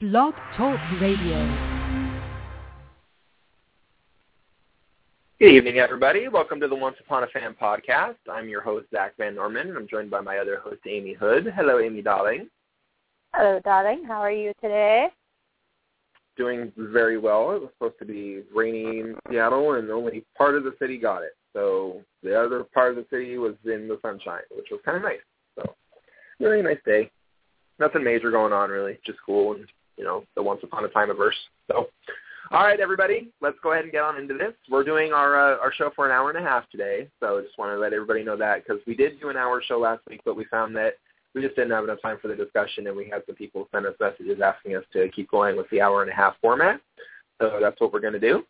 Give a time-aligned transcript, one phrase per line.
[0.00, 1.44] Blog Talk Radio.
[5.38, 6.26] Good evening, everybody.
[6.26, 8.16] Welcome to the Once Upon a Fan podcast.
[8.32, 11.52] I'm your host, Zach Van Norman, and I'm joined by my other host, Amy Hood.
[11.54, 12.48] Hello, Amy darling.
[13.34, 14.04] Hello, darling.
[14.08, 15.08] How are you today?
[16.38, 17.50] Doing very well.
[17.50, 21.24] It was supposed to be rainy in Seattle, and only part of the city got
[21.24, 21.36] it.
[21.52, 25.02] So the other part of the city was in the sunshine, which was kind of
[25.02, 25.20] nice.
[25.56, 25.74] So
[26.38, 27.10] really nice day.
[27.78, 28.98] Nothing major going on, really.
[29.04, 29.66] Just cool and
[30.00, 31.36] you know the Once Upon a Time verse.
[31.70, 31.88] So,
[32.50, 34.54] all right, everybody, let's go ahead and get on into this.
[34.70, 37.42] We're doing our uh, our show for an hour and a half today, so I
[37.42, 40.00] just want to let everybody know that because we did do an hour show last
[40.08, 40.94] week, but we found that
[41.34, 43.86] we just didn't have enough time for the discussion, and we had some people send
[43.86, 46.80] us messages asking us to keep going with the hour and a half format.
[47.40, 48.42] So that's what we're going to do.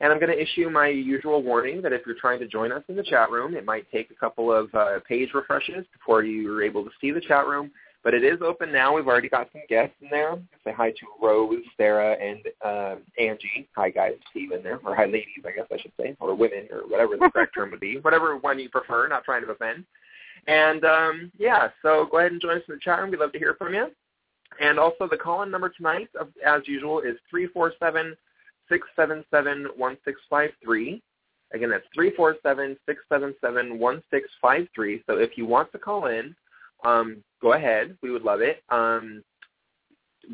[0.00, 2.82] And I'm going to issue my usual warning that if you're trying to join us
[2.88, 6.64] in the chat room, it might take a couple of uh, page refreshes before you're
[6.64, 7.70] able to see the chat room.
[8.04, 8.94] But it is open now.
[8.94, 10.36] We've already got some guests in there.
[10.64, 13.68] Say hi to Rose, Sarah, and uh, Angie.
[13.76, 14.14] Hi, guys.
[14.30, 14.80] Steve in there.
[14.84, 16.16] Or hi, ladies, I guess I should say.
[16.18, 17.98] Or women, or whatever the correct term would be.
[17.98, 19.84] Whatever one you prefer, not trying to offend.
[20.48, 23.10] And, um, yeah, so go ahead and join us in the chat room.
[23.10, 23.88] We'd love to hear from you.
[24.60, 26.08] And also the call-in number tonight,
[26.44, 28.16] as usual, is 347
[28.68, 31.02] 677 1653.
[31.54, 35.02] Again, that's 347 677 1653.
[35.06, 36.34] So if you want to call in,
[36.84, 37.96] um, go ahead.
[38.02, 38.62] We would love it.
[38.70, 39.22] Um,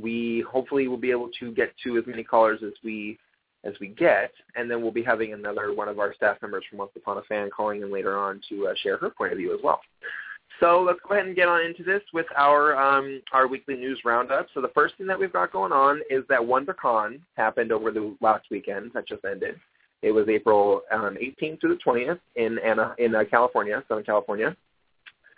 [0.01, 3.19] we hopefully will be able to get to as many callers as we
[3.65, 6.79] as we get, and then we'll be having another one of our staff members from
[6.79, 9.53] Once Upon a Fan calling in later on to uh, share her point of view
[9.53, 9.81] as well.
[10.61, 14.01] So let's go ahead and get on into this with our um, our weekly news
[14.05, 14.47] roundup.
[14.55, 18.17] So the first thing that we've got going on is that WonderCon happened over the
[18.21, 19.57] last weekend that just ended.
[20.03, 24.57] It was April um, 18th to the 20th in Anaheim uh, California, Southern California,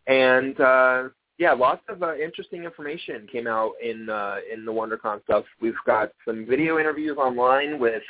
[0.07, 1.05] and uh,
[1.39, 5.45] yeah, lots of uh, interesting information came out in uh, in the WonderCon stuff.
[5.61, 8.03] We've got some video interviews online with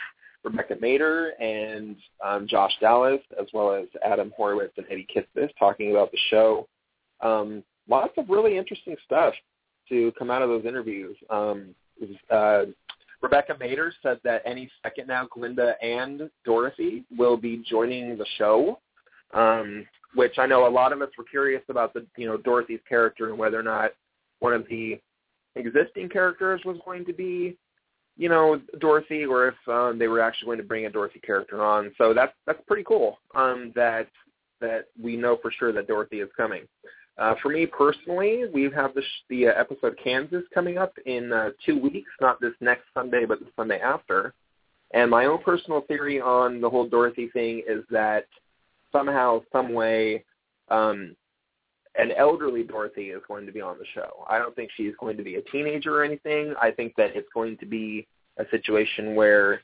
[0.43, 5.91] Rebecca Mader and um, Josh Dallas, as well as Adam Horowitz and Eddie Kitsis talking
[5.91, 6.67] about the show.
[7.21, 9.35] Um, lots of really interesting stuff
[9.89, 11.17] to come out of those interviews.
[11.29, 11.75] Um,
[12.31, 12.65] uh,
[13.23, 18.81] Rebecca Mader said that any second now, Glinda and Dorothy will be joining the show.
[19.35, 22.81] Um, which I know a lot of us were curious about the you know Dorothy's
[22.89, 23.93] character and whether or not
[24.41, 25.01] one of the
[25.57, 27.57] existing characters was going to be
[28.17, 31.63] you know Dorothy or if um, they were actually going to bring a Dorothy character
[31.65, 31.93] on.
[31.99, 34.09] So that's that's pretty cool um, that
[34.61, 36.63] that we know for sure that Dorothy is coming.
[37.19, 41.33] Uh, for me personally, we have the, sh- the uh, episode Kansas coming up in
[41.33, 44.33] uh, two weeks, not this next Sunday, but the Sunday after.
[44.93, 48.27] And my own personal theory on the whole Dorothy thing is that
[48.93, 50.25] somehow, some way,
[50.69, 51.17] um,
[51.97, 54.25] an elderly Dorothy is going to be on the show.
[54.29, 56.55] I don't think she's going to be a teenager or anything.
[56.61, 58.07] I think that it's going to be
[58.39, 59.63] a situation where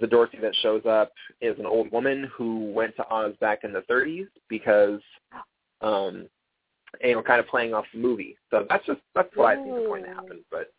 [0.00, 3.72] the Dorothy that shows up is an old woman who went to Oz back in
[3.72, 5.00] the 30s because,
[5.80, 6.26] um,
[7.02, 8.36] you know, kind of playing off the movie.
[8.50, 10.44] So that's just that's what I think is going to happen.
[10.50, 10.72] But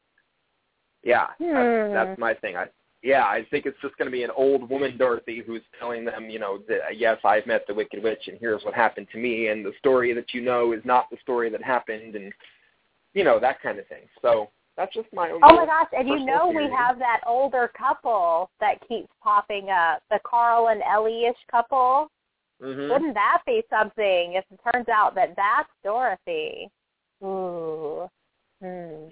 [1.03, 2.57] yeah, that's, that's my thing.
[2.57, 2.65] I
[3.03, 6.29] yeah, I think it's just going to be an old woman Dorothy who's telling them,
[6.29, 9.47] you know, that, yes, I've met the Wicked Witch, and here's what happened to me,
[9.47, 12.33] and the story that you know is not the story that happened, and
[13.13, 14.03] you know that kind of thing.
[14.21, 15.41] So that's just my own.
[15.43, 15.87] Oh my gosh!
[15.91, 16.67] And you know theory.
[16.67, 22.09] we have that older couple that keeps popping up, the Carl and Ellie-ish couple.
[22.61, 22.91] Mm-hmm.
[22.91, 26.69] Wouldn't that be something if it turns out that that's Dorothy?
[27.23, 28.09] Ooh.
[28.61, 29.09] Hmm.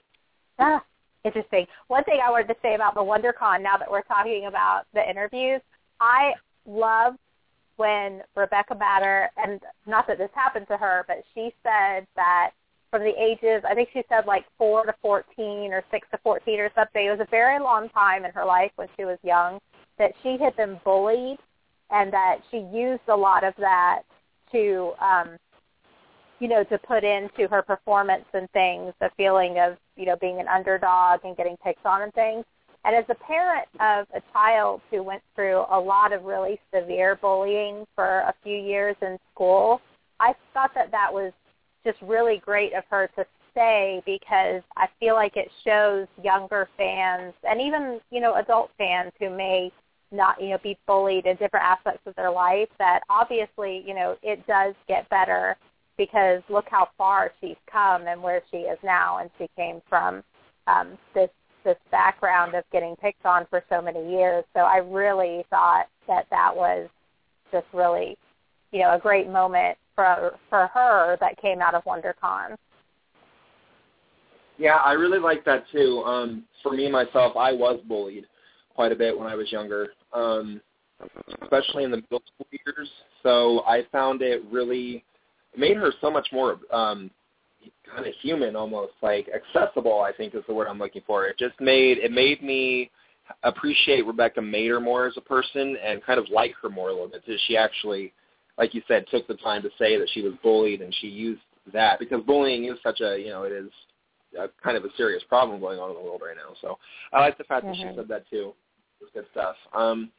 [0.57, 0.83] Ah,
[1.25, 1.65] interesting.
[1.87, 5.07] One thing I wanted to say about the WonderCon, now that we're talking about the
[5.07, 5.61] interviews,
[5.99, 6.33] I
[6.65, 7.15] love
[7.77, 12.51] when Rebecca Mader, and not that this happened to her, but she said that
[12.89, 16.59] from the ages, I think she said like 4 to 14 or 6 to 14
[16.59, 19.59] or something, it was a very long time in her life when she was young,
[19.97, 21.39] that she had been bullied
[21.91, 24.03] and that she used a lot of that
[24.51, 25.37] to um,
[26.39, 30.39] you know, to put into her performance and things, the feeling of, you know, being
[30.39, 32.45] an underdog and getting picked on and things.
[32.83, 37.15] And as a parent of a child who went through a lot of really severe
[37.15, 39.81] bullying for a few years in school,
[40.19, 41.33] I thought that that was
[41.83, 43.25] just really great of her to
[43.55, 49.11] say because I feel like it shows younger fans and even, you know, adult fans
[49.19, 49.71] who may
[50.11, 54.15] not, you know, be bullied in different aspects of their life that obviously, you know,
[54.21, 55.57] it does get better
[55.97, 60.23] because look how far she's come and where she is now and she came from
[60.67, 61.29] um this
[61.63, 66.25] this background of getting picked on for so many years so i really thought that
[66.29, 66.89] that was
[67.51, 68.17] just really
[68.71, 72.55] you know a great moment for for her that came out of wondercon
[74.57, 76.03] Yeah, I really like that too.
[76.05, 78.25] Um, for me myself, I was bullied
[78.73, 80.61] quite a bit when I was younger, um,
[81.41, 82.89] especially in the middle school years.
[83.23, 85.03] So I found it really
[85.57, 87.11] made her so much more um,
[87.93, 90.01] kind of human, almost like accessible.
[90.01, 91.25] I think is the word I'm looking for.
[91.25, 92.91] It just made it made me
[93.43, 97.07] appreciate Rebecca Mader more as a person and kind of like her more a little
[97.07, 97.23] bit.
[97.47, 98.13] She actually,
[98.57, 101.41] like you said, took the time to say that she was bullied and she used
[101.73, 103.71] that because bullying is such a you know it is
[104.39, 106.55] a, kind of a serious problem going on in the world right now.
[106.61, 106.77] So
[107.13, 107.81] I like the fact mm-hmm.
[107.81, 108.53] that she said that too.
[109.01, 109.55] It's good stuff.
[109.73, 110.11] Um,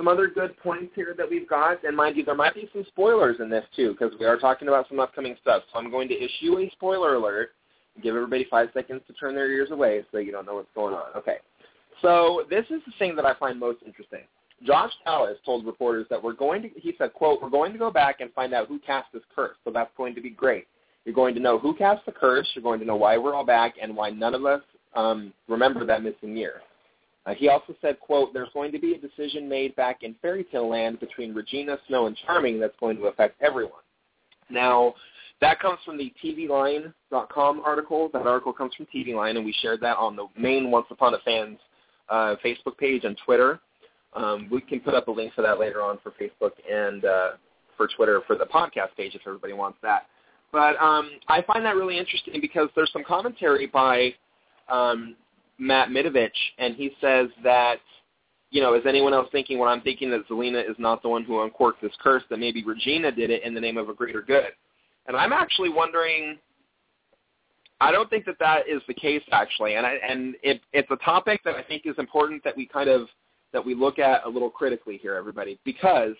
[0.00, 2.86] some other good points here that we've got, and mind you, there might be some
[2.88, 5.62] spoilers in this too because we are talking about some upcoming stuff.
[5.70, 7.50] So I'm going to issue a spoiler alert.
[8.02, 10.94] Give everybody five seconds to turn their ears away so you don't know what's going
[10.94, 11.14] on.
[11.14, 11.36] Okay.
[12.00, 14.20] So this is the thing that I find most interesting.
[14.66, 17.90] Josh Dallas told reporters that we're going to, he said, quote, we're going to go
[17.90, 19.56] back and find out who cast this curse.
[19.64, 20.66] So that's going to be great.
[21.04, 22.48] You're going to know who cast the curse.
[22.54, 24.62] You're going to know why we're all back and why none of us
[24.94, 26.62] um, remember that missing year.
[27.26, 30.44] Uh, he also said, quote, there's going to be a decision made back in fairy
[30.44, 33.82] tale land between Regina, Snow, and Charming that's going to affect everyone.
[34.48, 34.94] Now,
[35.40, 38.10] that comes from the TVLine.com article.
[38.12, 41.14] That article comes from TV Line, and we shared that on the main Once Upon
[41.14, 41.58] a Fans
[42.08, 43.60] uh, Facebook page and Twitter.
[44.14, 47.30] Um, we can put up a link for that later on for Facebook and uh,
[47.76, 50.06] for Twitter for the podcast page if everybody wants that.
[50.52, 54.12] But um, I find that really interesting because there's some commentary by
[54.68, 55.14] um,
[55.60, 57.76] Matt Mitovich, and he says that,
[58.50, 61.24] you know, is anyone else thinking what I'm thinking that Zelena is not the one
[61.24, 64.22] who uncorked this curse, that maybe Regina did it in the name of a greater
[64.22, 64.50] good?
[65.06, 66.38] And I'm actually wondering,
[67.80, 70.96] I don't think that that is the case actually, and I, and it, it's a
[70.96, 73.08] topic that I think is important that we kind of
[73.52, 76.14] that we look at a little critically here, everybody, because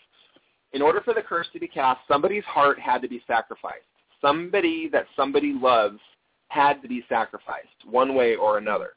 [0.72, 3.84] in order for the curse to be cast, somebody's heart had to be sacrificed
[4.20, 5.98] somebody that somebody loves
[6.48, 8.90] had to be sacrificed one way or another.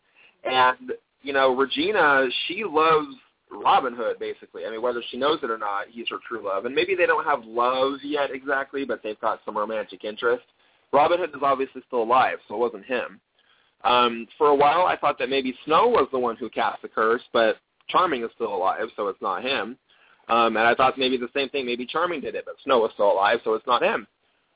[0.44, 3.16] And, you know, Regina, she loves
[3.52, 4.66] Robin Hood, basically.
[4.66, 6.66] I mean, whether she knows it or not, he's her true love.
[6.66, 10.44] And maybe they don't have love yet exactly, but they've got some romantic interest.
[10.92, 13.20] Robin Hood is obviously still alive, so it wasn't him.
[13.84, 16.88] Um, for a while, I thought that maybe Snow was the one who cast the
[16.88, 17.58] curse, but
[17.90, 19.78] Charming is still alive, so it's not him.
[20.30, 22.92] Um, and I thought maybe the same thing, maybe Charming did it, but Snow was
[22.94, 24.08] still alive, so it's not him.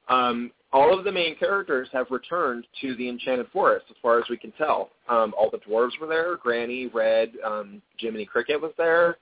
[0.08, 4.26] Um, all of the main characters have returned to the Enchanted Forest, as far as
[4.30, 4.90] we can tell.
[5.08, 6.36] Um, all the dwarves were there.
[6.38, 9.18] Granny, Red, um, Jiminy Cricket was there.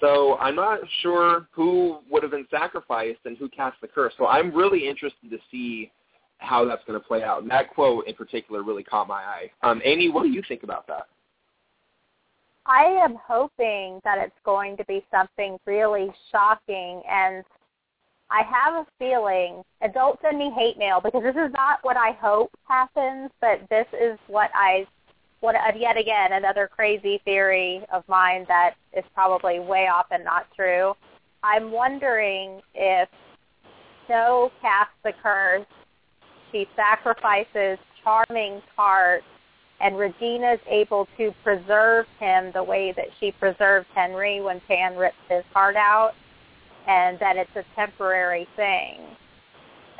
[0.00, 4.12] So I'm not sure who would have been sacrificed and who cast the curse.
[4.18, 5.92] So I'm really interested to see
[6.38, 7.42] how that's going to play out.
[7.42, 9.50] And that quote in particular really caught my eye.
[9.62, 11.06] Um, Amy, what do you think about that?
[12.66, 17.44] I am hoping that it's going to be something really shocking and
[18.30, 21.96] I have a feeling, and don't send me hate mail because this is not what
[21.96, 24.86] I hope happens, but this is what I,
[25.40, 30.24] what uh, yet again another crazy theory of mine that is probably way off and
[30.24, 30.94] not true.
[31.42, 33.08] I'm wondering if
[34.06, 35.66] Snow casts the curse,
[36.50, 39.22] she sacrifices Charming's heart,
[39.80, 45.16] and Regina's able to preserve him the way that she preserved Henry when Pan ripped
[45.28, 46.14] his heart out
[46.86, 49.00] and that it's a temporary thing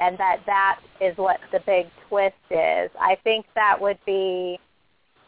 [0.01, 2.91] and that that is what the big twist is.
[3.01, 4.59] I think that would be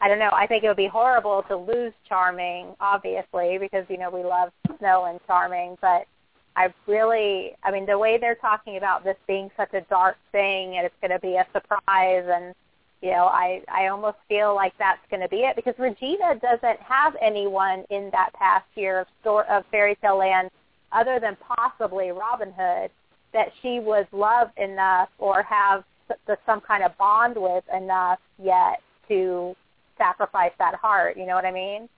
[0.00, 3.96] I don't know, I think it would be horrible to lose Charming, obviously, because, you
[3.96, 6.06] know, we love Snow and Charming, but
[6.54, 10.76] I really I mean the way they're talking about this being such a dark thing
[10.76, 12.54] and it's gonna be a surprise and
[13.02, 16.80] you know, I I almost feel like that's going to be it because Regina doesn't
[16.80, 20.50] have anyone in that past year of store of fairy tale land
[20.96, 22.90] other than possibly Robin Hood,
[23.32, 25.84] that she was loved enough or have
[26.26, 29.54] the, some kind of bond with enough yet to
[29.98, 31.16] sacrifice that heart.
[31.16, 31.88] You know what I mean?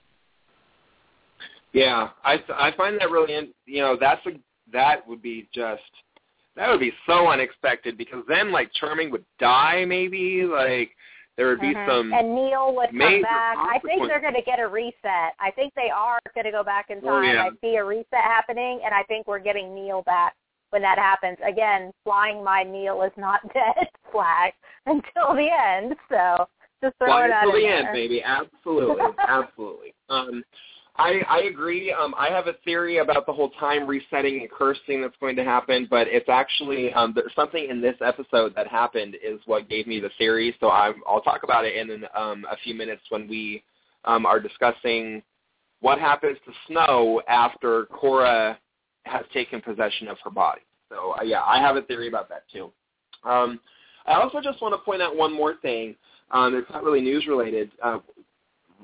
[1.72, 4.30] Yeah, I I find that really, in, you know, that's a
[4.72, 5.82] that would be just
[6.56, 10.90] that would be so unexpected because then like Charming would die maybe like
[11.38, 11.88] there would be mm-hmm.
[11.88, 13.56] some and Neil would come back.
[13.56, 15.38] I think they're going to get a reset.
[15.38, 17.24] I think they are going to go back in oh, time.
[17.24, 17.44] Oh, yeah.
[17.44, 20.34] I see a reset happening, and I think we're getting Neil back
[20.70, 21.38] when that happens.
[21.48, 24.52] Again, flying my Neil is not dead flag
[24.86, 25.94] until the end.
[26.08, 26.48] So
[26.82, 27.86] just throw Fly it out until the there.
[27.86, 28.20] end, baby.
[28.20, 29.94] Absolutely, absolutely.
[30.08, 30.42] Um,
[30.98, 31.92] I, I agree.
[31.92, 35.44] Um, I have a theory about the whole time resetting and cursing that's going to
[35.44, 39.86] happen, but it's actually um, there's something in this episode that happened is what gave
[39.86, 40.56] me the theory.
[40.58, 43.62] So I'm, I'll talk about it in um, a few minutes when we
[44.04, 45.22] um, are discussing
[45.80, 48.58] what happens to Snow after Cora
[49.04, 50.62] has taken possession of her body.
[50.88, 52.72] So uh, yeah, I have a theory about that too.
[53.24, 53.60] Um,
[54.04, 55.94] I also just want to point out one more thing.
[56.32, 57.98] Um, it's not really news related, uh,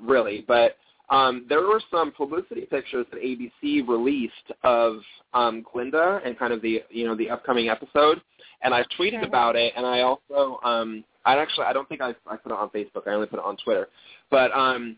[0.00, 0.76] really, but
[1.10, 4.96] um, there were some publicity pictures that ABC released of
[5.34, 8.20] um, Glinda and kind of the you know the upcoming episode,
[8.62, 12.14] and I tweeted about it, and I also um, I actually I don't think I
[12.26, 13.06] I put it on Facebook.
[13.06, 13.88] I only put it on Twitter,
[14.30, 14.96] but um,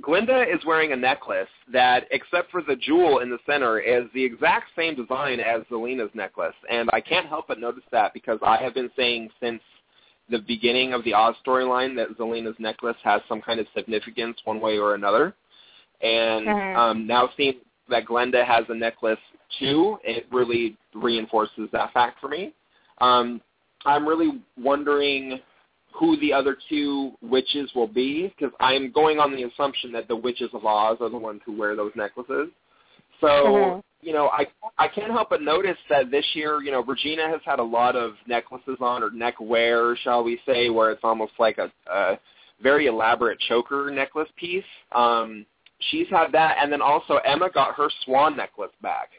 [0.00, 4.24] Glinda is wearing a necklace that, except for the jewel in the center, is the
[4.24, 8.56] exact same design as Zelena's necklace, and I can't help but notice that because I
[8.58, 9.60] have been saying since
[10.30, 14.60] the beginning of the Oz storyline that Zelena's necklace has some kind of significance one
[14.60, 15.34] way or another.
[16.02, 16.76] And Mhm.
[16.76, 19.18] um, now seeing that Glinda has a necklace
[19.58, 22.52] too, it really reinforces that fact for me.
[22.98, 23.40] Um,
[23.84, 25.40] I'm really wondering
[25.92, 30.16] who the other two witches will be because I'm going on the assumption that the
[30.16, 32.48] witches of Oz are the ones who wear those necklaces.
[33.20, 33.82] So Mhm.
[34.02, 34.46] You know, I
[34.78, 37.96] I can't help but notice that this year, you know, Regina has had a lot
[37.96, 42.18] of necklaces on or neck wear, shall we say, where it's almost like a, a
[42.62, 44.64] very elaborate choker necklace piece.
[44.92, 45.44] Um,
[45.90, 49.10] she's had that, and then also Emma got her swan necklace back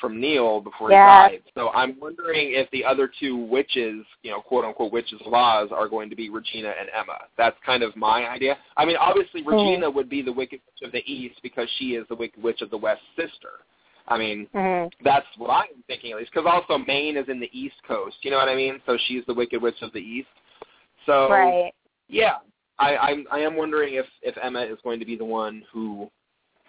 [0.00, 1.30] from Neil before Yes.
[1.30, 1.42] he died.
[1.54, 5.88] So I'm wondering if the other two witches, you know, quote unquote witches laws are
[5.88, 7.18] going to be Regina and Emma.
[7.36, 8.56] That's kind of my idea.
[8.76, 12.06] I mean, obviously Regina would be the Wicked Witch of the East because she is
[12.08, 13.64] the Wicked Witch of the West sister.
[14.08, 14.92] I mean, Mhm.
[15.02, 18.16] that's what I'm thinking at least, because also Maine is in the East Coast.
[18.22, 18.80] You know what I mean?
[18.86, 20.28] So she's the Wicked Witch of the East.
[21.06, 21.72] So Right.
[22.08, 22.38] yeah,
[22.78, 26.10] I I'm, I am wondering if if Emma is going to be the one who,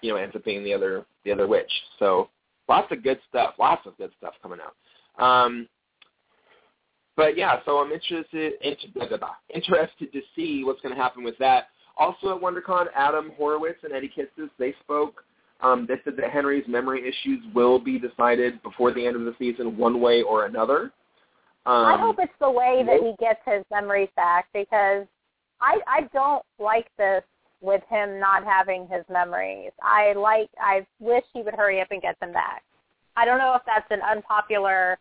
[0.01, 1.72] you know, ends up being the other the other witch.
[1.98, 2.29] So
[2.67, 4.75] lots of good stuff, lots of good stuff coming out.
[5.24, 5.67] Um,
[7.15, 11.69] but yeah, so I'm interested interested to see what's going to happen with that.
[11.98, 15.24] Also at WonderCon, Adam Horowitz and Eddie Kitsis they spoke.
[15.62, 19.36] Um, they said that Henry's memory issues will be decided before the end of the
[19.38, 20.92] season, one way or another.
[21.66, 25.06] Um, I hope it's the way that he gets his memories back because
[25.62, 27.24] I I don't like this
[27.62, 29.72] with him not having his memories.
[29.82, 32.63] I like I wish he would hurry up and get them back.
[33.18, 34.98] I don't know if that's an unpopular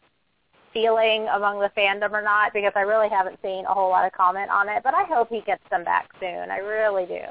[0.73, 4.13] feeling among the fandom or not because I really haven't seen a whole lot of
[4.13, 6.51] comment on it, but I hope he gets them back soon.
[6.51, 7.23] I really do.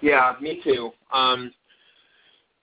[0.00, 0.90] Yeah, me too.
[1.12, 1.52] Um,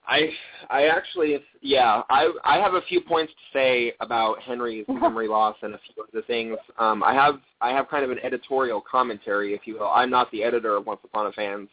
[0.06, 0.30] I
[0.70, 5.56] I actually yeah I I have a few points to say about Henry's memory loss
[5.62, 6.56] and a few of the things.
[6.78, 9.88] Um, I have I have kind of an editorial commentary, if you will.
[9.88, 11.68] I'm not the editor of Once Upon a Fans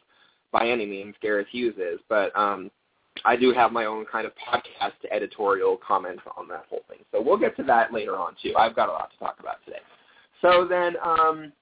[0.52, 1.16] by any means.
[1.22, 2.72] Gareth Hughes is, but um,
[3.24, 7.00] I do have my own kind of podcast editorial comment on that whole thing.
[7.12, 8.56] So we'll get to that later on too.
[8.58, 9.80] I've got a lot to talk about today.
[10.42, 10.96] So then.
[11.04, 11.54] Um,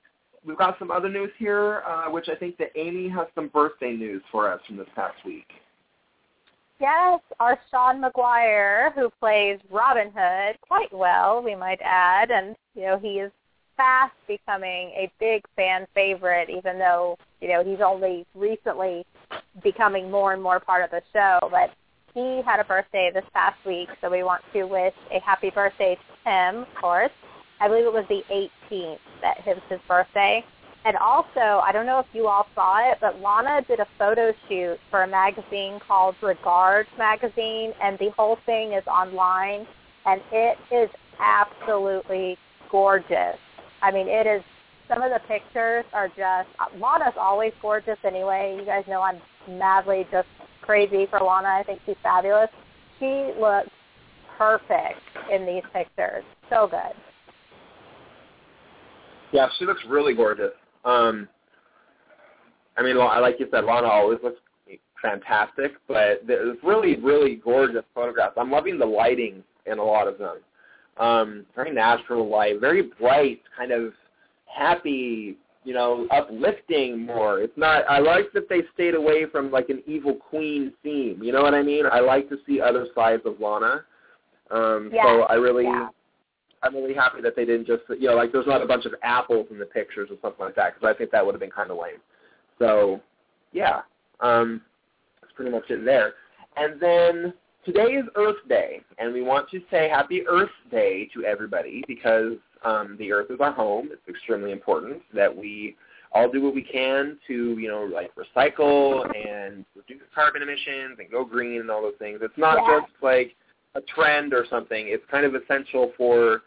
[0.46, 3.94] we've got some other news here, uh, which I think that Amy has some birthday
[3.94, 5.48] news for us from this past week.
[6.80, 12.84] Yes, our Sean Maguire, who plays Robin Hood quite well, we might add, and you
[12.84, 13.32] know he is
[13.78, 19.06] fast becoming a big fan favorite, even though you know he's only recently
[19.64, 21.48] becoming more and more part of the show.
[21.52, 21.70] But
[22.16, 25.96] he had a birthday this past week, so we want to wish a happy birthday
[25.96, 27.12] to him, of course.
[27.62, 28.24] I believe it was the
[28.72, 30.44] 18th that was his birthday.
[30.84, 34.34] And also, I don't know if you all saw it, but Lana did a photo
[34.50, 39.68] shoot for a magazine called Regard Magazine, and the whole thing is online,
[40.08, 40.90] and it is
[41.20, 42.36] absolutely
[42.72, 43.38] gorgeous.
[43.84, 44.42] I mean, it is,
[44.88, 46.50] some of the pictures are just,
[46.80, 48.58] Lana's always gorgeous anyway.
[48.60, 50.28] You guys know I'm madly just
[50.62, 51.50] crazy for Lana.
[51.60, 52.50] I think she's fabulous.
[53.00, 53.70] She looks
[54.36, 55.00] perfect
[55.32, 56.24] in these pictures.
[56.50, 57.11] So good.
[59.32, 60.52] Yeah, she looks really gorgeous.
[60.86, 61.28] Um,
[62.78, 64.40] I mean, like you said, Lana always looks
[65.02, 68.34] fantastic, but there's really, really gorgeous photographs.
[68.38, 70.38] I'm loving the lighting in a lot of them.
[70.98, 73.94] Um, very natural light, very bright, kind of
[74.46, 77.40] happy, you know, uplifting more.
[77.40, 77.86] It's not.
[77.90, 81.22] I like that they stayed away from like an evil queen theme.
[81.24, 81.86] You know what I mean?
[81.92, 83.84] I like to see other sides of Lana.
[84.52, 85.64] Um, Yeah, so I really.
[85.64, 85.88] yeah.
[86.64, 88.94] I'm really happy that they didn't just, you know, like there's not a bunch of
[89.04, 91.50] apples in the pictures or something like that because I think that would have been
[91.50, 92.00] kind of lame.
[92.60, 93.02] So,
[93.52, 93.82] yeah,
[94.20, 94.62] um,
[95.22, 96.14] that's pretty much it there.
[96.58, 97.34] And then
[97.66, 102.34] today is Earth Day, and we want to say Happy Earth Day to everybody because
[102.64, 103.90] um, the Earth is our home.
[103.92, 105.76] It's extremely important that we
[106.14, 111.10] all do what we can to, you know, like recycle and reduce carbon emissions and
[111.10, 112.20] go green and all those things.
[112.22, 112.82] It's not Yeah.
[112.82, 113.36] just like
[113.76, 114.88] a trend or something.
[114.88, 116.42] It's kind of essential for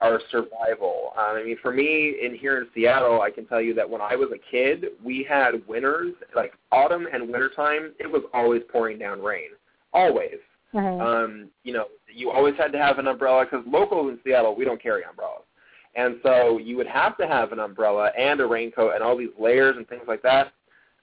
[0.00, 1.12] our survival.
[1.16, 4.00] Um, I mean, for me, in here in Seattle, I can tell you that when
[4.00, 8.98] I was a kid, we had winters, like autumn and wintertime, it was always pouring
[8.98, 9.50] down rain.
[9.92, 10.38] Always.
[10.72, 11.00] Mhm.
[11.00, 14.64] Um, you know, you always had to have an umbrella because locals in Seattle, we
[14.64, 15.44] don't carry umbrellas.
[15.94, 19.34] And so you would have to have an umbrella and a raincoat and all these
[19.38, 20.52] layers and things like that.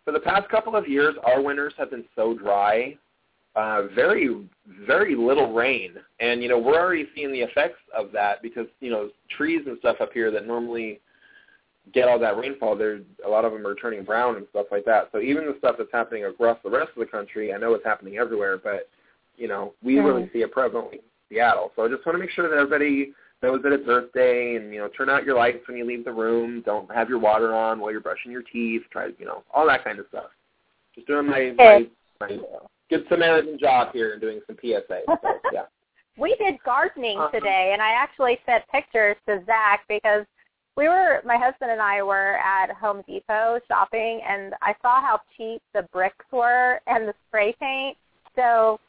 [0.05, 2.97] For the past couple of years, our winters have been so dry,
[3.59, 4.47] uh, very,
[4.87, 5.95] very little rain.
[6.21, 9.77] And, you know, we're already seeing the effects of that because, you know, trees and
[9.79, 11.01] stuff up here that normally
[11.93, 14.85] get all that rainfall, there a lot of them are turning brown and stuff like
[14.85, 15.09] that.
[15.11, 17.85] So even the stuff that's happening across the rest of the country, I know it's
[17.85, 18.87] happening everywhere, but
[19.35, 20.99] you know we mm really see it prevalently in
[21.29, 21.71] Seattle.
[21.75, 24.71] So I just want to make sure that everybody knows that it's Earth Day, and
[24.73, 26.61] you know turn out your lights when you leave the room.
[26.65, 28.83] Don't have your water on while you're brushing your teeth.
[28.91, 30.29] Try you know all that kind of stuff.
[30.93, 31.87] Just doing my my,
[32.19, 32.37] my
[32.89, 35.01] good Samaritan job here and doing some PSA.
[35.07, 35.17] So,
[35.53, 35.63] yeah.
[36.17, 37.31] we did gardening uh-huh.
[37.31, 40.25] today, and I actually sent pictures to Zach because
[40.79, 45.19] we were my husband and I were at Home Depot shopping and I saw how
[45.35, 47.97] cheap the bricks were and the spray paint.
[48.33, 48.79] So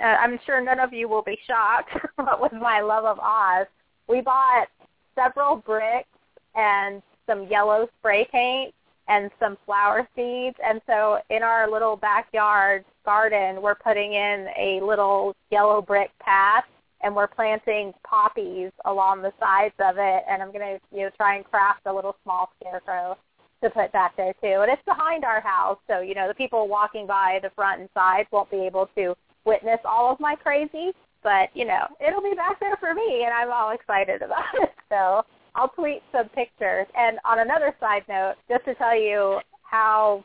[0.00, 3.66] uh, I'm sure none of you will be shocked but with my love of Oz.
[4.08, 4.68] We bought
[5.16, 6.06] several bricks
[6.54, 8.72] and some yellow spray paint
[9.08, 10.56] and some flower seeds.
[10.64, 16.64] And so in our little backyard garden, we're putting in a little yellow brick path
[17.02, 21.36] and we're planting poppies along the sides of it and I'm gonna you know try
[21.36, 23.16] and craft a little small scarecrow
[23.62, 24.60] to put back there too.
[24.62, 27.88] And it's behind our house, so you know the people walking by the front and
[27.94, 30.92] sides won't be able to witness all of my crazy,
[31.22, 34.70] but you know it'll be back there for me, and I'm all excited about it.
[34.88, 36.86] So I'll tweet some pictures.
[36.96, 40.24] And on another side note, just to tell you how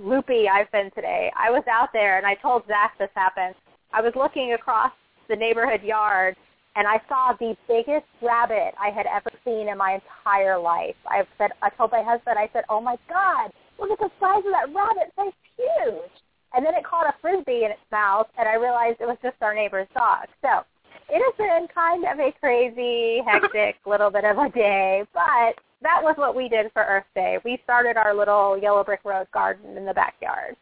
[0.00, 3.54] loopy I've been today, I was out there and I told Zach this happened.
[3.92, 4.92] I was looking across
[5.28, 6.36] the neighborhood yard
[6.76, 10.94] and I saw the biggest rabbit I had ever seen in my entire life.
[11.06, 14.44] I said, I told my husband, I said, "Oh my God, look at the size
[14.46, 15.12] of that rabbit!
[15.18, 16.10] It's huge!"
[16.54, 19.36] And then it caught a frisbee in its mouth, and I realized it was just
[19.40, 20.26] our neighbor's dog.
[20.42, 20.62] So
[21.08, 26.00] it has been kind of a crazy, hectic little bit of a day, but that
[26.02, 27.38] was what we did for Earth Day.
[27.44, 30.56] We started our little Yellow Brick Road garden in the backyard.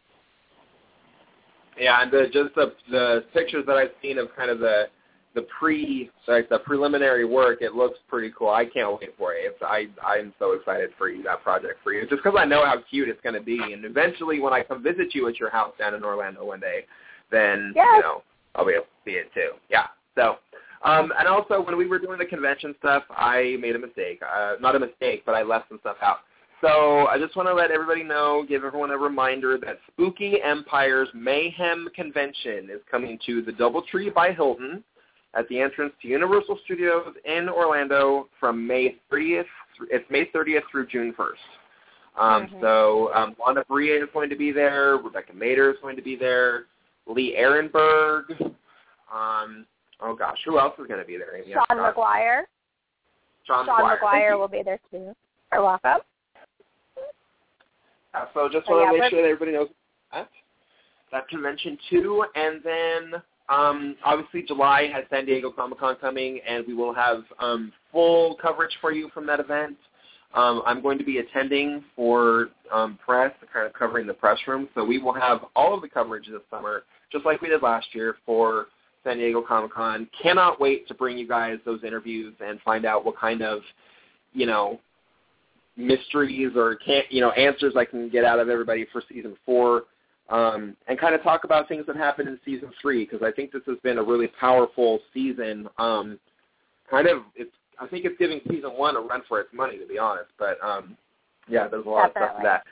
[1.77, 4.89] Yeah, and the, just the the pictures that I've seen of kind of the
[5.35, 8.49] the pre sorry the preliminary work, it looks pretty cool.
[8.49, 9.39] I can't wait for it.
[9.43, 12.65] It's, I I'm so excited for you that project for you, just because I know
[12.65, 13.59] how cute it's going to be.
[13.59, 16.85] And eventually, when I come visit you at your house down in Orlando one day,
[17.31, 17.87] then yes.
[17.95, 18.23] you know
[18.55, 19.51] I'll be able to see it too.
[19.69, 19.87] Yeah.
[20.15, 20.37] So.
[20.83, 24.21] Um, and also, when we were doing the convention stuff, I made a mistake.
[24.21, 26.19] Uh, not a mistake, but I left some stuff out.
[26.61, 31.07] So I just want to let everybody know, give everyone a reminder that Spooky Empire's
[31.13, 34.83] Mayhem Convention is coming to the DoubleTree by Hilton
[35.35, 39.45] at the entrance to Universal Studios in Orlando from May 30th.
[39.89, 42.19] It's May 30th through June 1st.
[42.19, 42.61] Um, mm-hmm.
[42.61, 44.97] So um, Wanda Bria is going to be there.
[44.97, 46.65] Rebecca Mader is going to be there.
[47.07, 48.23] Lee Arenberg.
[49.13, 49.65] Um,
[50.01, 51.35] oh gosh, who else is going to be there?
[51.35, 51.53] Amy?
[51.53, 52.47] Sean Maguire.
[53.45, 55.13] Sean, Sean Maguire, Maguire will be there too.
[55.51, 56.01] You're welcome.
[58.13, 59.69] Uh, so just want to yeah, make sure that everybody knows
[60.11, 60.29] that.
[61.11, 66.65] That convention too, and then um, obviously July has San Diego Comic Con coming, and
[66.67, 69.75] we will have um, full coverage for you from that event.
[70.35, 74.69] Um, I'm going to be attending for um, press, kind of covering the press room,
[74.75, 77.87] so we will have all of the coverage this summer, just like we did last
[77.93, 78.67] year for
[79.03, 80.07] San Diego Comic Con.
[80.21, 83.61] Cannot wait to bring you guys those interviews and find out what kind of,
[84.33, 84.79] you know,
[85.79, 89.83] mysteries or can't you know answers I can get out of everybody for season four,
[90.29, 93.51] um, and kind of talk about things that happened in season three because I think
[93.51, 95.67] this has been a really powerful season.
[95.77, 96.19] Um,
[96.89, 99.87] kind of, it's I think it's giving season one a run for its money to
[99.87, 100.29] be honest.
[100.37, 100.97] But um,
[101.47, 102.27] yeah, there's a lot Definitely.
[102.27, 102.63] of stuff for that.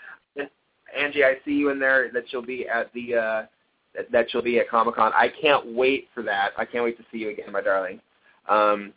[0.97, 2.11] Angie, I see you in there.
[2.13, 3.45] That you'll be at the uh,
[3.95, 5.11] that, that you'll be at Comic Con.
[5.13, 6.51] I can't wait for that.
[6.57, 7.99] I can't wait to see you again, my darling.
[8.47, 8.93] Um,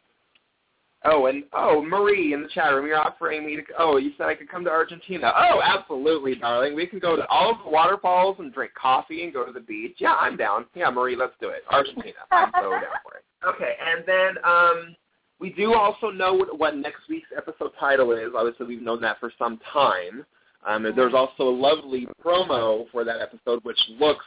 [1.05, 3.63] Oh, and oh, Marie in the chat room, you're offering me to.
[3.79, 5.33] Oh, you said I could come to Argentina.
[5.35, 6.75] Oh, absolutely, darling.
[6.75, 9.61] We can go to all of the waterfalls and drink coffee and go to the
[9.61, 9.97] beach.
[9.99, 10.67] Yeah, I'm down.
[10.75, 11.63] Yeah, Marie, let's do it.
[11.71, 12.13] Argentina.
[12.31, 13.25] I'm so down for it.
[13.43, 14.95] Okay, and then um,
[15.39, 18.33] we do also know what, what next week's episode title is.
[18.37, 20.27] Obviously, we've known that for some time.
[20.67, 24.27] Um, there's also a lovely promo for that episode, which looks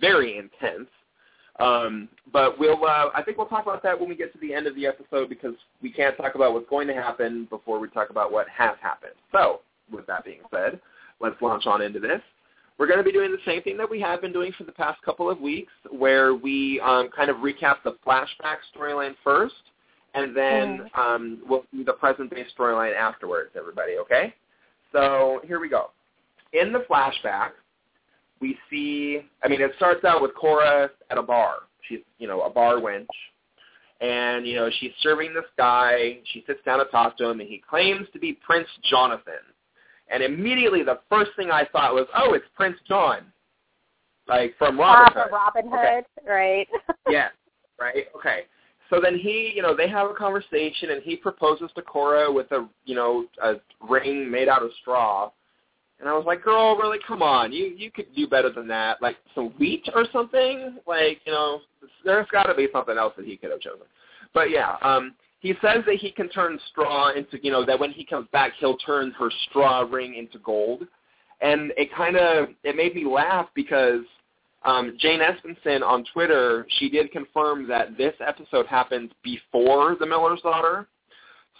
[0.00, 0.88] very intense.
[1.60, 4.54] Um, but we'll, uh, I think we'll talk about that when we get to the
[4.54, 7.88] end of the episode because we can't talk about what's going to happen before we
[7.88, 9.12] talk about what has happened.
[9.32, 9.60] So,
[9.92, 10.80] with that being said,
[11.20, 12.20] let's launch on into this.
[12.78, 14.72] We're going to be doing the same thing that we have been doing for the
[14.72, 19.54] past couple of weeks, where we um, kind of recap the flashback storyline first,
[20.14, 20.98] and then mm.
[20.98, 24.34] um, we'll do the present-day storyline afterwards, everybody, okay?
[24.90, 25.90] So here we go.
[26.54, 27.50] In the flashback,
[28.42, 31.60] we see, I mean, it starts out with Cora at a bar.
[31.88, 33.06] She's, you know, a bar wench.
[34.00, 36.18] and you know she's serving this guy.
[36.32, 39.34] She sits down to talk to him, and he claims to be Prince Jonathan.
[40.08, 43.32] And immediately, the first thing I thought was, "Oh, it's Prince John."
[44.28, 45.22] like from Robin Hood.
[45.24, 46.30] From Robin Hood, okay.
[46.30, 46.68] right?
[47.08, 47.28] yeah,
[47.80, 48.06] right.
[48.16, 48.42] Okay.
[48.90, 52.50] So then he, you know, they have a conversation, and he proposes to Cora with
[52.52, 53.54] a, you know, a
[53.88, 55.30] ring made out of straw.
[56.02, 59.00] And I was like, girl, really, come on, you you could do better than that.
[59.00, 60.78] Like some wheat or something.
[60.84, 61.60] Like, you know,
[62.04, 63.86] there's got to be something else that he could have chosen.
[64.34, 67.92] But yeah, um, he says that he can turn straw into, you know, that when
[67.92, 70.88] he comes back, he'll turn her straw ring into gold.
[71.40, 74.02] And it kind of it made me laugh because
[74.64, 80.40] um, Jane Espenson on Twitter, she did confirm that this episode happens before The Miller's
[80.40, 80.88] Daughter.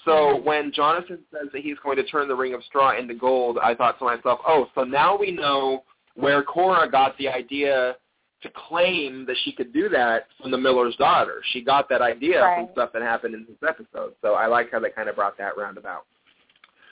[0.05, 3.59] So when Jonathan says that he's going to turn the Ring of Straw into gold,
[3.62, 5.85] I thought to myself, oh, so now we know
[6.15, 7.97] where Cora got the idea
[8.43, 11.43] to claim that she could do that from The Miller's Daughter.
[11.53, 12.57] She got that idea right.
[12.57, 14.15] from stuff that happened in this episode.
[14.21, 16.05] So I like how they kind of brought that roundabout.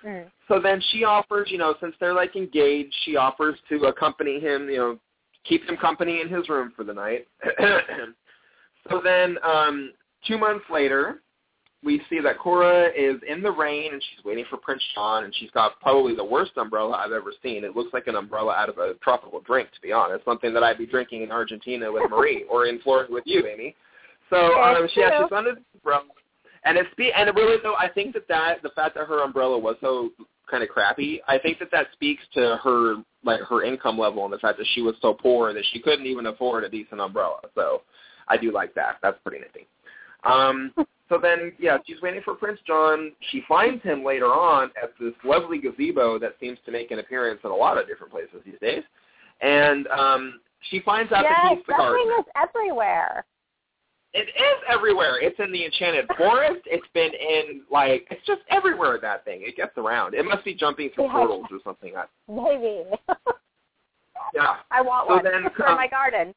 [0.05, 0.27] Mm.
[0.49, 4.68] So then she offers, you know, since they're like engaged, she offers to accompany him,
[4.68, 4.99] you know,
[5.44, 7.27] keep him company in his room for the night.
[8.88, 9.92] so then um,
[10.27, 11.20] two months later,
[11.83, 15.35] we see that Cora is in the rain and she's waiting for Prince John, and
[15.35, 17.64] she's got probably the worst umbrella I've ever seen.
[17.64, 20.62] It looks like an umbrella out of a tropical drink, to be honest, something that
[20.62, 23.75] I'd be drinking in Argentina with Marie or in Florida with you, Amy.
[24.29, 26.05] So um, she has she's under umbrella,
[26.64, 29.25] and it's be and it really though I think that that the fact that her
[29.25, 30.11] umbrella was so
[30.51, 31.21] kind of crappy.
[31.27, 34.66] I think that that speaks to her like her income level and the fact that
[34.75, 37.40] she was so poor that she couldn't even afford a decent umbrella.
[37.55, 37.83] So
[38.29, 38.97] I do like that.
[39.03, 39.66] That's pretty nifty.
[40.25, 40.73] Um,
[41.11, 43.12] so then, yeah, she's waiting for Prince John.
[43.31, 47.40] She finds him later on at this lovely gazebo that seems to make an appearance
[47.44, 48.85] in a lot of different places these days.
[49.42, 51.99] And um, she finds out yes, that he's the that gardener.
[51.99, 53.25] thing is everywhere.
[54.12, 55.20] It is everywhere.
[55.20, 56.62] It's in the Enchanted Forest.
[56.66, 58.99] It's been in like it's just everywhere.
[59.03, 59.40] That thing.
[59.42, 60.14] It gets around.
[60.14, 61.12] It must be jumping through Yeah.
[61.12, 61.92] portals or something.
[62.29, 62.85] Maybe.
[64.35, 64.57] yeah.
[64.70, 66.35] I want So one then, for um, my garden.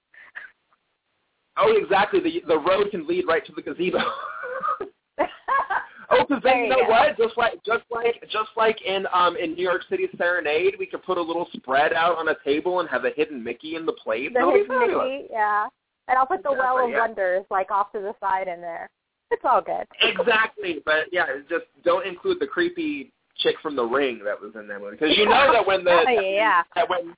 [1.57, 2.19] Oh, exactly.
[2.19, 3.99] The the road can lead right to the gazebo.
[5.19, 7.17] oh, because then you know what?
[7.17, 11.03] Just like just like just like in um in New York City Serenade, we could
[11.03, 13.93] put a little spread out on a table and have a hidden Mickey in the
[13.93, 14.33] plate.
[14.33, 14.97] the That'll hidden.
[14.97, 15.67] Mickey, yeah.
[16.07, 16.99] And I'll put the Exactly, Well of yeah.
[16.99, 18.89] Wonders like off to the side in there.
[19.31, 19.87] It's all good.
[20.01, 24.67] Exactly, but yeah, just don't include the creepy chick from The Ring that was in
[24.67, 26.63] that movie because you know that when the Oh, yeah.
[26.75, 27.15] that when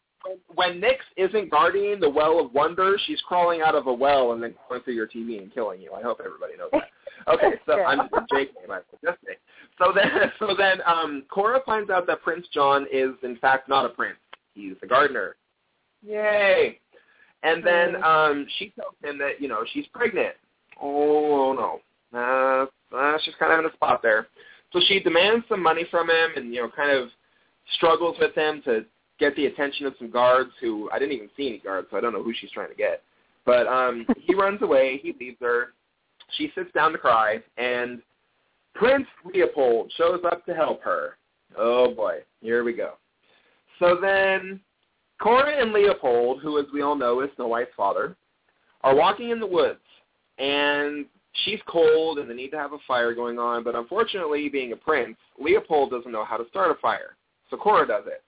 [0.56, 4.42] when, Nyx isn't guarding the Well of Wonder, she's crawling out of a well and
[4.42, 5.94] then going through your TV and killing you.
[5.94, 6.84] I hope everybody knows that.
[7.28, 7.82] Okay, so.
[7.84, 9.38] I'm Jake name I just saying.
[9.80, 13.84] So then so then um Cora finds out that Prince John is in fact not
[13.84, 14.18] a prince.
[14.54, 15.36] He's a gardener.
[16.06, 16.80] Yay.
[17.42, 20.36] And then um she tells him that, you know, she's pregnant.
[20.80, 21.80] Oh
[22.14, 22.20] no.
[22.20, 24.28] Uh, uh she's kind of in a spot there.
[24.72, 27.10] So she demands some money from him and, you know, kind of
[27.74, 28.86] struggles with him to
[29.20, 32.02] get the attention of some guards who I didn't even see any guards, so I
[32.02, 33.02] don't know who she's trying to get.
[33.46, 35.74] But um he runs away, he leaves her.
[36.38, 38.02] She sits down to cry and
[38.74, 41.18] Prince Leopold shows up to help her.
[41.58, 42.94] Oh boy, here we go.
[43.80, 44.60] So then
[45.22, 48.16] Cora and Leopold, who as we all know is Snow White's father,
[48.82, 49.80] are walking in the woods
[50.38, 51.06] and
[51.44, 54.76] she's cold and they need to have a fire going on, but unfortunately being a
[54.78, 57.16] prince, Leopold doesn't know how to start a fire.
[57.50, 58.24] So Cora does it.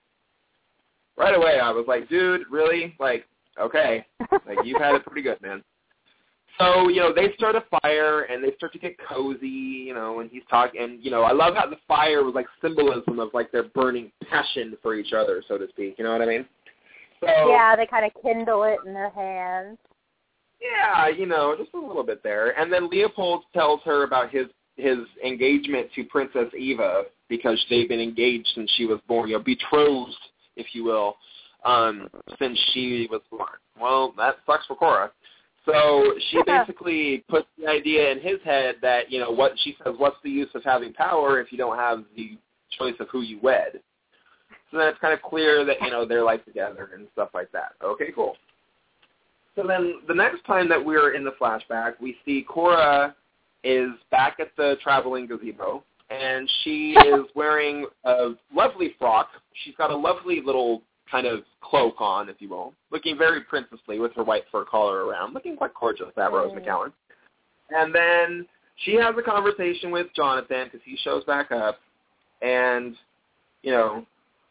[1.18, 2.94] Right away I was like, dude, really?
[3.00, 3.26] Like,
[3.60, 4.06] okay.
[4.46, 5.64] Like you've had it pretty good, man.
[6.58, 10.20] So, you know, they start a fire and they start to get cozy, you know,
[10.20, 13.28] and he's talking and you know, I love how the fire was like symbolism of
[13.34, 15.96] like their burning passion for each other, so to speak.
[15.98, 16.46] You know what I mean?
[17.20, 19.76] So yeah, they kind of kindle it in their hands.
[20.60, 22.58] yeah, you know, just a little bit there.
[22.58, 28.00] And then Leopold tells her about his his engagement to Princess Eva because they've been
[28.00, 30.14] engaged since she was born, you know, betrothed,
[30.58, 31.16] if you will,
[31.64, 33.48] um, since she was born.
[33.80, 35.10] Well, that sucks for Cora.
[35.64, 39.94] So she basically puts the idea in his head that, you know, what she says,
[39.98, 42.38] what's the use of having power if you don't have the
[42.78, 43.80] choice of who you wed?
[44.70, 47.50] So then it's kind of clear that, you know, they're like together and stuff like
[47.52, 47.72] that.
[47.82, 48.36] Okay, cool.
[49.56, 53.14] So then the next time that we're in the flashback, we see Cora
[53.64, 59.28] is back at the traveling gazebo, and she is wearing a lovely frock.
[59.64, 63.98] She's got a lovely little kind of cloak on, if you will, looking very princessly
[63.98, 66.64] with her white fur collar around, looking quite gorgeous, that Rose Mm.
[66.64, 66.92] McGowan.
[67.70, 68.46] And then
[68.84, 71.78] she has a conversation with Jonathan because he shows back up,
[72.42, 72.94] and,
[73.62, 74.06] you know,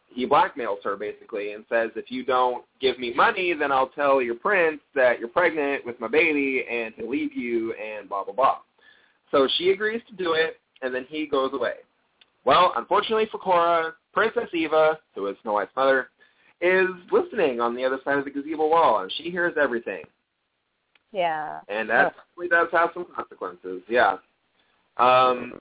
[0.09, 4.21] he blackmails her basically and says, if you don't give me money, then I'll tell
[4.21, 8.33] your prince that you're pregnant with my baby and he'll leave you and blah, blah,
[8.33, 8.57] blah.
[9.31, 11.73] So she agrees to do it, and then he goes away.
[12.45, 16.09] Well, unfortunately for Cora, Princess Eva, who is Snow White's mother,
[16.61, 20.03] is listening on the other side of the gazebo wall, and she hears everything.
[21.11, 21.59] Yeah.
[21.67, 24.17] And that really does have some consequences, yeah.
[24.97, 25.53] Um,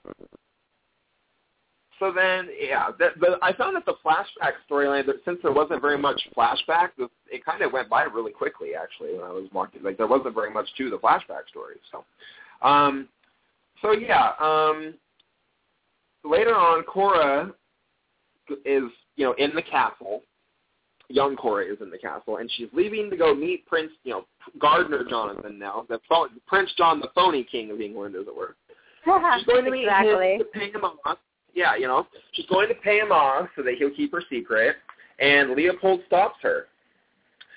[1.99, 5.81] so then, yeah, that, but I found that the flashback storyline, that since there wasn't
[5.81, 9.83] very much flashback, it kind of went by really quickly, actually, when I was watching.
[9.83, 11.75] Like, there wasn't very much to the flashback story.
[11.91, 12.05] So,
[12.67, 13.07] um,
[13.81, 14.93] so yeah, um,
[16.29, 17.51] later on, Cora
[18.65, 18.83] is,
[19.15, 20.21] you know, in the castle.
[21.09, 24.25] Young Cora is in the castle, and she's leaving to go meet Prince, you know,
[24.59, 25.99] Gardner Jonathan now, the
[26.47, 28.55] Prince John, the phony king of England, as it were.
[29.37, 30.33] She's going to meet exactly.
[30.33, 31.17] him to pay him off.
[31.53, 34.75] Yeah, you know, she's going to pay him off so that he'll keep her secret,
[35.19, 36.65] and Leopold stops her.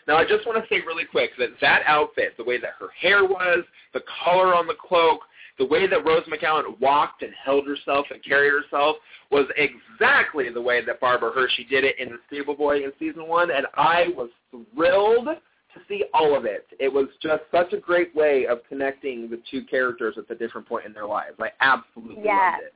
[0.07, 2.89] Now, I just want to say really quick that that outfit, the way that her
[2.99, 5.21] hair was, the color on the cloak,
[5.61, 8.97] the way that Rose McGowan walked and held herself and carried herself
[9.31, 13.29] was exactly the way that Barbara Hershey did it in The Stable Boy in season
[13.29, 16.67] one, and I was thrilled to see all of it.
[16.81, 20.67] It was just such a great way of connecting the two characters at a different
[20.67, 21.37] point in their lives.
[21.39, 22.53] I absolutely yeah.
[22.53, 22.75] loved it.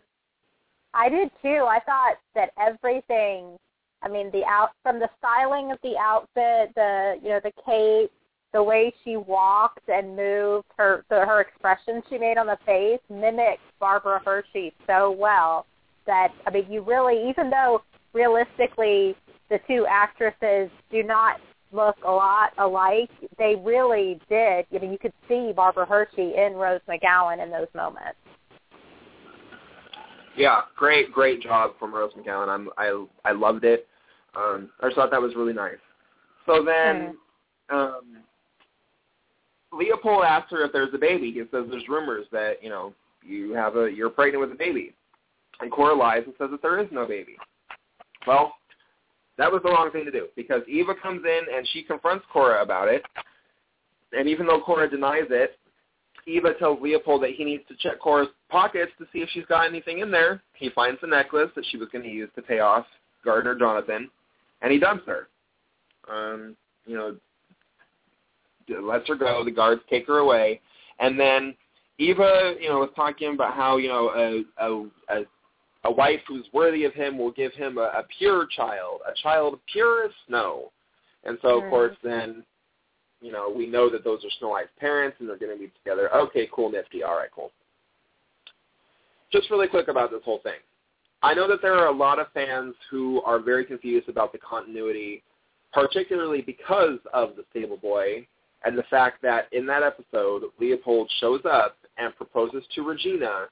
[0.92, 1.66] I did too.
[1.66, 3.59] I thought that everything
[4.03, 8.12] I mean the out from the styling of the outfit, the you know, the cape,
[8.55, 13.01] the way she walked and moved, her the, her expressions she made on the face
[13.11, 15.67] mimicked Barbara Hershey so well
[16.07, 17.83] that I mean you really even though
[18.14, 19.17] realistically
[19.51, 21.40] the two actresses do not
[21.73, 24.67] look a lot alike, they really did.
[24.73, 28.17] I mean you could see Barbara Hershey in Rose McGowan in those moments.
[30.37, 32.49] Yeah, great, great job from Rose McGowan.
[32.49, 33.88] I'm, I I loved it.
[34.37, 35.75] Um, I just thought that was really nice.
[36.47, 37.17] So then,
[37.71, 37.75] mm.
[37.75, 38.25] um,
[39.76, 41.32] Leopold asks her if there's a baby.
[41.32, 44.94] He says there's rumors that you know you have a you're pregnant with a baby,
[45.60, 47.37] and Cora lies and says that there is no baby.
[48.26, 48.54] Well,
[49.38, 52.62] that was the wrong thing to do because Eva comes in and she confronts Cora
[52.62, 53.02] about it,
[54.12, 55.58] and even though Cora denies it,
[56.26, 59.66] Eva tells Leopold that he needs to check Cora's pockets to see if she's got
[59.66, 60.42] anything in there.
[60.54, 62.87] He finds the necklace that she was going to use to pay off
[63.24, 64.10] Gardner Jonathan,
[64.62, 65.28] and he dumps her.
[66.10, 66.56] Um,
[66.87, 67.16] you know,
[68.68, 69.44] lets her go.
[69.44, 70.61] The guards take her away,
[70.98, 71.55] and then
[71.98, 75.24] Eva, you know, was talking about how you know a a a,
[75.85, 79.59] a wife who's worthy of him will give him a, a pure child, a child
[79.72, 80.72] pure as snow,
[81.24, 81.70] and so of mm-hmm.
[81.70, 82.44] course then,
[83.20, 85.72] you know, we know that those are Snow White's parents, and they're going to be
[85.83, 86.14] together.
[86.14, 87.03] Okay, cool, nifty.
[87.03, 87.53] All right, cool.
[89.33, 90.61] Just really quick about this whole thing.
[91.22, 94.38] I know that there are a lot of fans who are very confused about the
[94.38, 95.22] continuity,
[95.72, 98.27] particularly because of the Stable Boy
[98.64, 103.46] and the fact that in that episode, Leopold shows up and proposes to Regina.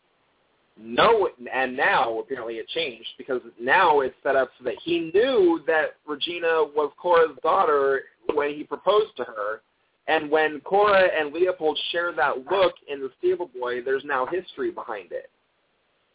[0.81, 5.61] No, and now apparently it changed because now it's set up so that he knew
[5.66, 8.03] that Regina was Cora's daughter
[8.35, 9.61] when he proposed to her.
[10.09, 14.70] And when Cora and Leopold share that look in the Stable Boy, there's now history
[14.70, 15.31] behind it.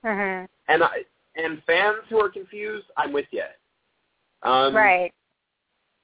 [0.03, 0.45] Mm-hmm.
[0.67, 1.03] And I,
[1.35, 3.43] and fans who are confused, I'm with you.
[4.43, 5.13] Um, right.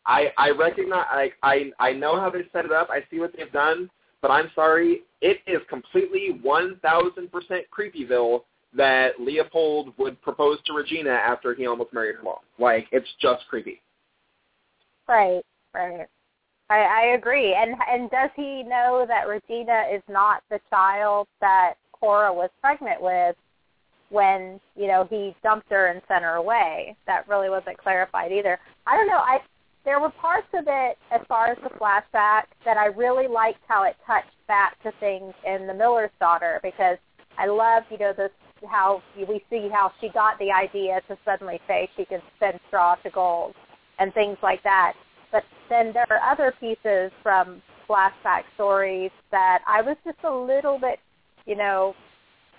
[0.05, 2.89] I I recognize I I I know how they set it up.
[2.89, 3.89] I see what they've done,
[4.21, 8.41] but I'm sorry, it is completely one thousand percent creepyville
[8.75, 12.37] that Leopold would propose to Regina after he almost married her mom.
[12.59, 13.81] Like it's just creepy.
[15.07, 16.07] Right, right.
[16.69, 17.53] I, I agree.
[17.53, 23.01] And and does he know that Regina is not the child that Cora was pregnant
[23.01, 23.35] with
[24.09, 26.95] when you know he dumped her and sent her away?
[27.05, 28.59] That really wasn't clarified either.
[28.87, 29.17] I don't know.
[29.17, 29.39] I
[29.85, 33.83] there were parts of it as far as the flashback that I really liked how
[33.83, 36.97] it touched back to things in the Miller's daughter because
[37.37, 38.31] I love, you know, this
[38.69, 42.95] how we see how she got the idea to suddenly say she can spin straw
[42.95, 43.53] to gold
[43.99, 44.93] and things like that.
[45.31, 50.79] But then there are other pieces from flashback stories that I was just a little
[50.79, 50.99] bit,
[51.45, 51.93] you know,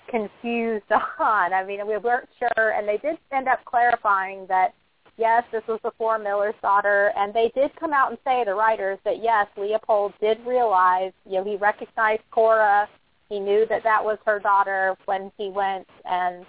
[0.08, 0.84] confused
[1.18, 1.52] on.
[1.52, 4.74] I mean, we weren't sure, and they did end up clarifying that
[5.16, 8.98] yes, this was before Miller's daughter, and they did come out and say, the writers,
[9.04, 12.88] that yes, Leopold did realize, you know, he recognized Cora.
[13.28, 16.44] He knew that that was her daughter when he went and,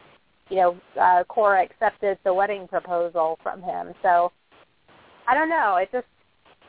[0.50, 3.94] you know, uh, Cora accepted the wedding proposal from him.
[4.02, 4.32] So
[5.28, 5.78] I don't know.
[5.78, 6.08] It just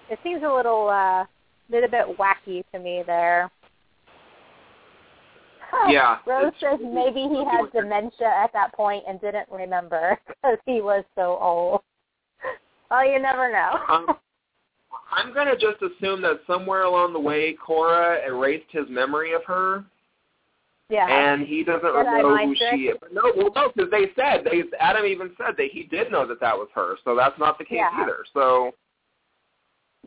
[0.09, 1.25] it seems a little uh,
[1.69, 3.51] little bit wacky to me there.
[5.89, 6.19] Yeah.
[6.27, 11.05] Rose says maybe he had dementia at that point and didn't remember because he was
[11.15, 11.81] so old.
[12.91, 13.79] Well, you never know.
[13.89, 14.07] um,
[15.11, 19.45] I'm going to just assume that somewhere along the way, Cora erased his memory of
[19.45, 19.85] her.
[20.89, 21.09] Yeah.
[21.09, 22.97] And he doesn't Jedi know who she is.
[23.01, 26.27] But no, well, no, because they said they Adam even said that he did know
[26.29, 26.97] that that was her.
[27.05, 27.91] So that's not the case Yeah.
[28.03, 28.19] either.
[28.33, 28.73] So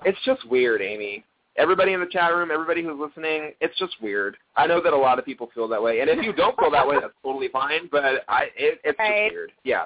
[0.06, 1.26] it's just weird, Amy.
[1.60, 4.38] Everybody in the chat room, everybody who's listening, it's just weird.
[4.56, 6.72] I know that a lot of people feel that way, and if you don't feel
[6.72, 7.89] that way, that's totally fine.
[7.91, 9.26] But I, it, it's Right.
[9.28, 9.52] just weird.
[9.65, 9.86] Yeah,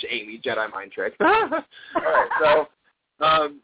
[0.00, 1.14] Jamie Jedi mind trick.
[1.20, 2.68] All right, so,
[3.24, 3.60] um,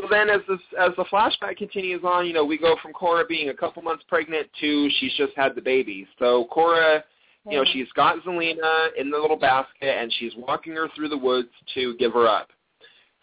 [0.00, 3.24] so then as this as the flashback continues on, you know, we go from Cora
[3.26, 6.06] being a couple months pregnant to she's just had the baby.
[6.18, 7.04] So Cora,
[7.48, 11.18] you know, she's got Zelena in the little basket, and she's walking her through the
[11.18, 12.48] woods to give her up.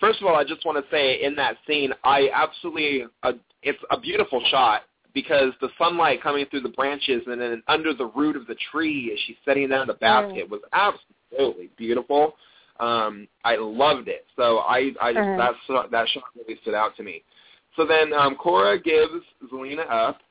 [0.01, 3.79] First of all, I just want to say in that scene, I absolutely, uh, it's
[3.91, 4.81] a beautiful shot
[5.13, 9.11] because the sunlight coming through the branches and then under the root of the tree
[9.13, 12.35] as she's setting down the basket was absolutely beautiful.
[12.79, 14.25] Um, I loved it.
[14.35, 15.37] So I, I just Mhm.
[15.37, 17.23] that shot- that shot really stood out to me.
[17.75, 20.21] So then um, Cora gives Zelena up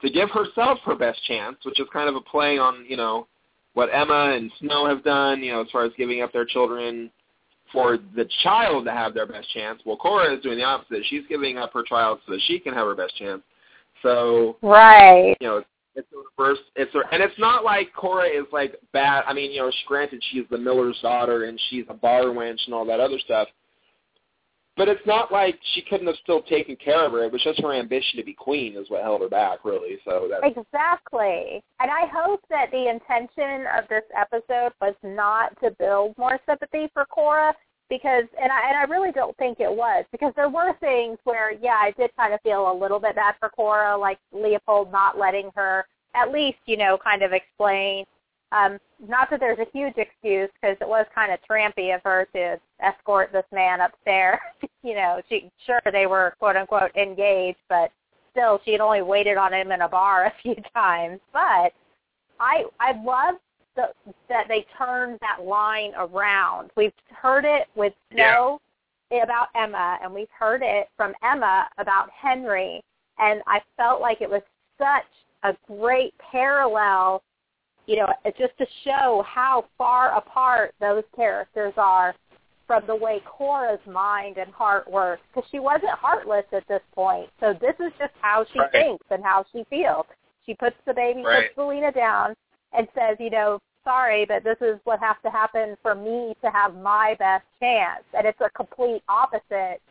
[0.00, 3.26] to give herself her best chance, which is kind of a play on you know
[3.74, 7.10] what Emma and Snow have done, you know, as far as giving up their children
[7.72, 9.80] for the child to have their best chance.
[9.84, 11.04] Well, Cora is doing the opposite.
[11.08, 13.42] She's giving up her child so that she can have her best chance.
[14.02, 15.36] So Right.
[15.40, 15.62] you know,
[15.94, 16.58] it's a reverse.
[16.76, 19.24] It's a, and it's not like Cora is like bad.
[19.26, 22.64] I mean, you know, she, granted she's the miller's daughter and she's a bar wench
[22.66, 23.48] and all that other stuff.
[24.80, 27.22] But it's not like she couldn't have still taken care of her.
[27.22, 29.98] It was just her ambition to be queen is what held her back, really.
[30.06, 31.62] So that's Exactly.
[31.80, 36.88] And I hope that the intention of this episode was not to build more sympathy
[36.94, 37.54] for Cora
[37.90, 41.52] because and I and I really don't think it was because there were things where
[41.52, 45.18] yeah, I did kind of feel a little bit bad for Cora like Leopold not
[45.18, 48.06] letting her at least, you know, kind of explain
[48.52, 52.28] um not that there's a huge excuse because it was kind of trampy of her
[52.34, 54.38] to escort this man upstairs.
[54.82, 57.90] you know, she sure they were quote unquote engaged, but
[58.32, 61.20] still she had only waited on him in a bar a few times.
[61.32, 61.72] But
[62.38, 63.36] I I love
[63.76, 63.88] the,
[64.28, 66.70] that they turned that line around.
[66.76, 68.60] We've heard it with Snow
[69.12, 72.82] about Emma, and we've heard it from Emma about Henry,
[73.18, 74.42] and I felt like it was
[74.78, 75.04] such
[75.42, 77.22] a great parallel,
[77.86, 82.14] you know, just to show how far apart those characters are
[82.66, 87.28] from the way Cora's mind and heart works, because she wasn't heartless at this point.
[87.40, 88.70] So this is just how she Right.
[88.70, 90.06] thinks and how she feels.
[90.46, 91.52] She puts the baby, Right.
[91.54, 92.36] puts Zelena down,
[92.72, 96.50] and says, you know, sorry, but this is what has to happen for me to
[96.50, 98.04] have my best chance.
[98.14, 99.82] And it's a complete opposite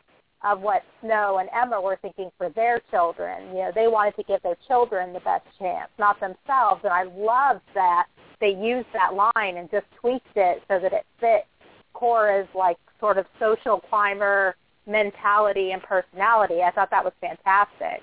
[0.44, 3.50] of what Snow and Emma were thinking for their children.
[3.50, 6.82] You know, they wanted to give their children the best chance, not themselves.
[6.84, 8.08] And I love that
[8.40, 11.46] they used that line and just tweaked it so that it fit
[11.94, 14.56] Cora's like sort of social climber
[14.88, 16.62] mentality and personality.
[16.62, 18.02] I thought that was fantastic.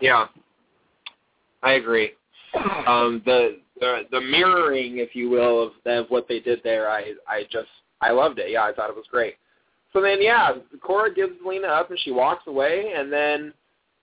[0.00, 0.26] yeah,
[1.62, 2.12] I agree.
[2.86, 7.12] um, the, the the mirroring, if you will, of, of what they did there, I
[7.28, 7.68] I just
[8.00, 8.50] I loved it.
[8.50, 9.34] Yeah, I thought it was great.
[9.92, 13.52] So then, yeah, Cora gives Lena up and she walks away, and then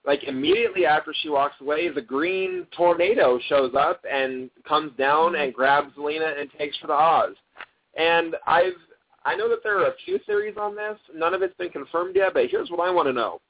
[0.08, 5.42] like immediately after she walks away, the green tornado shows up and comes down mm-hmm.
[5.42, 7.34] and grabs Lena and takes her to Oz.
[7.96, 8.72] And I've
[9.24, 10.96] I know that there are a few theories on this.
[11.14, 13.40] None of it's been confirmed yet, but here's what I want to know: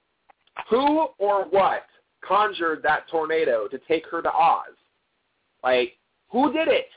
[0.71, 1.87] Who or what
[2.27, 4.75] conjured that tornado to take her to Oz?
[5.63, 5.93] Like,
[6.31, 6.89] who did it?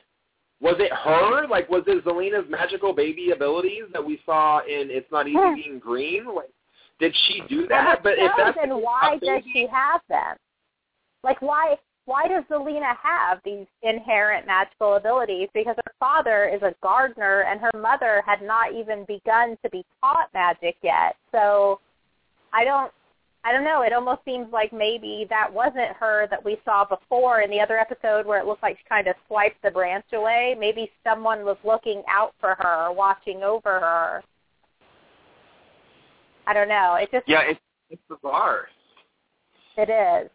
[0.62, 1.48] Was it her?
[1.48, 5.56] Like, was it Zelena's magical baby abilities that we saw in It's Not Easy Hmm.
[5.56, 6.36] Being Green?
[6.36, 6.52] Like,
[7.00, 8.04] did she do Well, that?
[8.04, 10.38] But if that's then why does she have them?
[11.24, 15.50] Like why why does Zelena have these inherent magical abilities?
[15.54, 19.86] Because her father is a gardener and her mother had not even begun to be
[20.00, 21.16] taught magic yet.
[21.32, 21.80] So
[22.54, 22.92] I don't
[23.44, 23.82] I don't know.
[23.82, 27.78] It almost seems like maybe that wasn't her that we saw before in the other
[27.78, 30.56] episode where it looked like she kind of swiped the branch away.
[30.60, 34.24] Maybe someone was looking out for her, or watching over her.
[36.46, 36.96] I don't know.
[37.02, 38.68] It just Yeah, it's, it's bizarre.
[39.78, 40.30] it is.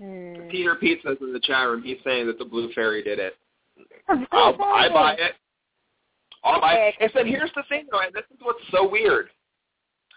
[0.00, 0.48] Hmm.
[0.48, 3.36] Peter Pete says in the chat room, he's saying that the Blue Fairy did it.
[4.08, 5.32] I'll, I buy it.
[6.44, 6.94] I'll buy it.
[7.00, 9.30] And then here's the thing, though, and this is what's so weird.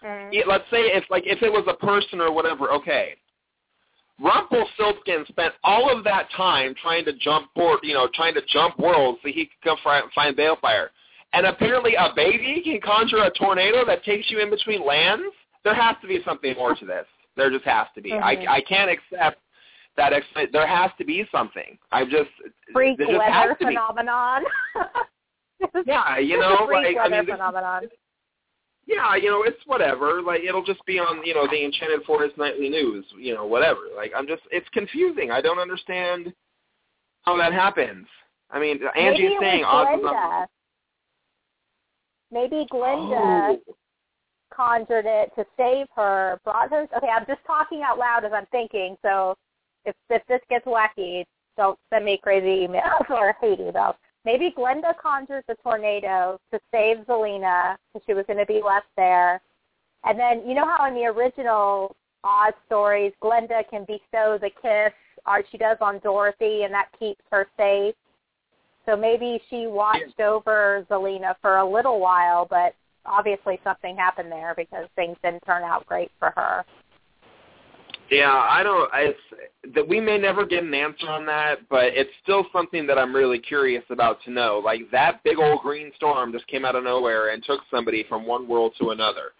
[0.04, 0.28] Mm.
[0.32, 3.14] Yeah, let's say if like if it was a person or whatever, okay.
[4.22, 8.78] Rumpelstiltskin spent all of that time trying to jump board, you know, trying to jump
[8.78, 10.88] worlds so he could come fi- find Baelfire.
[11.32, 15.34] And apparently a baby can conjure a tornado that takes you in between lands?
[15.64, 17.06] There has to be something more to this.
[17.36, 18.10] There just has to be.
[18.10, 18.22] Mhm.
[18.22, 19.40] I I can't accept
[19.96, 21.78] that ex- there has to be something.
[21.92, 22.28] I just
[22.72, 23.74] Freak there just weather has to be.
[23.76, 24.44] phenomenon.
[25.86, 27.88] Yeah, you know, Freak like I mean, this, phenomenon.
[28.90, 30.20] Yeah, you know, it's whatever.
[30.20, 33.80] Like it'll just be on, you know, the Enchanted Forest Nightly News, you know, whatever.
[33.96, 35.30] Like I'm just, it's confusing.
[35.30, 36.32] I don't understand
[37.22, 38.06] how that happens.
[38.50, 40.20] I mean, Angie's Maybe it saying was Oz is Glinda.
[40.20, 40.48] not.
[42.32, 43.60] Maybe Glinda Oh.
[44.52, 46.88] conjured it to save her, brought her.
[46.96, 48.96] Okay, I'm just talking out loud as I'm thinking.
[49.02, 49.36] So
[49.84, 51.24] if if this gets wacky,
[51.56, 53.94] don't send me crazy emails or hate emails.
[54.24, 58.88] Maybe Glinda conjured the tornado to save Zelena because she was going to be left
[58.96, 59.40] there.
[60.04, 64.92] And then you know how in the original Oz stories, Glinda can bestow the kiss,
[65.26, 67.94] or she does on Dorothy, and that keeps her safe.
[68.86, 72.74] So maybe she watched over Zelena for a little while, but
[73.06, 76.64] obviously something happened there because things didn't turn out great for her.
[78.10, 78.90] Yeah, I don't.
[78.92, 79.18] It's,
[79.74, 83.14] that we may never get an answer on that, but it's still something that I'm
[83.14, 84.60] really curious about to know.
[84.64, 88.26] Like that big old green storm just came out of nowhere and took somebody from
[88.26, 89.32] one world to another.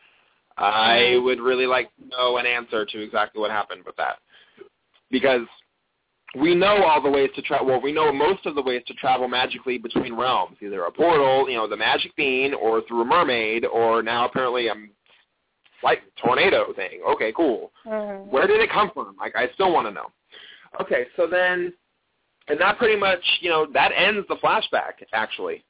[0.56, 4.18] I would really like to know an answer to exactly what happened with that,
[5.10, 5.46] because
[6.38, 7.66] we know all the ways to travel.
[7.66, 11.48] Well, we know most of the ways to travel magically between realms, either a portal,
[11.48, 14.74] you know, the magic bean, or through a mermaid, or now apparently a
[15.82, 17.00] like tornado thing.
[17.08, 17.72] Okay, cool.
[17.86, 18.30] Mm-hmm.
[18.30, 19.16] Where did it come from?
[19.18, 20.10] Like, I still want to know.
[20.80, 21.72] Okay, so then,
[22.48, 25.64] and that pretty much, you know, that ends the flashback, actually.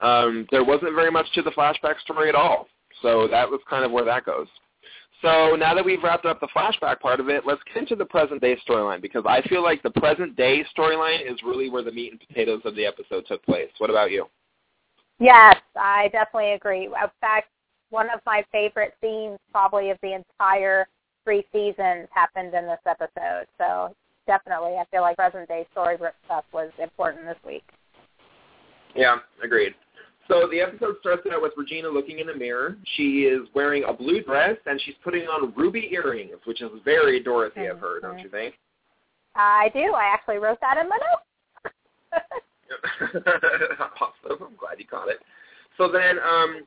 [0.00, 2.68] Um, there wasn't very much to the flashback story at all.
[3.02, 4.46] So that was kind of where that goes.
[5.22, 8.04] So now that we've wrapped up the flashback part of it, let's get into the
[8.04, 11.92] present day storyline because I feel like the present day storyline is really where the
[11.92, 13.70] meat and potatoes of the episode took place.
[13.78, 14.26] What about you?
[15.18, 16.86] Yes, I definitely agree.
[16.86, 17.48] In fact,
[17.94, 20.86] one of my favorite scenes probably of the entire
[21.22, 23.46] three seasons happened in this episode.
[23.56, 23.94] So
[24.26, 27.62] definitely, I feel like present day story stuff was important this week.
[28.96, 29.74] Yeah, agreed.
[30.28, 32.76] So the episode starts out with Regina looking in the mirror.
[32.96, 37.22] She is wearing a blue dress and she's putting on ruby earrings, which is very
[37.22, 38.54] Dorothy of her, don't you think?
[39.36, 39.92] I do.
[39.94, 42.24] I actually wrote that in my notes.
[44.00, 44.46] awesome.
[44.46, 45.18] I'm glad you caught it.
[45.76, 46.62] So then, um,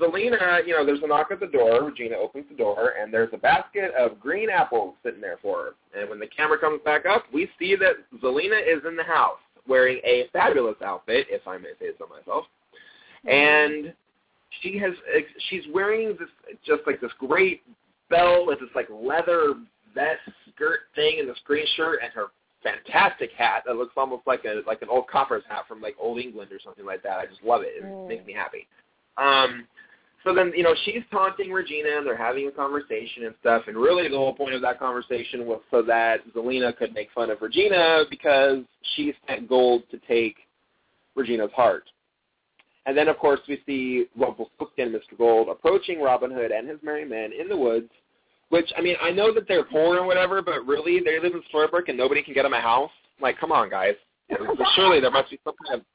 [0.00, 1.84] Zelena, you know, there's a knock at the door.
[1.84, 6.00] Regina opens the door, and there's a basket of green apples sitting there for her.
[6.00, 9.38] And when the camera comes back up, we see that Zelena is in the house
[9.66, 12.44] wearing a fabulous outfit, if I may say so myself.
[13.24, 13.94] And
[14.60, 14.92] she has,
[15.48, 16.28] she's wearing this,
[16.64, 17.62] just like this great
[18.10, 19.54] belt with this like leather
[19.94, 20.20] vest
[20.54, 22.26] skirt thing and this green shirt and her
[22.62, 26.18] fantastic hat that looks almost like a like an old copper's hat from like old
[26.18, 27.18] England or something like that.
[27.18, 27.72] I just love it.
[27.78, 28.08] It Mm.
[28.08, 28.66] makes me happy.
[29.18, 29.66] Um,
[30.26, 33.62] so then you know she's taunting Regina and they're having a conversation and stuff.
[33.68, 37.30] And really the whole point of that conversation was so that Zelena could make fun
[37.30, 38.64] of Regina because
[38.96, 40.36] she spent gold to take
[41.14, 41.84] Regina's heart.
[42.86, 45.16] And then, of course, we see Rumpelstiltskin, Mr.
[45.16, 47.90] Gold, approaching Robin Hood and his merry men in the woods.
[48.50, 51.42] Which, I mean, I know that they're poor and whatever, but really, they live in
[51.52, 52.92] Storybrooke and nobody can get them a house.
[53.20, 53.94] Like, come on, guys.
[54.76, 55.86] Surely there must be some kind of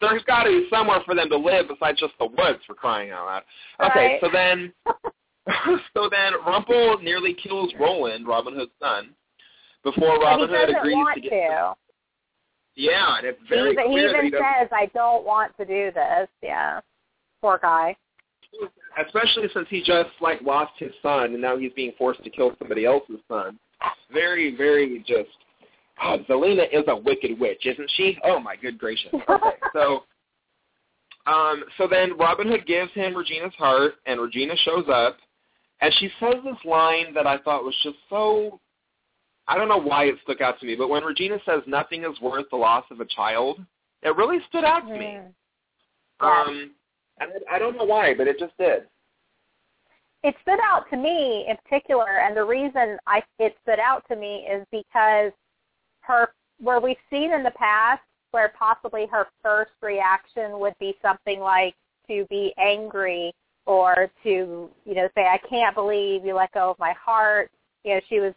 [0.00, 3.10] there's got to be somewhere for them to live besides just the woods for crying
[3.10, 3.42] out loud.
[3.90, 4.20] Okay, Right.
[4.20, 4.72] so then,
[5.94, 9.10] so then Rumple nearly kills Roland, Robin Hood's son,
[9.84, 11.30] before he Robin Hood agrees to get.
[11.30, 11.74] to.
[12.76, 15.56] Yeah, and it's He, very even- he clear that even he says, "I don't want
[15.58, 16.80] to do this." Yeah,
[17.40, 17.96] poor guy.
[18.98, 22.54] especially since he just like lost his son and now he's being forced to kill
[22.58, 23.58] somebody else's son.
[24.12, 25.30] Very, very just.
[26.02, 28.18] Oh, Zelena is a wicked witch, isn't she?
[28.24, 29.12] Oh my good gracious.
[29.12, 29.36] Okay,
[29.74, 30.04] so,
[31.26, 35.18] um, so then Robin Hood gives him Regina's heart, and Regina shows up,
[35.80, 38.60] and she says this line that I thought was just so.
[39.48, 42.20] I don't know why it stuck out to me, but when Regina says nothing is
[42.20, 43.58] worth the loss of a child,
[44.02, 45.18] it really stood out to me.
[46.20, 46.48] Mm.
[46.48, 46.70] Um,
[47.18, 48.84] and I I don't know why, but it just did.
[50.22, 54.16] it stood out to me in particular, and the reason I it stood out to
[54.16, 55.32] me is because
[56.10, 56.28] her
[56.60, 58.02] where we've seen in the past
[58.32, 61.74] where possibly her first reaction would be something like
[62.06, 63.32] to be angry
[63.66, 67.50] or to you know say I can't believe you let go of my heart.
[67.84, 68.34] You know she was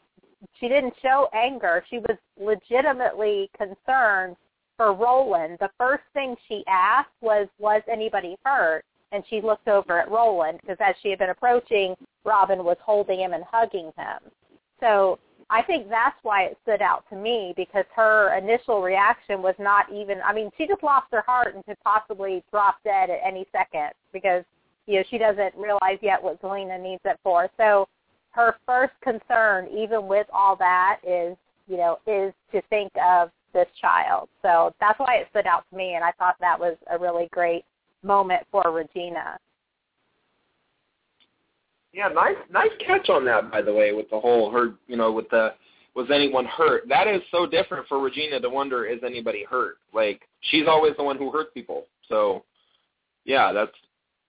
[0.59, 1.83] she didn't show anger.
[1.89, 4.35] She was legitimately concerned
[4.77, 5.57] for Roland.
[5.59, 8.83] The first thing she asked was was anybody hurt?
[9.13, 11.95] and she looked over at Roland because as she had been approaching,
[12.25, 14.31] Robin was holding him and hugging him.
[14.79, 15.19] So
[15.49, 19.91] I think that's why it stood out to me because her initial reaction was not
[19.91, 23.45] even, I mean, she just lost her heart and could possibly drop dead at any
[23.51, 24.43] second because,
[24.87, 27.49] you know, she doesn't realize yet what Zelena needs it for.
[27.57, 27.87] So
[28.31, 31.37] her first concern, even with all that, is,
[31.67, 34.29] you know, is to think of this child.
[34.41, 37.29] So that's why it stood out to me and I thought that was a really
[37.31, 37.63] great
[38.01, 39.37] moment for Regina.
[41.93, 45.11] Yeah, nice nice catch on that by the way with the whole her you know
[45.11, 45.53] with the
[45.95, 46.89] was anyone hurt?
[46.89, 49.75] That is so different for Regina to wonder is anybody hurt?
[49.93, 51.85] Like she's always the one who hurts people.
[52.09, 52.43] So
[53.25, 53.71] yeah, that's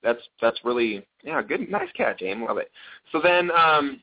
[0.02, 2.44] that's that's really yeah, good nice catch, Aim.
[2.44, 2.70] Love it.
[3.12, 4.02] So then um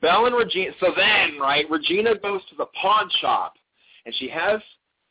[0.00, 3.54] Belle and Regina so then, right, Regina goes to the pawn shop
[4.04, 4.60] and she has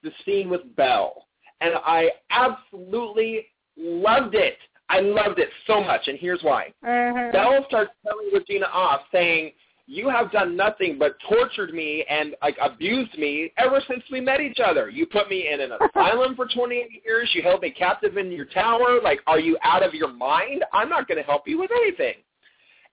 [0.04, 1.26] the scene with Belle.
[1.62, 4.58] And I absolutely loved it.
[4.92, 6.74] I loved it so much, and here's why.
[6.86, 7.32] Mm-hmm.
[7.32, 9.54] Belle starts telling Regina off, saying,
[9.88, 14.42] "You have done nothing but tortured me and like abused me ever since we met
[14.42, 14.90] each other.
[14.90, 17.30] You put me in an asylum for 28 years.
[17.34, 19.00] You held me captive in your tower.
[19.02, 20.66] Like, are you out of your mind?
[20.74, 22.16] I'm not going to help you with anything."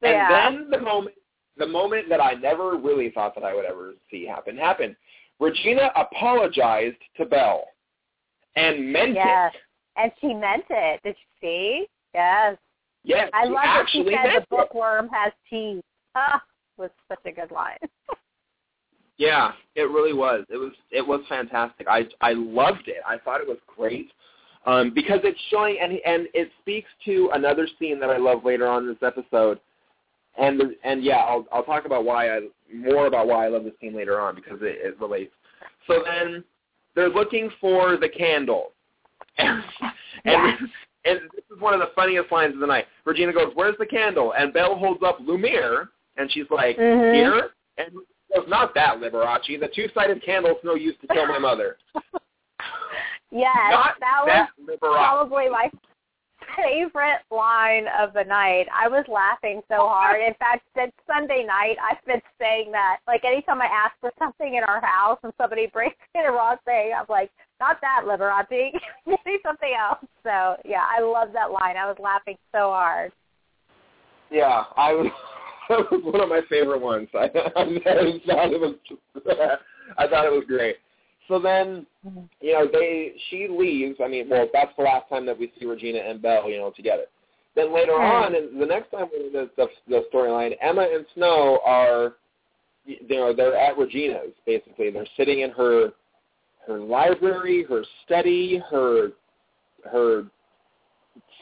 [0.01, 0.47] Yeah.
[0.49, 1.17] And then the moment,
[1.57, 4.95] the moment that I never really thought that I would ever see happen happened.
[5.41, 7.65] Regina apologized to Belle
[8.57, 9.53] and meant Yes.
[9.55, 9.61] it.
[9.99, 11.01] And she meant it.
[11.03, 11.87] Did you see?
[12.15, 12.57] Yes.
[13.05, 14.49] Yes, I love that she said the it.
[14.51, 15.85] bookworm has teeth.
[16.15, 16.43] Ah,
[16.77, 17.79] was such a good line.
[19.19, 20.45] Yeah, it really was.
[20.49, 21.89] It was it was fantastic.
[21.89, 23.03] I I loved it.
[23.07, 24.13] I thought it was great.
[24.65, 28.69] Um, because it's showing and and it speaks to another scene that I love later
[28.69, 29.59] on in this episode.
[30.39, 32.43] And the, and yeah, I'll I'll talk about why I
[32.73, 35.33] more about why I love this scene later on because it, it relates.
[35.89, 36.45] So then
[36.95, 38.71] they're looking for the candle.
[39.39, 39.63] And,
[40.25, 40.59] and
[41.05, 42.87] and this is one of the funniest lines of the night.
[43.05, 47.15] Regina goes, "Where's the candle?" And Belle holds up Lumiere, and she's like, Mhm.
[47.15, 47.93] "Here." And
[48.35, 49.61] goes, "Not that, Liberace.
[49.61, 51.79] The two-sided candle's no use to kill my mother."
[53.31, 55.71] yes, Not that was that probably my
[56.57, 58.67] favorite line of the night.
[58.75, 60.21] I was laughing so hard.
[60.21, 62.99] In fact, since Sunday night, I've been saying that.
[63.07, 66.57] Like anytime I ask for something in our house and somebody brings me the wrong
[66.65, 67.31] thing, I'm like,
[67.61, 68.73] not that Liberace,
[69.07, 69.99] give me something else.
[70.23, 71.77] So yeah, I love that line.
[71.77, 73.13] I was laughing so hard.
[74.31, 75.07] Yeah, I was.
[75.69, 77.09] That was one of my favorite ones.
[77.13, 78.75] I, I thought it was.
[79.99, 80.77] I thought it was great.
[81.29, 82.21] So then, mm-hmm.
[82.41, 83.99] you know, they she leaves.
[84.03, 86.73] I mean, well, that's the last time that we see Regina and Belle, you know,
[86.75, 87.05] together.
[87.55, 91.61] Then later on, and the next time we the the, the storyline, Emma and Snow
[91.67, 92.15] are,
[92.87, 94.91] you know, they're at Regina's basically.
[94.91, 95.91] They're sitting in her
[96.69, 99.11] her library, her study, her
[99.91, 100.27] her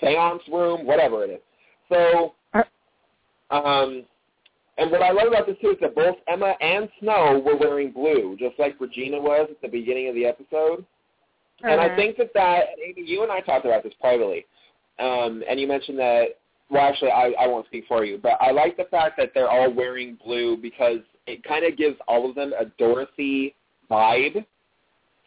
[0.00, 1.40] seance room, whatever it is.
[1.88, 2.34] So,
[3.50, 4.04] um,
[4.78, 7.90] and what I love about this too is that both Emma and Snow were wearing
[7.90, 10.84] blue, just like Regina was at the beginning of the episode.
[11.64, 11.96] And I Mhm.
[11.96, 14.46] think that that Amy, you and I talked about this privately,
[14.98, 16.38] um, and you mentioned that.
[16.68, 19.48] Well, actually, I, I won't speak for you, but I like the fact that they're
[19.48, 23.54] all wearing blue because it kind of gives all of them a Dorothy
[23.88, 24.44] vibe,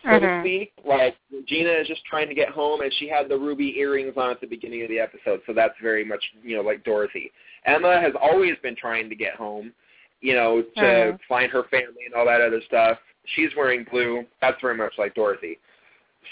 [0.04, 0.41] so to Mhm.
[0.41, 0.74] speak.
[0.84, 4.32] Like Regina is just trying to get home, and she had the ruby earrings on
[4.32, 7.32] at the beginning of the episode, so that's very much you know like Dorothy.
[7.66, 9.74] Emma has always been trying to get home,
[10.22, 11.20] you know, to Mhm.
[11.28, 13.00] find her family and all that other stuff.
[13.26, 14.26] She's wearing blue.
[14.41, 15.60] That's very much like Dorothy.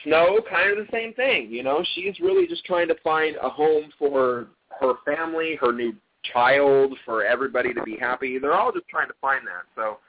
[0.03, 1.49] Snow, kind of the same thing.
[1.49, 4.47] You know, she's really just trying to find a home for
[4.80, 8.38] her family, her new child, for everybody to be happy.
[8.38, 9.63] They're all just trying to find that.
[9.76, 9.99] So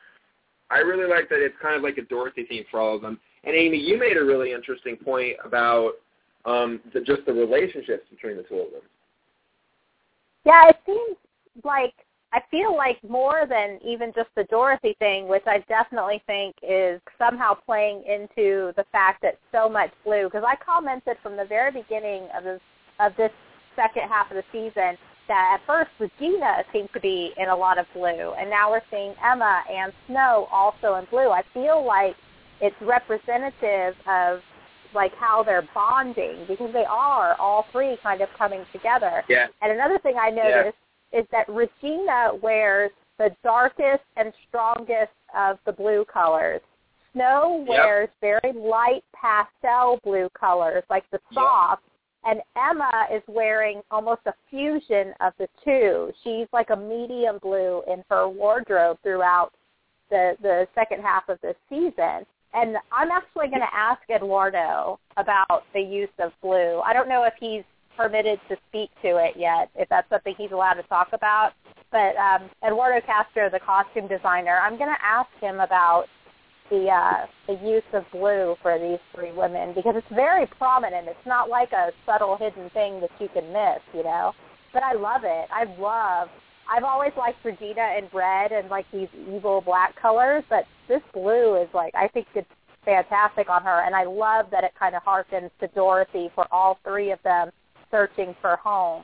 [0.71, 3.21] I really like that it's kind of like a Dorothy theme for all of them.
[3.45, 5.93] And Amy, you made a really interesting point about
[6.45, 8.83] um, the, just the relationships between the two of them.
[10.45, 11.17] Yeah, it seems
[11.65, 11.95] like
[12.33, 17.01] I feel like more than even just the Dorothy thing, which I definitely think is
[17.19, 20.25] somehow playing into the fact that so much blue.
[20.25, 22.61] Because I commented from the very beginning of this
[23.01, 23.31] of this
[23.77, 27.79] second half of the season that at first Regina seemed to be in a lot
[27.79, 31.31] of blue, and now we're seeing Emma and Snow also in blue.
[31.31, 32.17] I feel like
[32.61, 34.41] it's representative of
[34.95, 39.23] like how they're bonding because they are all three kind of coming together.
[39.29, 39.47] Yeah.
[39.61, 40.79] And another thing I noticed
[41.13, 46.61] is that Regina wears the darkest and strongest of the blue colors.
[47.13, 47.69] Snow Yep.
[47.69, 51.35] wears very light pastel blue colors, like the Yep.
[51.35, 51.83] soft.
[52.25, 56.13] And Emma is wearing almost a fusion of the two.
[56.23, 59.53] She's like a medium blue in her wardrobe throughout
[60.11, 62.27] the the second half of the season.
[62.55, 66.81] And I'm actually going to ask Eduardo about the use of blue.
[66.81, 67.65] I don't know if he's
[67.97, 71.53] permitted to speak to it yet, if that's something he's allowed to talk about.
[71.91, 76.07] But um, Eduardo Castro, the costume designer, I'm going to ask him about
[76.71, 81.09] the uh, the use of blue for these three women because it's very prominent.
[81.09, 84.33] It's not like a subtle hidden thing that you can miss, you know.
[84.73, 85.49] But I love it.
[85.51, 86.29] I love.
[86.69, 91.57] I've always liked Regina in red and like these evil black colors, but this blue
[91.57, 92.49] is like I think it's
[92.85, 96.79] fantastic on her, and I love that it kind of harkens to Dorothy for all
[96.85, 97.51] three of them
[97.91, 99.03] searching for home.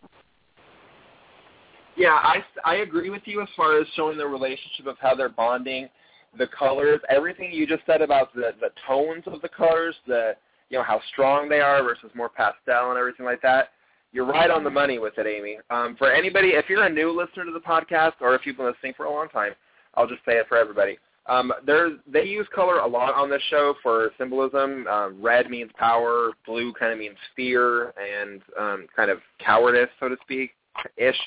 [1.96, 5.28] Yeah, I, I agree with you as far as showing the relationship of how they're
[5.28, 5.88] bonding,
[6.36, 10.34] the colors, everything you just said about the the tones of the colors, the
[10.70, 13.68] you know how strong they are versus more pastel and everything like that.
[14.14, 15.58] You're right on the money with it, Amy.
[15.70, 18.66] Um, for anybody, if you're a new listener to the podcast or if you've been
[18.66, 19.54] listening for a long time,
[19.94, 20.98] I'll just say it for everybody.
[21.26, 24.86] Um, there's, they use color a lot on this show for symbolism.
[24.86, 30.08] Um, red means power, blue kind of means fear and um, kind of cowardice, so
[30.08, 30.52] to speak,
[30.96, 31.18] ish.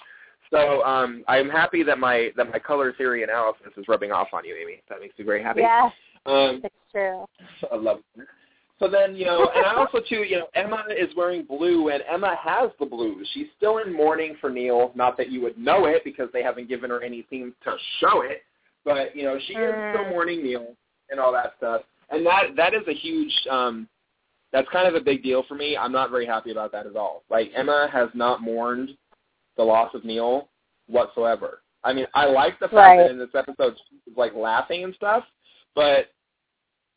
[0.49, 4.45] So um, I'm happy that my that my color theory analysis is rubbing off on
[4.45, 4.81] you, Amy.
[4.88, 5.59] That makes me very happy.
[5.59, 5.91] Yes,
[6.25, 7.25] um, it's true.
[7.71, 8.27] I love it.
[8.80, 12.03] So then, you know, and I also too, you know, Emma is wearing blue, and
[12.07, 13.28] Emma has the blues.
[13.34, 14.91] She's still in mourning for Neal.
[14.93, 18.43] Not that you would know it because they haven't given her anything to show it,
[18.86, 20.09] but you know, she is still Mm.
[20.11, 20.75] mourning Neal
[21.09, 21.82] and all that stuff.
[22.11, 23.34] And that that is a huge.
[23.49, 23.88] um
[24.53, 25.75] That's kind of a big deal for me.
[25.75, 27.23] I'm not very happy about that at all.
[27.30, 28.95] Like Emma has not mourned
[29.57, 30.49] the loss of Neal
[30.88, 31.61] whatsoever.
[31.84, 32.97] I mean, I like the fact Right.
[32.97, 35.23] that in this episode she's like laughing and stuff,
[35.75, 36.11] but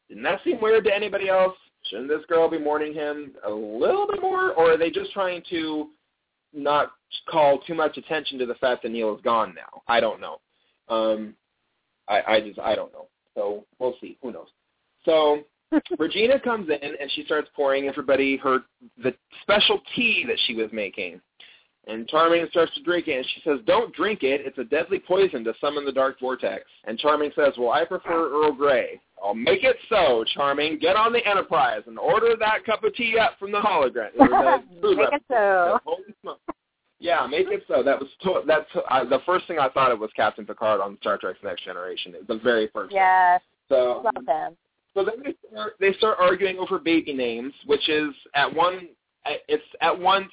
[0.09, 1.57] didn't that seem weird to anybody else?
[1.91, 5.43] Shouldn't this girl be mourning him a little bit more, or are they just trying
[5.51, 5.89] to
[6.55, 6.93] not
[7.29, 9.83] call too much attention to the fact that Neal is gone now?
[9.89, 10.41] I don't know.
[10.89, 11.35] Um,
[12.09, 13.09] I, I just I don't know.
[13.35, 14.17] So we'll see.
[14.23, 14.49] Who knows?
[15.05, 15.41] So
[15.99, 18.61] Regina comes in and she starts pouring everybody her
[19.03, 21.21] the special tea that she was making.
[21.87, 24.43] And Charming starts to drink it, and she says, "Don't drink it.
[24.45, 28.29] It's a deadly poison to summon the dark vortex." And Charming says, "Well, I prefer
[28.31, 29.01] Earl Grey.
[29.23, 30.79] I'll make it so, Charming.
[30.79, 34.29] Get on the Enterprise and order that cup of tea up from the hologram." or
[34.29, 35.79] the food Make it so.
[37.03, 37.83] Yeah, make it so.
[37.83, 40.99] That was to- that's uh, the first thing I thought of was Captain Picard on
[41.01, 42.15] Star Trek's Next Generation.
[42.15, 42.91] It was the very first.
[42.91, 42.99] thing.
[42.99, 44.55] Yes, So love him.
[44.93, 48.89] so then they start, they start arguing over baby names, which is at one
[49.49, 50.31] it's at once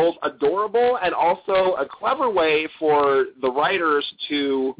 [0.00, 4.74] both adorable and also a clever way for the writers to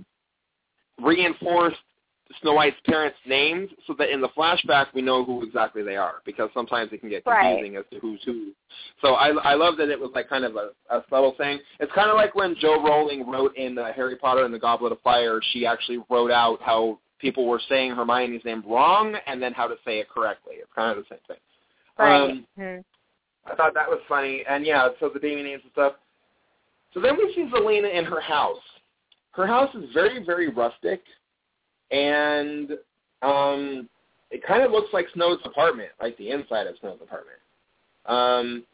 [1.02, 1.74] reinforce
[2.40, 6.22] Snow White's parents' names so that in the flashback we know who exactly they are
[6.24, 7.42] because sometimes it can get Right.
[7.42, 8.52] confusing as to who's who.
[9.02, 11.58] So I I love that it was like kind of a, a subtle thing.
[11.80, 14.92] It's kind of like when Jo Rowling wrote in uh, Harry Potter and the Goblet
[14.92, 19.52] of Fire, she actually wrote out how people were saying Hermione's name wrong and then
[19.52, 20.54] how to say it correctly.
[20.58, 21.36] It's kind of the same thing.
[21.98, 22.30] Right.
[22.30, 22.84] Um, Mhm.
[23.46, 25.94] I thought that was funny, and yeah, so the baby names and stuff.
[26.92, 28.58] So then we see Zelena in her house.
[29.32, 31.02] Her house is very, very rustic,
[31.90, 32.72] and
[33.22, 33.88] um,
[34.30, 37.38] it kind of looks like Snow's apartment, like the inside of Snow's apartment.
[38.06, 38.64] Um,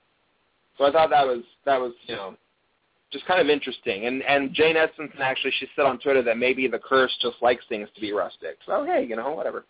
[0.78, 2.36] so I thought that was that was you know
[3.12, 4.06] just kind of interesting.
[4.06, 7.64] And and Jane Espenson actually she said on Twitter that maybe the curse just likes
[7.68, 8.58] things to be rustic.
[8.66, 9.64] So hey, you know whatever.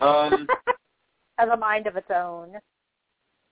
[0.00, 0.46] Um,
[1.38, 2.52] Has a mind of its own.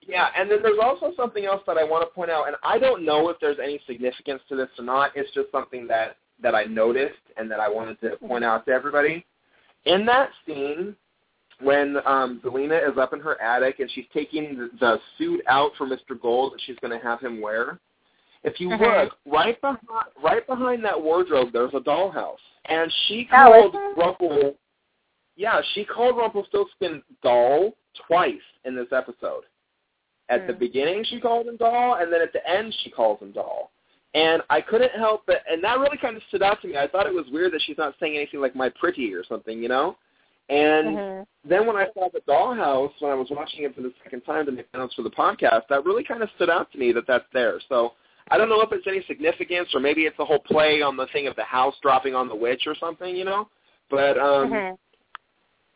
[0.07, 2.77] Yeah, and then there's also something else that I want to point out, and I
[2.77, 5.11] don't know if there's any significance to this or not.
[5.15, 8.71] It's just something that that I noticed and that I wanted to point out to
[8.71, 9.25] everybody.
[9.85, 10.95] In that scene,
[11.61, 15.71] when um, Zelena is up in her attic and she's taking the, the suit out
[15.77, 16.19] for Mr.
[16.21, 17.79] Gold that she's going to have him wear,
[18.43, 19.03] if you Mhm.
[19.05, 19.79] look right behind
[20.21, 22.35] right behind that wardrobe, there's a dollhouse,
[22.65, 23.75] and she Oh, called?
[23.97, 24.55] Rumple.
[25.37, 27.75] Yeah, she called Rumpelstiltskin doll
[28.07, 28.35] twice
[28.65, 29.43] in this episode.
[30.29, 30.59] At the Hmm.
[30.59, 33.71] beginning, she called him doll, and then at the end, she calls him doll.
[34.13, 36.77] And I couldn't help but, and that really kind of stood out to me.
[36.77, 39.61] I thought it was weird that she's not saying anything like "my pretty" or something,
[39.61, 39.97] you know.
[40.49, 41.25] And Mhm.
[41.43, 44.45] then when I saw the dollhouse, when I was watching it for the second time
[44.45, 47.05] to make notes for the podcast, that really kind of stood out to me that
[47.07, 47.59] that's there.
[47.67, 47.93] So
[48.29, 51.07] I don't know if it's any significance or maybe it's the whole play on the
[51.07, 53.49] thing of the house dropping on the witch or something, you know.
[53.89, 54.77] But um, Mhm.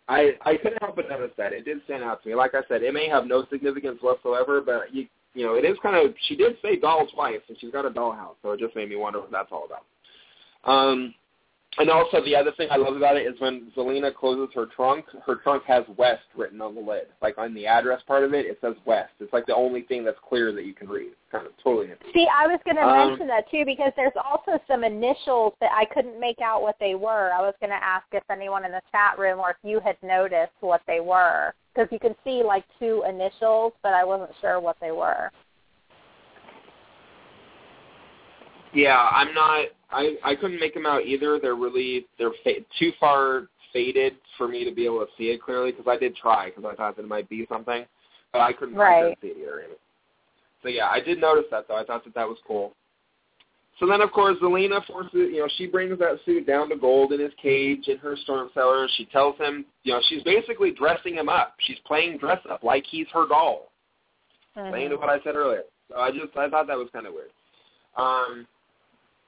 [0.10, 2.36] I I couldn't help but notice that it did stand out to me.
[2.36, 5.78] Like I said, it may have no significance whatsoever, but you you know it is
[5.82, 6.14] kind of.
[6.28, 8.96] She did say doll twice, and she's got a dollhouse, so it just made me
[8.96, 9.86] wonder what that's all about.
[10.70, 11.14] Um,
[11.78, 15.06] and also the other thing I love about it is when Zelena closes her trunk,
[15.26, 17.08] her trunk has West written on the lid.
[17.22, 19.14] Like on the address part of it, it says West.
[19.20, 21.12] It's like the only thing that's clear that you can read.
[21.32, 21.88] Kind of totally.
[22.14, 25.72] See, I was going to Um, mention that too because there's also some initials that
[25.72, 27.32] I couldn't make out what they were.
[27.32, 29.96] I was going to ask if anyone in the chat room or if you had
[30.02, 34.60] noticed what they were because you can see like two initials, but I wasn't sure
[34.60, 35.32] what they were.
[38.74, 39.68] Yeah, I'm not.
[39.92, 41.40] I I couldn't make them out either.
[41.40, 45.42] They're really they're fa- too far faded for me to be able to see it
[45.42, 47.86] clearly because I did try because I thought that it might be something,
[48.34, 49.16] but I couldn't, Right.
[49.22, 49.64] see it either.
[50.64, 51.76] So yeah, I did notice that though.
[51.76, 52.74] I thought that that was cool.
[53.80, 57.14] So then, of course, Zelena forces, you know, she brings that suit down to Gold
[57.14, 58.90] in his cage in her storm cellar.
[58.98, 61.56] She tells him, you know, she's basically dressing him up.
[61.60, 63.72] She's playing dress up like he's her doll
[64.58, 64.70] Mhm.
[64.70, 65.64] playing to what I said earlier.
[65.90, 67.32] So I just I thought that was kind of weird.
[67.96, 68.48] Um,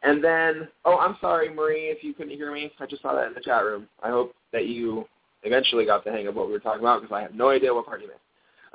[0.03, 2.71] And then, oh, I'm sorry, Marie, if you couldn't hear me.
[2.79, 3.87] I just saw that in the chat room.
[4.01, 5.05] I hope that you
[5.43, 7.73] eventually got the hang of what we were talking about because I have no idea
[7.73, 8.19] what part you missed.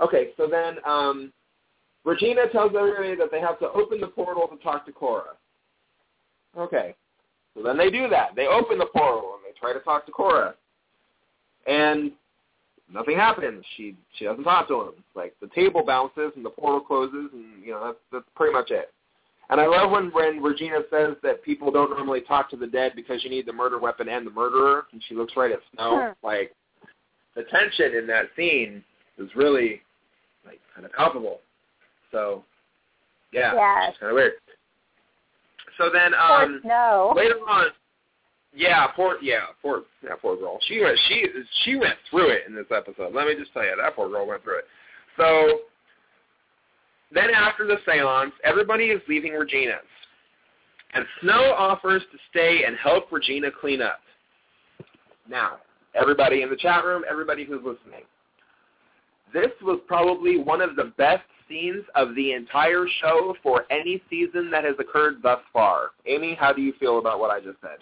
[0.01, 1.33] Okay, so then um,
[2.05, 5.35] Regina tells everybody that they have to open the portal to talk to Cora.
[6.57, 6.95] Okay,
[7.55, 8.31] so then they do that.
[8.37, 10.55] They open the portal and they try to talk to Cora,
[11.67, 12.13] and
[12.93, 13.65] nothing happens.
[13.77, 14.93] She she doesn't talk to him.
[15.15, 18.71] Like the table bounces and the portal closes, and you know that's that's pretty much
[18.71, 18.93] it.
[19.49, 22.93] And I love when when Regina says that people don't normally talk to the dead
[22.97, 25.91] because you need the murder weapon and the murderer, and she looks right at Snow.
[25.91, 26.17] Sure.
[26.23, 26.55] Like
[27.37, 28.83] the tension in that scene
[29.19, 29.83] is really
[30.45, 31.41] like kind of palpable.
[32.11, 32.45] So
[33.33, 33.91] yeah, Yes.
[33.91, 34.33] it's kind of weird.
[35.79, 37.13] So then um Snow.
[37.15, 37.67] later on,
[38.53, 40.59] yeah, poor yeah, poor yeah, poor girl.
[40.67, 41.25] She went she
[41.65, 43.15] she went through it in this episode.
[43.15, 44.65] Let me just tell you, that poor girl went through it.
[45.17, 45.61] So
[47.17, 49.81] then after the seance, everybody is leaving Regina's.
[50.95, 54.01] And Snow offers to stay and help Regina clean up.
[55.29, 55.59] Now,
[55.95, 58.05] everybody in the chat room, everybody who's listening.
[59.33, 64.51] This was probably one of the best scenes of the entire show for any season
[64.51, 65.91] that has occurred thus far.
[66.07, 67.79] Amy, how do you feel about what I just said?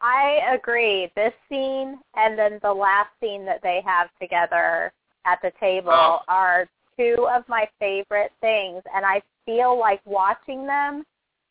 [0.00, 1.10] I agree.
[1.14, 4.92] This scene and then the last scene that they have together
[5.26, 6.20] at the table Oh.
[6.28, 6.68] are
[6.98, 11.04] two of my favorite things and I feel like watching them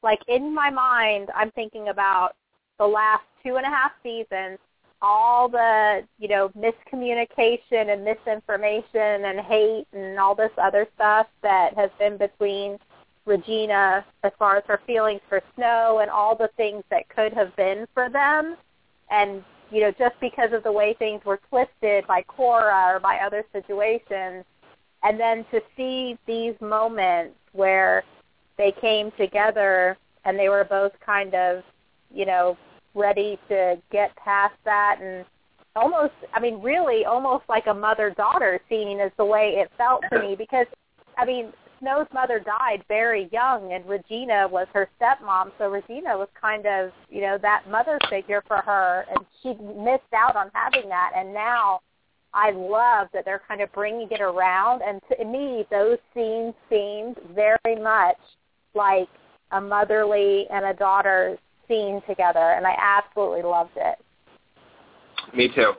[0.03, 2.31] like in my mind I'm thinking about
[2.79, 4.57] the last two and a half seasons,
[5.01, 11.73] all the, you know, miscommunication and misinformation and hate and all this other stuff that
[11.75, 12.77] has been between
[13.25, 17.55] Regina as far as her feelings for Snow and all the things that could have
[17.55, 18.55] been for them.
[19.11, 23.17] And, you know, just because of the way things were twisted by Cora or by
[23.17, 24.45] other situations.
[25.03, 28.03] And then to see these moments where
[28.57, 31.63] they came together and they were both kind of,
[32.13, 32.57] you know,
[32.93, 35.25] ready to get past that and
[35.75, 40.19] almost, I mean, really almost like a mother-daughter scene is the way it felt to
[40.19, 40.65] me because,
[41.17, 45.51] I mean, Snow's mother died very young, and Regina was her stepmom.
[45.57, 50.13] So Regina was kind of, you know, that mother figure for her, and she missed
[50.13, 51.11] out on having that.
[51.15, 51.79] And now,
[52.33, 54.81] I love that they're kind of bringing it around.
[54.81, 58.17] And to me, those scenes seemed very much
[58.75, 59.07] like
[59.51, 63.97] a motherly and a daughter scene together, and I absolutely loved it.
[65.35, 65.73] Me too.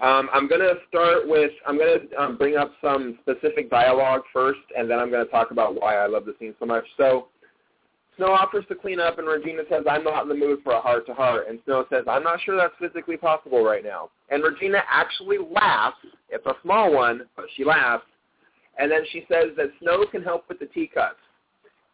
[0.00, 4.22] Um, I'm going to start with, I'm going to um, bring up some specific dialogue
[4.32, 6.84] first, and then I'm going to talk about why I love the scene so much.
[6.96, 7.28] So
[8.22, 10.80] Snow offers to clean up, and Regina says, I'm not in the mood for a
[10.80, 11.46] heart-to-heart.
[11.48, 14.10] And Snow says, I'm not sure that's physically possible right now.
[14.30, 15.96] And Regina actually laughs.
[16.28, 18.04] It's a small one, but she laughs.
[18.78, 21.16] And then she says that Snow can help with the teacups.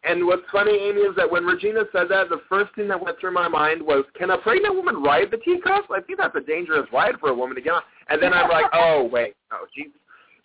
[0.03, 3.19] And what's funny, Amy, is that when Regina said that, the first thing that went
[3.19, 5.87] through my mind was, can a pregnant woman ride the teacups?
[5.91, 7.81] I think that's a dangerous ride for a woman to get on.
[8.09, 9.87] And then I'm like, oh, wait, no, she's,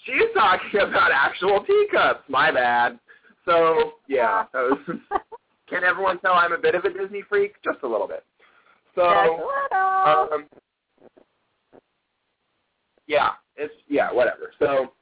[0.07, 2.22] she's talking about actual teacups.
[2.30, 2.99] My bad.
[3.45, 4.45] So, yeah.
[4.55, 5.20] that was-
[5.69, 7.55] can everyone tell I'm a bit of a Disney freak?
[7.65, 8.25] Just a little bit.
[8.95, 10.35] So, Just a little.
[10.35, 10.47] um,
[13.07, 14.53] yeah, it's yeah, whatever.
[14.59, 14.93] So,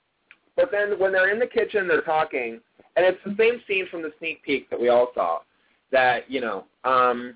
[0.56, 2.60] but then when they're in the kitchen, they're talking,
[2.96, 5.40] and it's the same scene from the sneak peek that we all saw.
[5.90, 7.34] That you know, um,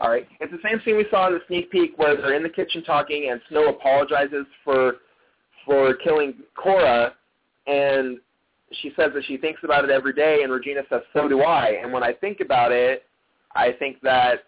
[0.00, 2.42] all right, it's the same scene we saw in the sneak peek where they're in
[2.42, 4.94] the kitchen talking, and Snow apologizes for
[5.64, 7.14] for killing Cora,
[7.68, 8.18] and
[8.72, 11.78] she says that she thinks about it every day, and Regina says, so do I.
[11.82, 13.04] And when I think about it,
[13.54, 14.44] I think that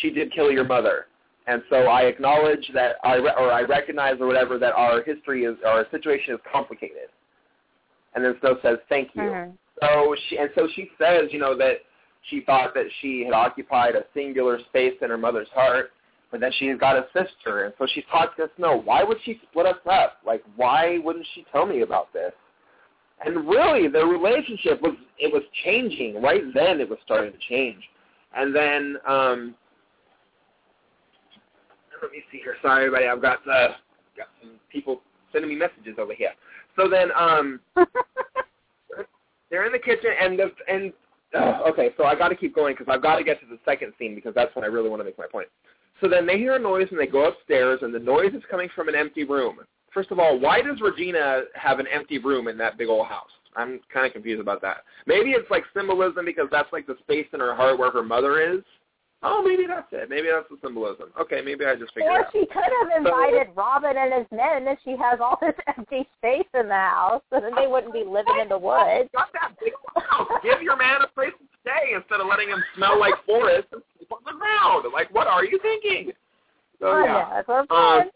[0.00, 1.06] she did kill your mother.
[1.46, 5.44] And so I acknowledge that, I re- or I recognize or whatever, that our history
[5.44, 7.08] is, our situation is complicated.
[8.14, 9.22] And then Snow says, thank you.
[9.22, 9.52] Mhm.
[9.80, 11.78] So she, and so she says, you know, that
[12.30, 15.92] she thought that she had occupied a singular space in her mother's heart,
[16.30, 17.64] but that she's got a sister.
[17.64, 18.80] And so she's talking to Snow.
[18.82, 20.18] Why would she split us up?
[20.24, 22.32] Like, why wouldn't she tell me about this?
[23.24, 26.80] And really, the relationship was it was changing right then.
[26.80, 27.82] It was starting to change,
[28.36, 29.54] and then um,
[32.02, 32.56] let me see here.
[32.60, 33.06] Sorry, everybody.
[33.06, 33.68] I've got uh,
[34.16, 35.00] got some people
[35.32, 36.32] sending me messages over here.
[36.76, 37.60] So then um,
[39.50, 40.92] they're in the kitchen, and the and
[41.34, 41.90] uh, okay.
[41.96, 44.14] So I got to keep going because I've got to get to the second scene
[44.14, 45.48] because that's when I really want to make my point.
[46.00, 48.68] So then they hear a noise and they go upstairs, and the noise is coming
[48.74, 49.60] from an empty room.
[49.94, 53.30] First of all, why does Regina have an empty room in that big old house?
[53.56, 54.78] I'm kind of confused about that.
[55.06, 58.40] Maybe it's like symbolism because that's like the space in her heart where her mother
[58.40, 58.60] is.
[59.22, 60.10] Oh, maybe that's it.
[60.10, 61.08] Maybe that's the symbolism.
[61.18, 62.32] Okay, maybe I just figured or it out.
[62.32, 66.50] she could have invited Robin and his men if she has all this empty space
[66.52, 69.08] in the house, so then they wouldn't be living in the woods.
[69.14, 70.28] Got that big house.
[70.42, 73.80] Give your man a place to stay instead of letting him smell like forest and
[73.96, 74.84] sleep on the ground.
[74.92, 76.12] Like, what are you thinking?
[76.80, 78.10] So Oh, yeah, yeah, for Um, fun.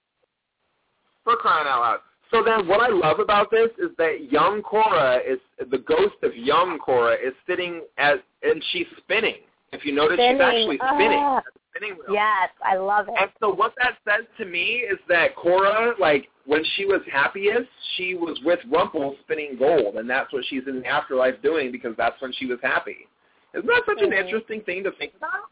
[1.24, 1.98] For crying out loud.
[2.30, 5.38] So then, what I love about this is that young Cora is
[5.70, 9.36] the ghost of young Cora is sitting as and she's spinning.
[9.72, 11.18] If you notice, she's actually spinning.
[11.20, 11.42] Ah.
[11.74, 12.14] Spinning wheel.
[12.14, 13.14] yes, I love it.
[13.20, 17.68] And so what that says to me is that Cora, like when she was happiest,
[17.96, 21.92] she was with Rumple spinning gold, and that's what she's in the afterlife doing because
[21.96, 23.06] that's when she was happy.
[23.54, 24.18] Isn't that such an Mhm.
[24.24, 25.44] interesting thing to think about?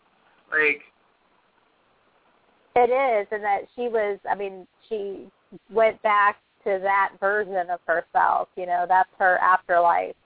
[0.50, 0.82] Like,
[2.74, 4.18] It is, and that she was.
[4.28, 5.30] I mean, she
[5.70, 8.48] went back to that version of herself.
[8.56, 10.16] You know, that's her afterlife.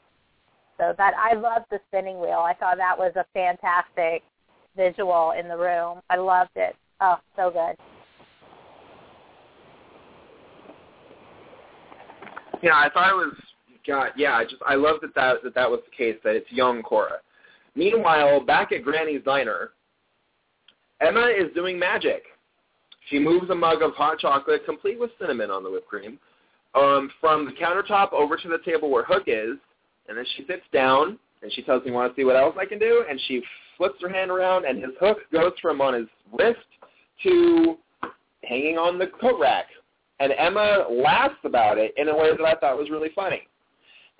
[0.78, 2.38] So that I loved the spinning wheel.
[2.38, 4.22] I thought that was a fantastic
[4.76, 6.00] visual in the room.
[6.08, 6.74] I loved it.
[7.02, 7.76] Oh, so good.
[12.62, 13.34] yeah, I thought it was.
[13.86, 16.50] God, yeah, I just I love that that that, that was the case that it's
[16.52, 17.18] young Cora.
[17.74, 19.70] Meanwhile, back at Granny's diner,
[21.00, 22.24] Emma is doing magic.
[23.11, 26.18] She moves a mug of hot chocolate, complete with cinnamon on the whipped cream,
[26.74, 29.56] um, from the countertop over to the table where Hook is,
[30.08, 32.66] and then she sits down and she tells me, "Want to see what else I
[32.66, 33.42] can do?" And she
[33.76, 36.61] flips her hand around, and his hook goes from on his wrist
[37.22, 37.78] to
[38.44, 39.66] hanging on the coat rack.
[40.20, 43.48] And Emma laughs about it in a way that I thought was really funny.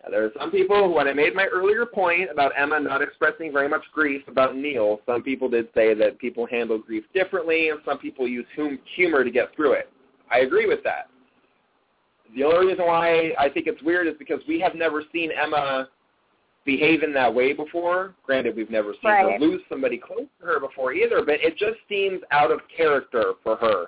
[0.03, 3.53] Now, there are some people, when I made my earlier point about Emma not expressing
[3.53, 7.81] very much grief about Neal, some people did say that people handle grief differently, and
[7.85, 9.91] some people use hum- humor to get through it.
[10.31, 11.09] I agree with that.
[12.35, 15.89] The only reason why I think it's weird is because we have never seen Emma
[16.65, 18.15] behave in that way before.
[18.25, 21.79] Granted, we've never seen her lose somebody close to her before either, but it just
[21.89, 23.87] seems out of character for her.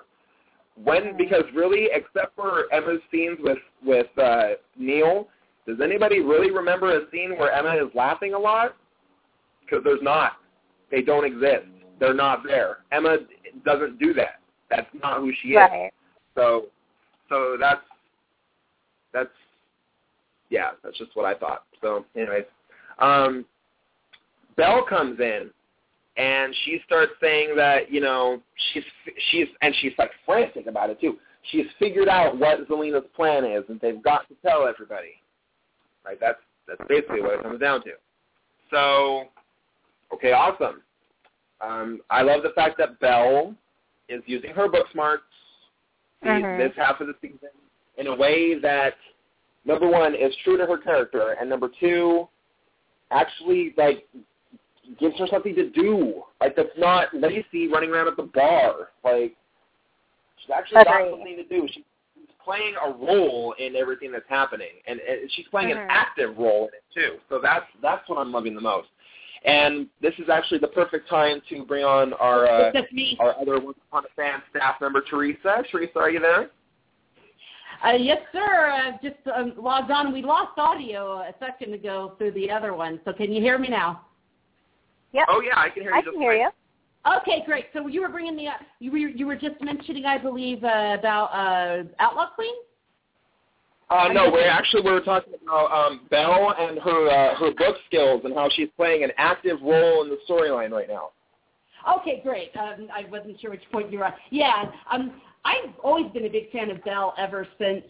[0.83, 5.27] When because really, except for Emma's scenes with with uh, Neal,
[5.65, 8.75] does anybody really remember a scene where Emma is laughing a lot?
[9.61, 10.33] Because there's not.
[10.91, 11.65] They don't exist.
[11.99, 12.79] They're not there.
[12.91, 13.17] Emma
[13.65, 14.41] doesn't do that.
[14.69, 15.91] That's not who she is.
[16.35, 16.65] So,
[17.29, 17.81] so that's
[19.13, 19.29] that's
[20.49, 21.63] yeah, that's just what I thought.
[21.81, 22.45] So, anyways,
[22.99, 23.45] um,
[24.57, 25.49] Belle comes in
[26.17, 28.41] and she starts saying that you know
[28.73, 28.83] she's
[29.31, 31.17] she's and she's like frantic about it too.
[31.51, 35.21] She's figured out what Zelena's plan is, and they've got to tell everybody.
[36.05, 36.17] Right?
[36.19, 37.91] That's that's basically what it comes down to.
[38.69, 39.25] So,
[40.13, 40.81] okay, awesome.
[41.61, 43.55] Um, I love the fact that Belle
[44.09, 45.23] is using her book smarts
[46.23, 46.57] Mhm.
[46.57, 47.49] this half of the season
[47.97, 48.97] in a way that
[49.65, 52.27] number one is true to her character, and number two
[53.11, 54.07] actually like
[54.99, 56.23] gives her something to do.
[56.41, 58.91] Like that's not Lacey running around at the bar.
[59.03, 59.35] Like
[60.37, 61.67] she's actually got something to do.
[61.67, 61.83] She's
[62.43, 65.87] playing a role in everything that's happening, and, and she's playing an Mhm.
[65.89, 67.19] active role in it too.
[67.29, 68.89] So that's that's what I'm loving the most.
[69.45, 73.17] And this is actually the perfect time to bring on our uh, me.
[73.19, 75.63] our other Once Upon a Fan staff member, Teresa.
[75.69, 76.49] Teresa, are you there?
[77.85, 78.71] Uh, yes, sir.
[78.71, 80.13] Uh, just um, logged on.
[80.13, 83.01] We lost audio a second ago through the other one.
[83.03, 84.05] So can you hear me now?
[85.11, 85.25] Yep.
[85.29, 85.97] Oh yeah, I can hear you.
[85.97, 86.39] I just can hear fine.
[86.39, 86.49] you.
[87.05, 87.65] Okay, great.
[87.73, 88.47] So you were bringing the
[88.79, 92.53] you were you were just mentioning, I believe, uh, about uh, Outlaw Queen.
[93.89, 97.75] Uh, no, we're actually we were talking about um, Belle and her uh, her book
[97.87, 101.09] skills and how she's playing an active role in the storyline right now.
[101.99, 102.55] Okay, great.
[102.55, 104.13] Um, I wasn't sure which point you were on.
[104.29, 107.83] Yeah, um, I've always been a big fan of Belle ever since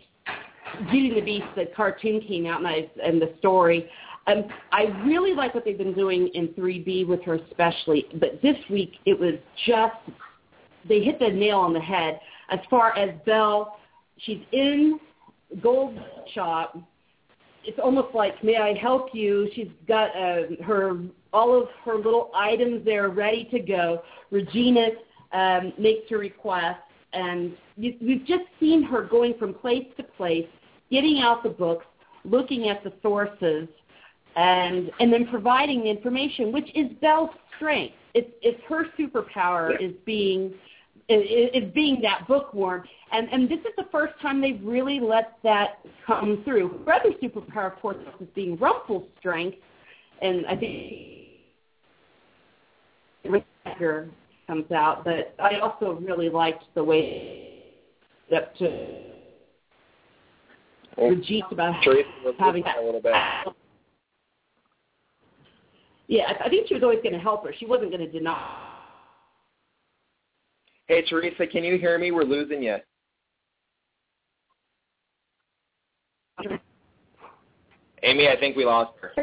[0.89, 3.89] Beauty and the Beast, the cartoon came out, and, I, and the story.
[4.26, 8.55] Um, I really like what they've been doing in 3B with her especially, but this
[8.69, 9.34] week it was
[9.65, 9.95] just,
[10.88, 12.19] they hit the nail on the head.
[12.49, 13.78] As far as Belle,
[14.19, 14.99] she's in
[15.61, 15.97] Gold
[16.34, 16.78] Shop.
[17.65, 19.49] It's almost like, may I help you?
[19.55, 20.97] She's got uh, her
[21.34, 24.03] all of her little items there ready to go.
[24.32, 24.89] Regina
[25.32, 26.80] um, makes her request,
[27.11, 30.47] and you, we've just seen her going from place to place,
[30.91, 31.86] getting out the books,
[32.24, 33.67] looking at the sources,
[34.36, 37.96] and and then providing the information, which is Belle's strength.
[38.14, 40.54] It's it's her superpower is being
[41.10, 45.38] is, is being that bookworm, and and this is the first time they've really let
[45.44, 46.82] that come through.
[46.86, 49.58] Her other superpower, of course, is being Rumple's strength,
[50.22, 51.04] and I think
[53.26, 54.10] Ricker
[54.48, 55.04] comes out.
[55.04, 57.64] But I also really liked the way
[58.36, 58.98] up to
[60.98, 63.14] Regina about having listening a little bit.
[66.14, 67.51] Yeah, I I think she was always going to help her.
[67.57, 68.70] She wasn't going to deny
[70.88, 72.11] Hey, Teresa, can you hear me?
[72.11, 72.76] We're losing you.
[78.03, 79.14] Amy, I think we lost her.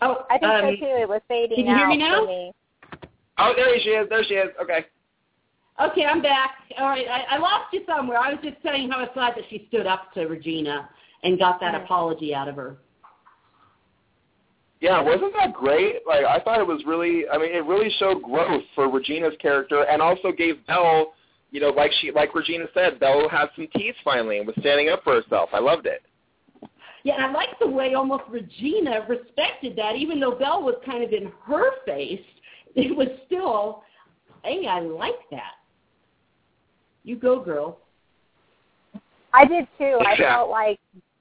[0.00, 1.02] Oh, I think um, so too.
[1.02, 2.24] It was fading can you hear me now?
[2.24, 2.52] me.
[3.38, 4.08] Oh, there she is.
[4.08, 4.48] There she is.
[4.62, 4.86] Okay.
[5.82, 6.52] Okay, I'm back.
[6.78, 8.18] All right, I, I lost you somewhere.
[8.18, 10.88] I was just saying how I was glad that she stood up to Regina
[11.22, 11.84] and got that Mm.
[11.84, 12.78] apology out of her.
[14.80, 16.06] Yeah, wasn't that great?
[16.06, 17.24] Like I thought it was really.
[17.32, 21.14] I mean, it really showed growth for Regina's character, and also gave Belle,
[21.50, 24.88] you know, like she, like Regina said, Belle had some teeth finally and was standing
[24.88, 25.50] up for herself.
[25.52, 26.02] I loved it.
[27.04, 31.02] Yeah, and I like the way almost Regina respected that, even though Belle was kind
[31.02, 32.20] of in her face.
[32.74, 33.82] It was still,
[34.44, 35.54] hey, I like that.
[37.02, 37.78] You go, girl.
[39.32, 39.98] I did too.
[40.00, 40.26] I Exactly.
[40.26, 40.78] felt like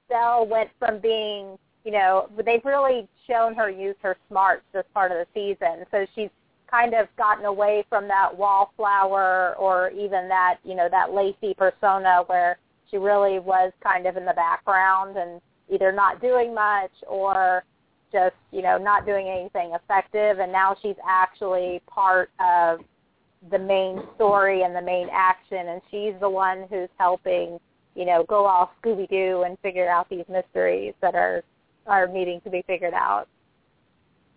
[0.10, 5.12] Belle went from being, you know, they've really shown her use her smarts this part
[5.12, 5.86] of the season.
[5.92, 6.30] So she's
[6.70, 12.24] kind of gotten away from that wallflower or even that, you know, that Lacey persona
[12.28, 12.58] where
[12.90, 17.64] she really was kind of in the background and either not doing much or
[18.12, 22.80] just, you know, not doing anything effective and now she's actually part of
[23.52, 27.60] the main story and the main action and she's the one who's helping
[27.98, 31.44] you know, go all Scooby Doo and figure out these mysteries that are
[31.88, 33.28] are needing to be figured out.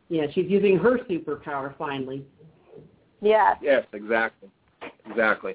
[0.09, 2.25] Yeah, she's using her superpower finally.
[3.21, 3.55] Yeah.
[3.63, 4.49] Yes, exactly.
[5.09, 5.55] Exactly.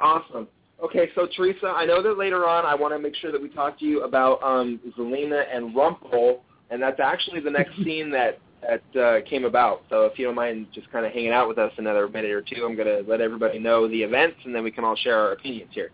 [0.00, 0.48] Awesome.
[0.82, 3.48] Okay, so Teresa, I know that later on I want to make sure that we
[3.48, 8.40] talk to you about um, Zelena and Rumple, and that's actually the next scene that
[8.62, 9.82] that uh, came about.
[9.90, 12.42] So if you don't mind just kind of hanging out with us another minute or
[12.42, 15.18] two, I'm going to let everybody know the events, and then we can all share
[15.18, 15.90] our opinions here.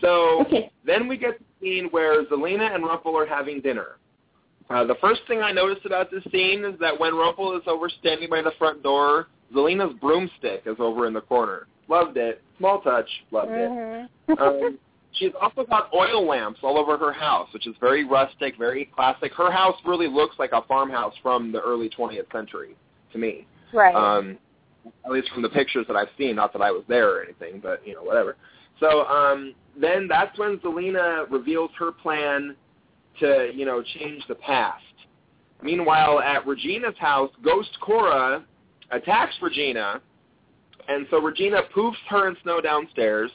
[0.00, 0.70] So Okay.
[0.84, 3.98] then we get the scene where Zelena and Rumple are having dinner.
[4.70, 7.88] Uh, the first thing I noticed about this scene is that when Rumple is over
[7.88, 11.66] standing by the front door, Zelena's broomstick is over in the corner.
[11.88, 12.42] Loved it.
[12.58, 13.08] Small touch.
[13.30, 13.70] Loved it.
[13.70, 14.08] Mhm.
[14.38, 14.78] Um,
[15.12, 19.32] she's also got oil lamps all over her house, which is very rustic, very classic.
[19.32, 22.76] Her house really looks like a farmhouse from the early 20th century
[23.12, 23.46] to me.
[23.72, 23.94] right.
[23.94, 24.38] Um,
[25.04, 26.36] at least from the pictures that I've seen.
[26.36, 28.36] Not that I was there or anything, but you know, whatever.
[28.80, 32.56] So um, then that's when Zelena reveals her plan
[33.20, 34.82] to, you know, change the past.
[35.62, 38.44] Meanwhile, at Regina's house, Ghost Cora
[38.90, 40.00] attacks Regina,
[40.88, 43.30] and so Regina poofs her and Snow downstairs.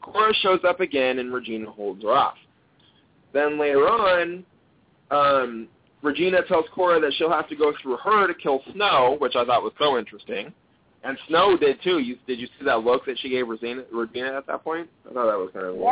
[0.00, 2.34] Cora shows up again, and Regina holds her off.
[3.32, 4.44] Then later on,
[5.10, 5.68] um,
[6.02, 9.44] Regina tells Cora that she'll have to go through her to kill Snow, which I
[9.44, 10.52] thought was so interesting.
[11.04, 11.98] And Snow did too.
[11.98, 14.88] You, did you see that look that she gave Regina, Regina at that point?
[15.08, 15.86] I thought that was kind of weird.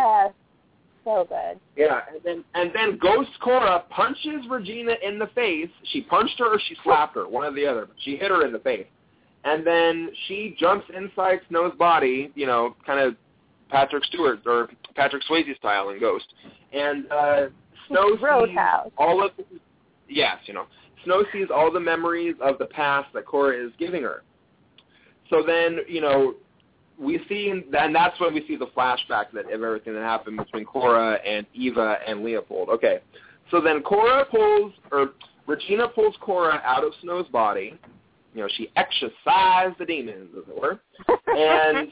[1.11, 1.61] So good.
[1.77, 5.69] Yeah, and then and then Ghost Cora punches Regina in the face.
[5.85, 7.87] She punched her or she slapped her, one or the other.
[7.87, 8.87] But she hit her in the face,
[9.45, 12.31] and then she jumps inside Snow's body.
[12.35, 13.17] You know, kind of
[13.71, 16.27] Patrick Stewart or Patrick Swayze style in Ghost.
[16.73, 17.47] And uh,
[17.89, 18.57] Snow sees
[18.97, 19.45] all of the,
[20.09, 20.67] yes, you know,
[21.05, 24.23] Snow sees all the memories of the past that Cora is giving her.
[25.29, 26.35] So then, you know,
[27.01, 30.65] we see, and that's when we see the flashback that of everything that happened between
[30.65, 32.69] Cora and Eva and Leopold.
[32.69, 32.99] Okay,
[33.51, 35.13] so then Cora pulls, or
[35.47, 37.79] Regina pulls Cora out of Snow's body.
[38.35, 40.81] You know, she exorcised the demons, as it were.
[41.37, 41.89] And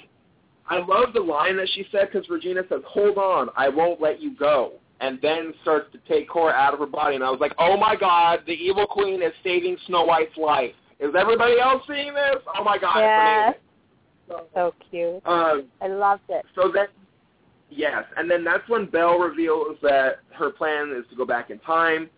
[0.69, 4.21] I love the line that she said because Regina says, "Hold on, I won't let
[4.21, 7.15] you go," and then starts to take Cora out of her body.
[7.15, 10.75] And I was like, "Oh my God, the evil queen is saving Snow White's life."
[11.01, 12.43] Is everybody else seeing this?
[12.55, 13.55] Oh my God, Yes.
[14.55, 15.23] So cute.
[15.27, 16.45] Um, I loved it.
[16.55, 16.87] so then,
[17.71, 21.59] yes, and then that's when Belle reveals that her plan is to go back in
[21.61, 22.11] time,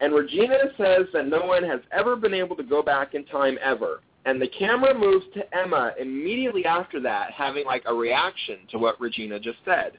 [0.00, 3.58] and Regina says that no one has ever been able to go back in time
[3.62, 4.00] ever.
[4.26, 9.00] And the camera moves to Emma immediately after that, having like a reaction to what
[9.00, 9.92] Regina just said.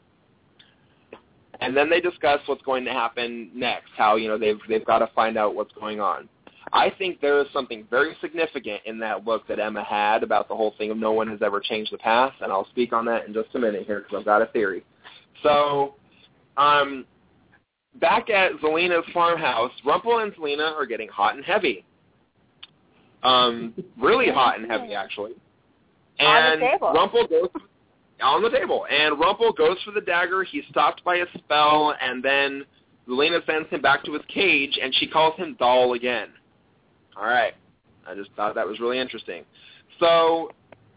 [1.59, 4.99] And then they discuss what's going to happen next, how you know they've they've got
[4.99, 6.27] to find out what's going on.
[6.73, 10.55] I think there is something very significant in that look that Emma had about the
[10.55, 13.27] whole thing of no one has ever changed the past, and I'll speak on that
[13.27, 14.85] in just a minute here because I've got a theory.
[15.43, 15.95] So,
[16.55, 17.05] um,
[17.99, 21.83] back at Zelena's farmhouse, Rumple and Zelena are getting hot and heavy.
[23.23, 25.33] Um, really hot and heavy, actually.
[26.19, 26.93] On And the table.
[26.93, 27.49] Rumple goes
[28.21, 30.43] on the table, and Rumple goes for the dagger.
[30.43, 32.63] He's stopped by a spell, and then
[33.09, 36.29] Zelena sends him back to his cage, and she calls him Doll again.
[37.17, 37.53] All right.
[38.07, 39.43] I just thought that was really interesting.
[39.99, 40.51] So,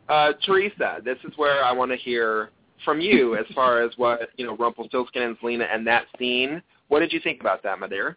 [0.09, 2.51] uh, Teresa, this is where I want to hear
[2.85, 6.63] from you as far as what, you know, Rumpelstiltskin and Zelena and that scene.
[6.89, 8.17] What did you think about that, my dear?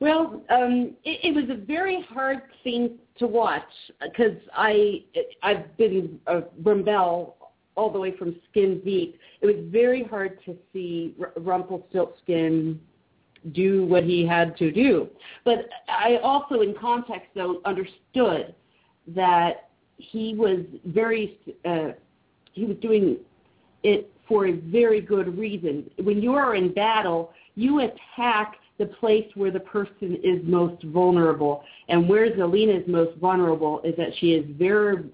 [0.00, 3.62] Well, um, it, it was a very hard scene to watch
[4.00, 5.02] because I
[5.42, 7.34] I've been a Rumbelle
[7.74, 9.18] all the way from skin deep.
[9.40, 12.80] It was very hard to see R- Rumpelstiltskin
[13.52, 15.08] do what he had to do.
[15.44, 18.54] But I also, in context, though, understood
[19.08, 21.92] that he was very uh,
[22.52, 23.16] he was doing
[23.82, 25.90] it for a very good reason.
[26.02, 31.64] When you are in battle, you attack the place where the person is most vulnerable.
[31.88, 35.04] And where Zelena is most vulnerable is that she is very,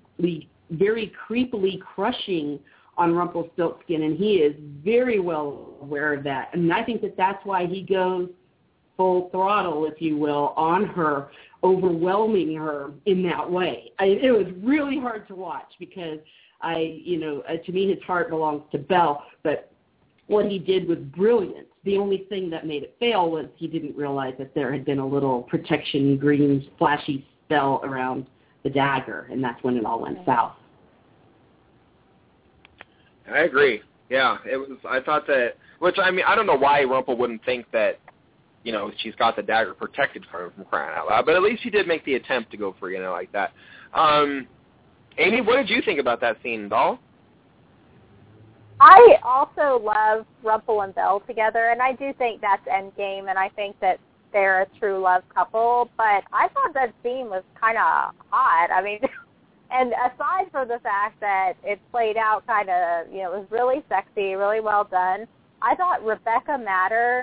[0.71, 2.59] very creepily crushing
[2.97, 6.51] on Rumpelstiltskin, and he is very well aware of that.
[6.53, 8.29] And I think that that's why he goes
[8.97, 11.31] full throttle, if you will, on her,
[11.63, 13.93] overwhelming her in that way.
[13.99, 16.19] I, it was really hard to watch because
[16.61, 19.71] I, you know, uh, to me his heart belongs to Belle, but
[20.27, 21.67] what he did was brilliant.
[21.85, 24.99] The only thing that made it fail was he didn't realize that there had been
[24.99, 28.27] a little protection green flashy spell around
[28.63, 30.53] the dagger, and that's when it all went south.
[33.31, 33.83] I agree.
[34.11, 34.79] Yeah, it was.
[34.89, 37.99] I thought that, which I mean, I don't know why Rumple wouldn't think that,
[38.63, 41.27] you know, she's got the dagger protected from from crying out loud.
[41.27, 43.53] But at least he did make the attempt to go for you know like that.
[43.95, 44.47] Um,
[45.19, 46.99] Amy, what did you think about that scene, doll?
[48.81, 53.49] I also love Rumple and Belle together, and I do think that's Endgame, and I
[53.51, 54.01] think that
[54.33, 55.91] they're a true love couple.
[55.97, 58.71] But I thought that scene was kind of hot.
[58.71, 59.01] I mean,
[59.71, 63.47] and aside from the fact that it played out kind of, you know, it was
[63.51, 65.27] really sexy, really well done.
[65.63, 67.23] I thought Rebecca Mader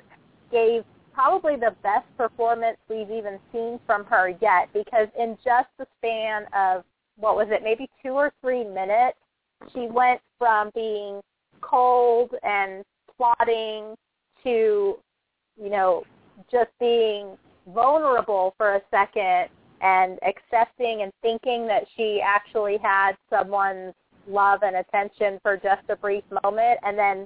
[0.52, 0.84] gave
[1.14, 6.44] probably the best performance we've even seen from her yet because in just the span
[6.58, 6.84] of
[7.18, 9.18] what was it, maybe two or three minutes,
[9.74, 11.22] she went from being
[11.62, 12.84] cold and
[13.16, 13.96] plotting
[14.44, 14.98] to,
[15.62, 16.04] you know,
[16.52, 17.38] just being
[17.68, 19.50] vulnerable for a second
[19.82, 23.94] and accepting and thinking that she actually had someone's
[24.28, 27.26] love and attention for just a brief moment and then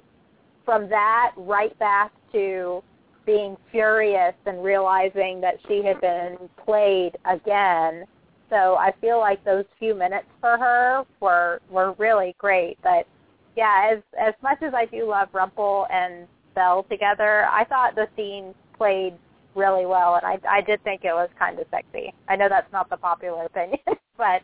[0.64, 2.82] from that right back to
[3.26, 8.04] being furious and realizing that she had been played again.
[8.48, 12.78] So I feel like those few minutes for her were were really great.
[12.82, 13.06] But
[13.56, 18.08] yeah, as as much as I do love Rumple and Belle together, I thought the
[18.16, 19.14] scene played
[19.56, 22.12] really well, and I I did think it was kind of sexy.
[22.28, 23.80] I know that's not the popular opinion,
[24.16, 24.42] but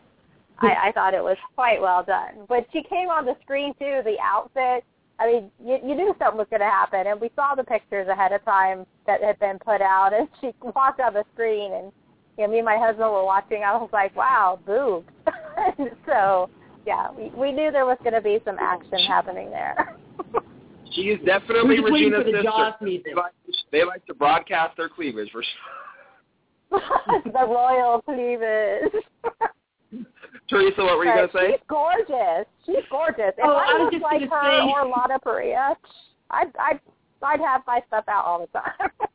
[0.59, 2.45] I, I thought it was quite well done.
[2.49, 4.01] But she came on the screen too.
[4.03, 4.83] The outfit.
[5.19, 8.07] I mean, you, you knew something was going to happen, and we saw the pictures
[8.07, 10.11] ahead of time that had been put out.
[10.11, 11.91] And she walked on the screen, and
[12.37, 13.63] you know, me and my husband were watching.
[13.63, 15.07] I was like, "Wow, boobs!"
[16.05, 16.49] so
[16.85, 19.97] yeah, we we knew there was going to be some action happening there.
[20.93, 22.43] She is definitely just Regina's for the sister.
[22.43, 22.73] Jaws.
[22.81, 23.31] They like,
[23.71, 26.81] they like to broadcast their cleavage for sure.
[27.25, 28.91] the royal cleavage.
[30.49, 31.51] Teresa, what were you going to say?
[31.51, 32.45] She's gorgeous.
[32.65, 33.33] She's gorgeous.
[33.37, 35.75] If Oh, I I was just like gonna her say- or Lana Parrilla,
[36.31, 36.79] I'd I'd
[37.21, 38.89] I'd have my stuff out all the time.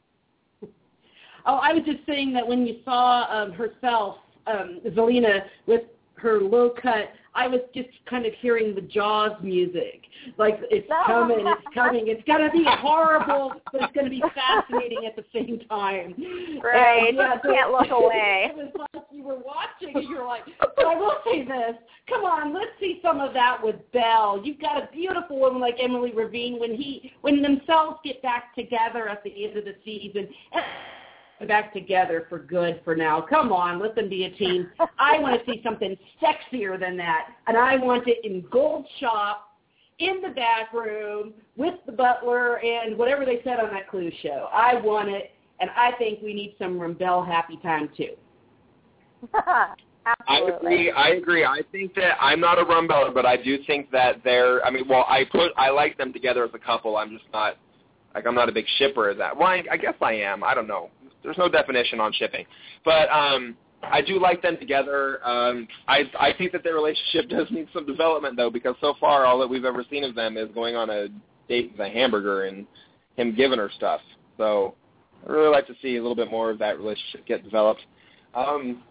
[1.46, 4.16] Oh, I was just saying that when you saw um, herself,
[4.46, 5.80] um, Zelena, with
[6.20, 10.02] her low cut, I was just kind of hearing the Jaws music.
[10.36, 12.08] Like it's coming, it's coming.
[12.08, 16.14] It's gonna be horrible, but it's gonna be fascinating at the same time.
[16.62, 18.50] Right, And, yeah, you can't look away.
[18.50, 21.76] It was like you were watching, and you're like, but I will say this.
[22.08, 24.40] Come on, let's see some of that with Belle.
[24.42, 29.08] You've got a beautiful woman like Emily Ravine when he when themselves get back together
[29.08, 30.28] at the end of the season
[31.46, 33.20] back together for good for now.
[33.20, 34.68] Come on, let them be a team.
[34.98, 39.56] I want to see something sexier than that, and I want it in gold shop,
[39.98, 44.48] in the back room, with the butler, and whatever they said on that Clue show.
[44.52, 48.14] I want it, and I think we need some Rumbelle happy time too.
[49.34, 49.74] I
[50.26, 50.88] Absolutely.
[50.88, 50.90] agree.
[50.92, 51.44] I agree.
[51.44, 54.64] I think that I'm not a rumbeller, but I do think that they're.
[54.64, 56.96] I mean, well, I put I like them together as a couple.
[56.96, 57.56] I'm just not
[58.14, 59.36] like I'm not a big shipper of that.
[59.36, 60.42] Well, I, I guess I am.
[60.42, 60.90] I don't know.
[61.28, 62.46] There's no definition on shipping,
[62.86, 65.20] but um, I do like them together.
[65.26, 69.26] Um, I I think that their relationship does need some development though, because so far
[69.26, 71.08] all that we've ever seen of them is going on a
[71.46, 72.66] date with a hamburger and
[73.16, 74.00] him giving her stuff.
[74.38, 74.74] So
[75.28, 77.82] I really like to see a little bit more of that relationship get developed.
[78.34, 78.82] Um,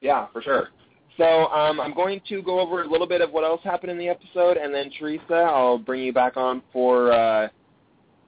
[0.00, 0.70] yeah, for sure.
[1.18, 3.98] So um, I'm going to go over a little bit of what else happened in
[3.98, 7.48] the episode, and then Teresa, I'll bring you back on for uh,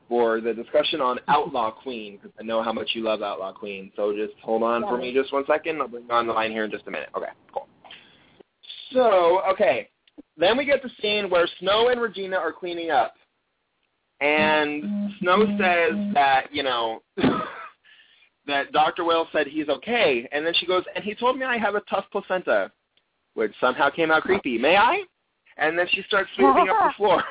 [0.08, 3.90] for the discussion on Outlaw Queen because I know how much you love Outlaw Queen.
[3.96, 5.80] So just hold on for me just one second.
[5.80, 7.08] I'll bring you on the line here in just a minute.
[7.16, 7.68] Okay, cool.
[8.92, 9.88] So okay,
[10.36, 13.14] then we get the scene where Snow and Regina are cleaning up,
[14.20, 17.02] and Snow says that you know
[18.46, 19.04] that Dr.
[19.04, 21.80] Whale said he's okay, and then she goes, and he told me I have a
[21.82, 22.70] tough placenta,
[23.34, 24.58] which somehow came out creepy.
[24.58, 25.02] May I?
[25.58, 27.22] And then she starts sweeping up the floor.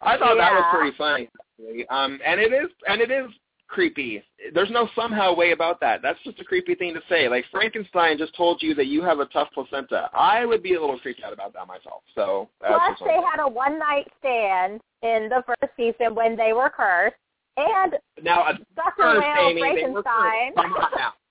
[0.00, 0.50] I thought Yeah.
[0.50, 1.28] that was pretty funny.
[1.58, 1.88] actually.
[1.88, 3.30] Um, and it is, and it is
[3.68, 4.22] creepy.
[4.54, 6.00] There's no somehow way about that.
[6.02, 7.28] That's just a creepy thing to say.
[7.28, 10.08] Like Frankenstein just told you that you have a tough placenta.
[10.14, 12.02] I would be a little freaked out about that myself.
[12.14, 16.70] So Plus, they had a one night stand in the first season when they were
[16.70, 17.16] cursed,
[17.56, 18.92] and now a Dr.
[18.98, 19.54] curse, Whale Amy.
[19.54, 20.52] They were Frankenstein.
[20.56, 20.96] cursed.
[20.96, 21.12] Now.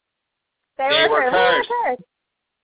[0.77, 1.69] They, They were, were cursed.
[1.69, 2.01] cursed.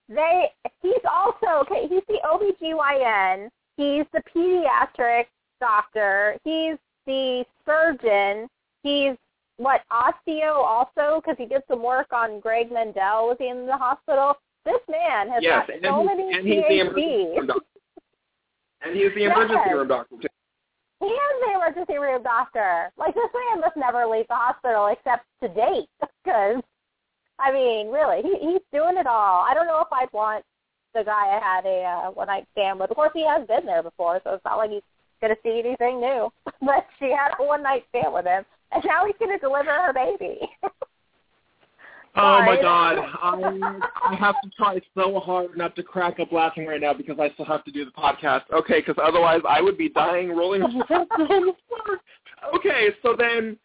[0.08, 0.50] They were cursed.
[0.50, 0.50] They
[0.82, 3.48] he's also okay, he's the OBGYN,
[3.78, 5.24] he's the pediatric
[5.62, 6.76] doctor, he's
[7.06, 8.48] the surgeon,
[8.82, 9.14] he's
[9.58, 13.76] what, osteo also because he did some work on Greg Mendell was he in the
[13.76, 14.34] hospital.
[14.64, 17.36] This man has Yes, got so many and he's the PhDs.
[17.36, 17.60] room.
[18.82, 19.36] And he's the Yes.
[19.36, 20.28] emergency room doctor too.
[21.00, 22.90] He is the emergency room doctor.
[22.96, 26.62] Like this man must never leave the hospital except to date, because
[27.38, 29.44] I mean, really, he he's doing it all.
[29.48, 30.44] I don't know if I'd want
[30.94, 32.90] the guy I had a uh, one night stand with.
[32.90, 34.82] Of course, he has been there before, so it's not like he's
[35.22, 36.30] gonna see anything new.
[36.60, 39.92] but she had a one night stand with him, and now he's gonna deliver her
[39.94, 40.40] baby.
[42.14, 43.80] Oh my god, I
[44.10, 47.30] I have to try so hard not to crack up laughing right now because I
[47.30, 48.42] still have to do the podcast.
[48.52, 52.00] Okay, because otherwise I would be dying rolling on the floor.
[52.54, 53.56] Okay, so then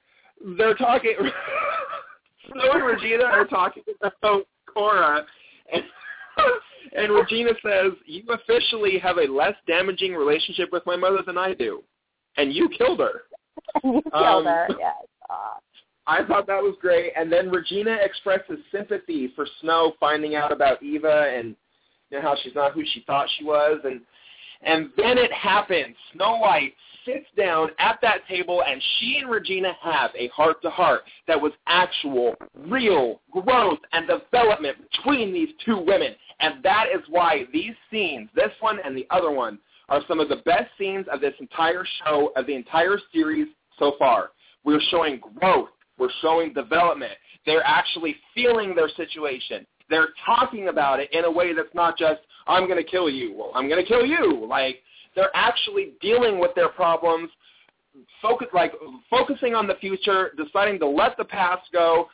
[0.58, 1.16] they're talking.
[2.52, 5.26] Snow and Regina are talking about Cora,
[5.74, 5.84] and,
[6.98, 11.54] and Regina says, "You officially have a less damaging relationship with my mother than I
[11.54, 11.84] do,
[12.38, 13.24] and you killed her."
[13.84, 14.68] you killed Um, her.
[14.80, 14.96] Yes.
[15.30, 15.60] Uh,
[16.08, 17.12] I thought that was great.
[17.18, 21.56] And then Regina expresses sympathy for Snow finding out about Eva and
[22.10, 23.80] you know, how she's not who she thought she was.
[23.84, 24.02] And
[24.64, 25.96] and then it happens.
[26.14, 26.74] Snow White
[27.08, 32.36] sits down at that table, and she and Regina have a heart-to-heart that was actual,
[32.54, 36.14] real growth and development between these two women.
[36.40, 39.58] And that is why these scenes, this one and the other one,
[39.90, 43.48] are some of the best scenes of this entire show, of the entire series
[43.80, 44.32] so far.
[44.66, 45.70] We're showing growth.
[45.98, 47.14] We're showing development.
[47.46, 49.66] They're actually feeling their situation.
[49.90, 53.34] They're talking about it in a way that's not just, I'm going to kill you.
[53.34, 54.46] Well, I'm going to kill you.
[54.48, 54.84] Like,
[55.18, 57.32] they're actually dealing with their problems,
[58.22, 58.72] focus, like
[59.10, 62.08] focusing on the future, deciding to let the past go.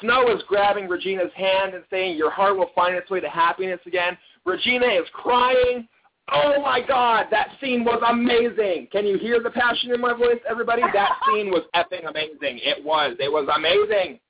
[0.00, 3.80] Snow is grabbing Regina's hand and saying, your heart will find its way to happiness
[3.86, 4.16] again.
[4.46, 5.88] Regina is crying.
[6.32, 8.86] Oh my God, that scene was amazing.
[8.92, 10.82] Can you hear the passion in my voice, everybody?
[10.94, 12.60] That scene was effing amazing.
[12.62, 13.16] It was.
[13.18, 14.20] It was amazing.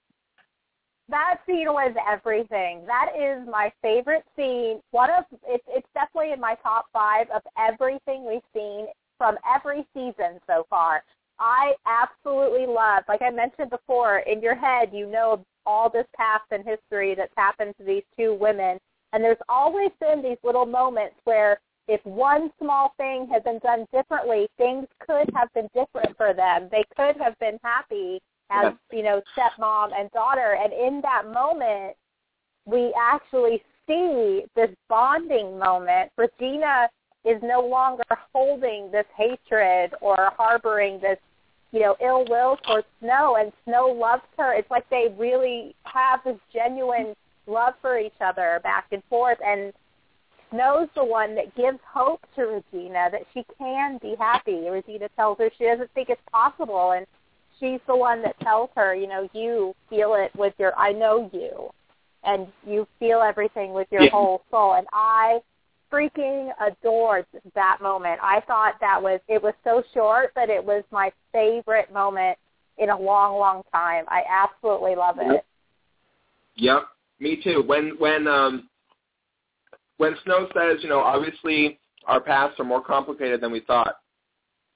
[1.08, 2.84] That scene was everything.
[2.86, 4.80] That is my favorite scene.
[4.90, 8.86] One of it's it's definitely in my top five of everything we've seen
[9.18, 11.04] from every season so far.
[11.38, 16.44] I absolutely love, like I mentioned before, in your head you know all this past
[16.50, 18.78] and history that's happened to these two women,
[19.12, 23.86] and there's always been these little moments where if one small thing had been done
[23.92, 26.68] differently, things could have been different for them.
[26.70, 28.20] They could have been happy
[28.54, 30.56] as you know stepmom and daughter.
[30.62, 31.96] And in that moment
[32.66, 36.10] we actually see this bonding moment.
[36.16, 36.88] Regina
[37.24, 41.18] is no longer holding this hatred or harboring this
[41.72, 44.54] you know ill will towards snow and snow loves her.
[44.54, 47.14] It's like they really have this genuine
[47.46, 49.38] love for each other back and forth.
[49.44, 49.72] And
[50.50, 54.68] snow's the one that gives hope to regina that she can be happy.
[54.68, 57.06] Regina tells her she doesn't think it's possible and
[57.60, 61.30] she's the one that tells her, you know, you feel it with your, I know
[61.32, 61.70] you,
[62.22, 64.10] and you feel everything with your Yeah.
[64.10, 64.74] whole soul.
[64.74, 65.42] And I
[65.92, 68.18] freaking adored that moment.
[68.22, 72.38] I thought that was, it was so short, but it was my favorite moment
[72.78, 74.04] in a long, long time.
[74.08, 75.44] I absolutely love it.
[76.56, 76.88] Yep,
[77.20, 77.62] me too.
[77.66, 78.68] When when um
[79.96, 83.96] when Snow says, you know, obviously our paths are more complicated than we thought,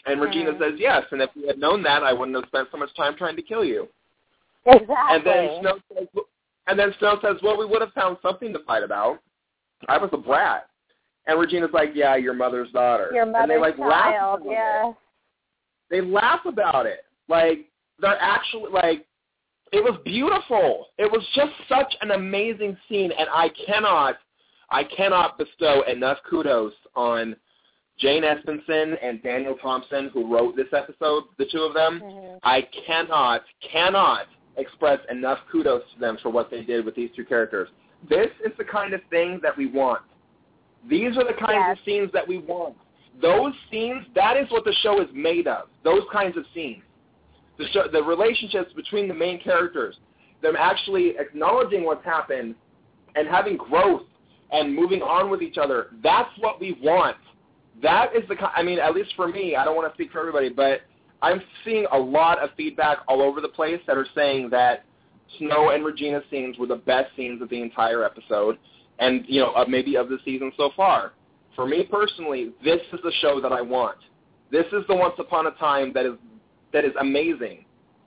[0.06, 0.58] and Regina Mhm.
[0.58, 3.14] says yes, and if we had known that, I wouldn't have spent so much time
[3.16, 3.88] trying to kill you.
[4.66, 4.94] Exactly.
[5.16, 6.08] And then Snow says,
[6.66, 9.20] and then Snow says, well, we would have found something to fight about.
[9.88, 10.68] I was a brat,
[11.26, 13.10] and Regina's like, yeah, your mother's daughter.
[13.12, 14.50] your and mother's they like laugh child, it.
[14.52, 14.92] yeah.
[15.90, 17.04] They laugh about it.
[17.28, 17.66] Like
[18.00, 19.06] they're actually like
[19.72, 20.86] it was beautiful.
[20.96, 24.16] It was just such an amazing scene, and I cannot,
[24.70, 27.36] I cannot bestow enough kudos on
[27.98, 31.24] Jane Espenson and Daniel Thompson who wrote this episode.
[31.36, 32.38] The two of them, Mhm.
[32.44, 34.26] I cannot, cannot
[34.56, 37.68] express enough kudos to them for what they did with these two characters.
[38.08, 40.02] This is the kind of thing that we want.
[40.88, 41.78] These are the kinds Yes.
[41.78, 42.76] of scenes that we want.
[43.20, 45.68] Those scenes, that is what the show is made of.
[45.82, 46.84] Those kinds of scenes.
[47.56, 49.98] The, show, the relationships between the main characters.
[50.40, 52.54] them actually acknowledging what's happened
[53.16, 54.04] and having growth
[54.52, 55.88] and moving on with each other.
[56.00, 57.16] That's what we want.
[57.82, 60.18] That is the, I mean, at least for me, I don't want to speak for
[60.18, 60.80] everybody, but
[61.22, 64.84] I'm seeing a lot of feedback all over the place that are saying that
[65.38, 68.58] Snow and Regina's scenes were the best scenes of the entire episode,
[68.98, 71.12] and you know, of maybe of the season so far.
[71.54, 73.98] For me personally, this is the show that I want.
[74.50, 76.14] This is the Once Upon a Time that is
[76.72, 77.64] that is amazing.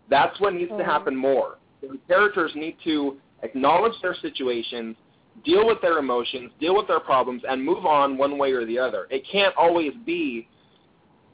[0.09, 0.89] That's what needs to mm-hmm.
[0.89, 1.57] happen more.
[1.81, 4.95] The characters need to acknowledge their situations,
[5.43, 8.77] deal with their emotions, deal with their problems, and move on one way or the
[8.77, 9.07] other.
[9.09, 10.47] It can't always be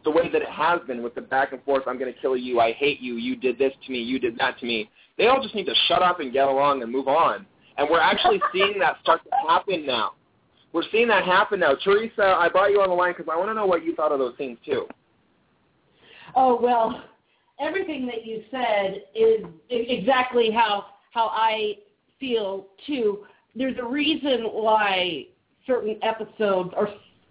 [0.04, 2.38] the way that it has been with the back and forth, I'm going to kill
[2.38, 4.90] you, I hate you, you did this to me, you did that to me.
[5.18, 7.46] They all just need to shut up and get along and move on.
[7.78, 10.14] And we're actually seeing that start to happen now.
[10.72, 11.74] We're seeing that happen now.
[11.84, 14.14] Teresa, I brought you on the line because I want to know what you thought
[14.14, 14.88] of those things too.
[16.36, 17.04] Oh well,
[17.60, 21.78] everything that you said is exactly how how I
[22.20, 23.26] feel too.
[23.58, 25.26] There's a reason why
[25.66, 26.90] certain episodes are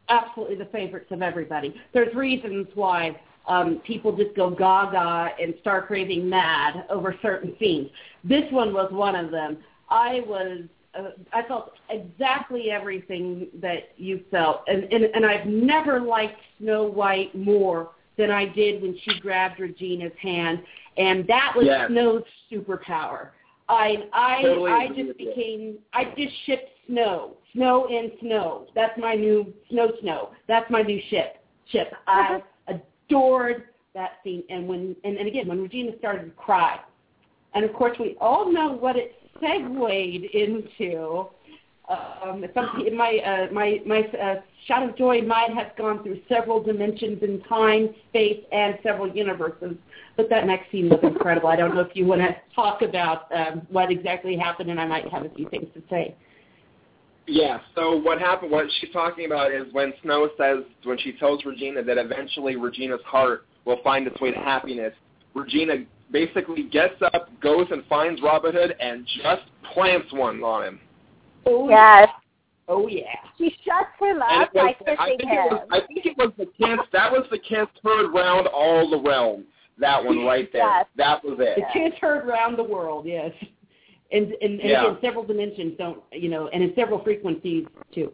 [0.08, 1.74] absolutely the favorites of everybody.
[1.92, 7.88] There's reasons why um, people just go gaga and start raving mad over certain scenes.
[8.24, 9.58] This one was one of them.
[9.88, 10.62] I was
[10.98, 16.84] uh, I felt exactly everything that you felt, and, and and I've never liked Snow
[16.84, 20.62] White more than I did when she grabbed Regina's hand,
[20.96, 21.90] and that was Yes.
[21.90, 23.28] Snow's superpower.
[23.68, 25.26] I I Totally I just with you.
[25.28, 28.66] became I just shipped Snow, Snow and Snow.
[28.74, 30.30] That's my new Snow Snow.
[30.46, 31.44] That's my new ship.
[31.70, 31.92] Ship.
[32.06, 33.64] I adored
[33.94, 36.78] that scene, and when and, and again when Regina started to cry,
[37.54, 41.26] and of course we all know what it segued into.
[41.88, 46.60] Um, some, my uh, my my uh, shot of joy might have gone through several
[46.60, 49.76] dimensions in time, space, and several universes.
[50.16, 51.48] But that next scene was incredible.
[51.48, 54.86] I don't know if you want to talk about um, what exactly happened, and I
[54.86, 56.16] might have a few things to say.
[57.26, 57.60] Yeah.
[57.76, 58.50] So what happened?
[58.50, 63.00] What she's talking about is when Snow says when she tells Regina that eventually Regina's
[63.04, 64.92] heart will find its way to happiness.
[65.34, 69.42] Regina basically gets up, goes and finds Robin Hood, and just
[69.72, 70.80] plants one on him.
[71.46, 72.08] Oh Yes.
[72.68, 73.04] Oh yeah.
[73.38, 75.68] She shuts him up was, by I kissing think it was, him.
[75.70, 76.78] I think it was the kiss.
[76.92, 79.44] That was the kiss heard round all the realm.
[79.78, 80.62] That one right there.
[80.62, 80.86] Yes.
[80.96, 81.56] That was it.
[81.56, 83.30] The kids heard round the world, yes.
[84.10, 84.86] And and, and Yeah.
[84.86, 88.12] again, several dimensions don't you know, and in several frequencies too.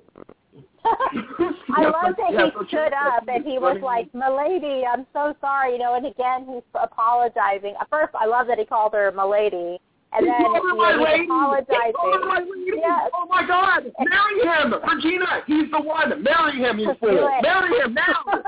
[0.84, 5.78] I love that he stood up and he was like, "Milady, I'm so sorry," you
[5.78, 5.94] know.
[5.94, 7.74] And again, he's apologizing.
[7.88, 9.78] First, I love that he called her Milady,
[10.14, 11.22] and then He called her you my know, he's lady.
[11.22, 12.28] He called her apologizing.
[12.28, 12.80] my lady.
[12.80, 13.10] Yes.
[13.14, 13.82] Oh my God!
[14.00, 15.42] Marry him, Regina.
[15.46, 16.22] He's the one.
[16.22, 17.30] Marry him, you fool.
[17.42, 18.42] Marry him now.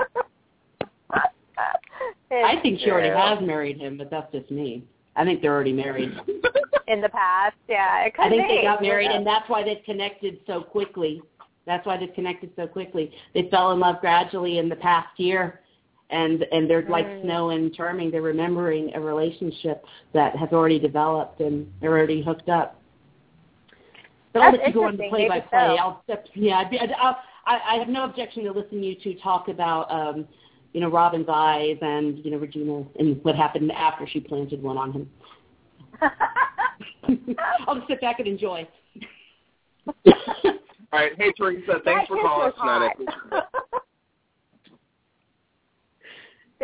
[2.30, 4.82] I think she already has married him, but that's just me.
[5.16, 6.10] I think they're already married.
[6.88, 7.54] in the past.
[7.68, 8.56] Yeah, it could I think be.
[8.56, 9.18] they got married, Yeah.
[9.18, 11.22] and that's why they've connected so quickly.
[11.66, 13.10] That's why they've connected so quickly.
[13.32, 15.60] They fell in love gradually in the past year,
[16.10, 17.22] and and they're like Mm.
[17.22, 18.10] Snow and Charming.
[18.10, 22.80] They're remembering a relationship that has already developed, and they're already hooked up.
[24.32, 25.78] But I'll That's let you go on the play by play.
[25.80, 26.26] I'll step.
[26.34, 27.16] Yeah, I'd be, I'd, I'll,
[27.46, 30.26] I, I have no objection to listening to you two talk about, um,
[30.72, 34.76] you know, Robin's eyes and you know Regina and what happened after she planted one
[34.76, 35.10] on him.
[37.68, 38.66] I'll just sit back and enjoy.
[39.86, 41.12] All right.
[41.16, 41.80] Hey, Teresa.
[41.84, 42.74] Thanks That for calling was us tonight.
[42.74, 42.92] I hot.
[42.92, 43.44] appreciate it.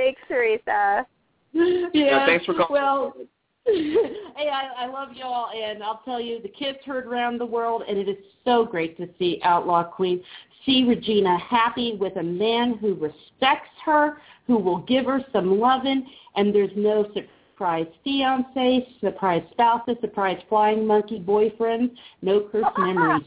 [0.00, 1.06] Thanks, Teresa.
[1.52, 1.88] Yeah.
[1.92, 2.68] Yeah, thanks for calling.
[2.70, 3.14] Well,
[3.66, 7.82] hey, I, I love y'all, and I'll tell you, the kids heard around the world,
[7.88, 10.22] and it is so great to see Outlaw Queen,
[10.64, 16.06] see Regina happy with a man who respects her, who will give her some loving,
[16.36, 21.90] and there's no surprise fiance, surprise spouses, surprise flying monkey boyfriends,
[22.22, 23.26] no cursed memories.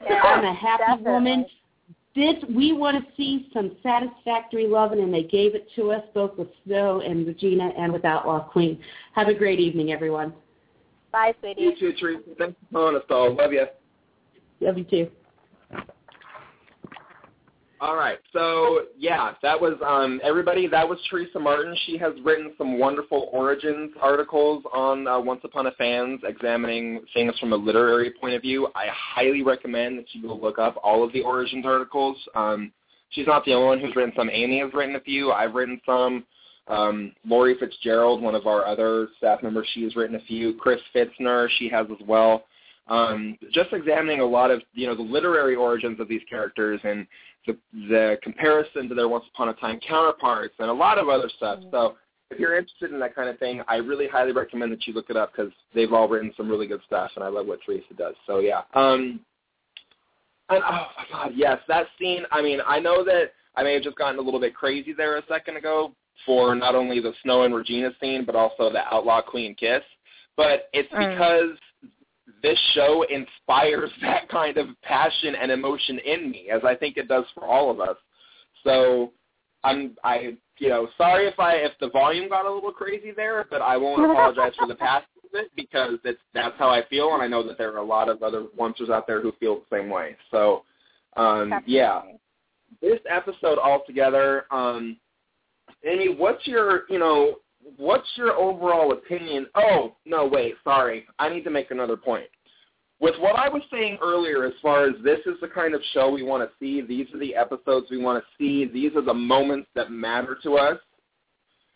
[0.00, 1.12] Yeah, I'm a happy definitely.
[1.12, 1.46] woman.
[2.16, 6.38] This we want to see some satisfactory loving, and they gave it to us both
[6.38, 8.80] with Snow and Regina and with Outlaw Queen.
[9.12, 10.32] Have a great evening, everyone.
[11.12, 11.60] Bye, sweetie.
[11.60, 12.22] You too, Teresa.
[12.38, 13.34] Thanks for calling us, all.
[13.34, 13.66] Love you.
[14.60, 15.10] Love you too.
[17.80, 18.18] All right.
[18.32, 20.66] So yeah, that was um, everybody.
[20.66, 21.76] That was Teresa Martin.
[21.86, 27.38] She has written some wonderful origins articles on uh, Once Upon a Fans, examining things
[27.38, 28.68] from a literary point of view.
[28.74, 32.16] I highly recommend that you go look up all of the origins articles.
[32.34, 32.72] Um,
[33.10, 34.30] she's not the only one who's written some.
[34.30, 35.32] Amy has written a few.
[35.32, 36.24] I've written some.
[36.68, 40.54] Um, Lori Fitzgerald, one of our other staff members, she has written a few.
[40.54, 42.44] Chris Fitzner, she has as well.
[42.88, 47.06] Um, just examining a lot of you know the literary origins of these characters and
[47.46, 47.56] the
[47.88, 51.60] the comparison to their Once Upon a Time counterparts and a lot of other stuff.
[51.70, 51.96] So
[52.30, 55.10] if you're interested in that kind of thing, I really highly recommend that you look
[55.10, 57.94] it up because they've all written some really good stuff, and I love what Teresa
[57.96, 58.14] does.
[58.26, 58.62] So yeah.
[58.74, 59.20] Um,
[60.48, 62.22] and oh my God, yes, that scene.
[62.30, 65.16] I mean, I know that I may have just gotten a little bit crazy there
[65.16, 65.92] a second ago
[66.24, 69.82] for not only the Snow and Regina scene, but also the Outlaw Queen kiss.
[70.36, 71.10] But it's Mm.
[71.10, 71.58] because
[72.42, 77.08] this show inspires that kind of passion and emotion in me, as I think it
[77.08, 77.96] does for all of us.
[78.64, 79.12] So
[79.64, 83.46] I'm I you know sorry if I if the volume got a little crazy there,
[83.50, 87.14] but I won't apologize for the past of it because it's that's how I feel,
[87.14, 89.56] and I know that there are a lot of other oncers out there who feel
[89.56, 90.16] the same way.
[90.30, 90.64] So
[91.16, 92.02] um, yeah,
[92.80, 94.96] this episode altogether, um,
[95.84, 97.36] Amy, what's your, you know,
[97.76, 99.46] what's your overall opinion?
[99.54, 101.06] Oh, no, wait, sorry.
[101.18, 102.26] I need to make another point.
[102.98, 106.10] With what I was saying earlier as far as this is the kind of show
[106.10, 109.12] we want to see, these are the episodes we want to see, these are the
[109.12, 110.78] moments that matter to us,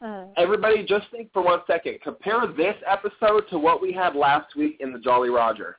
[0.03, 0.33] Mm.
[0.39, 2.01] everybody just think for one second.
[2.03, 5.79] Compare this episode to what we had last week in the Jolly Roger.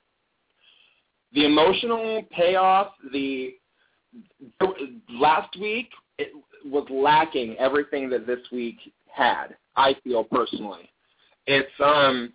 [1.33, 3.55] The emotional payoff, the
[5.09, 5.89] last week
[6.19, 6.29] it
[6.65, 8.77] was lacking everything that this week
[9.11, 9.55] had.
[9.75, 10.89] I feel personally,
[11.47, 12.33] it's um,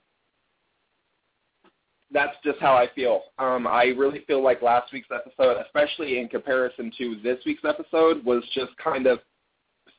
[2.12, 3.22] that's just how I feel.
[3.38, 8.24] Um, I really feel like last week's episode, especially in comparison to this week's episode,
[8.24, 9.20] was just kind of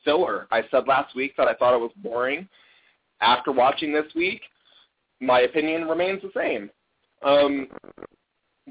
[0.04, 0.46] filler.
[0.50, 2.48] I said last week that I thought it was boring.
[3.20, 4.40] After watching this week,
[5.20, 6.70] my opinion remains the same.
[7.22, 7.68] Um,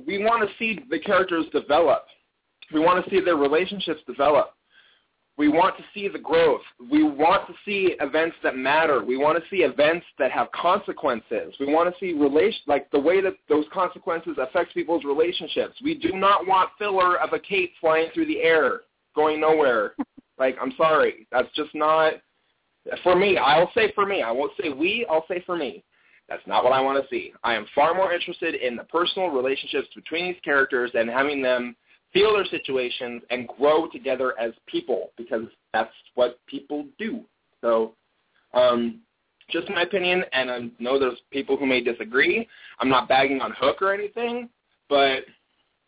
[0.06, 2.06] we want to see the characters develop.
[2.74, 4.54] We want to see their relationships develop.
[5.38, 6.62] We want to see the growth.
[6.90, 9.04] We want to see events that matter.
[9.04, 11.54] We want to see events that have consequences.
[11.60, 15.76] We want to see relation like the way that those consequences affect people's relationships.
[15.84, 18.82] We do not want filler of a cape flying through the air,
[19.16, 19.94] going nowhere.
[20.40, 22.14] like I'm sorry, that's just not
[23.04, 23.38] for me.
[23.38, 24.24] I'll say for me.
[24.24, 25.06] I won't say we.
[25.10, 25.84] I'll say for me.
[26.30, 27.32] That's not what I want to see.
[27.44, 31.76] I am far more interested in the personal relationships between these characters and having them
[32.18, 37.22] feel their situations and grow together as people because that's what people do.
[37.62, 37.94] So,
[38.54, 39.02] um,
[39.50, 42.48] just my opinion, and I know there's people who may disagree.
[42.80, 44.50] I'm not bagging on Hook or anything,
[44.90, 45.20] but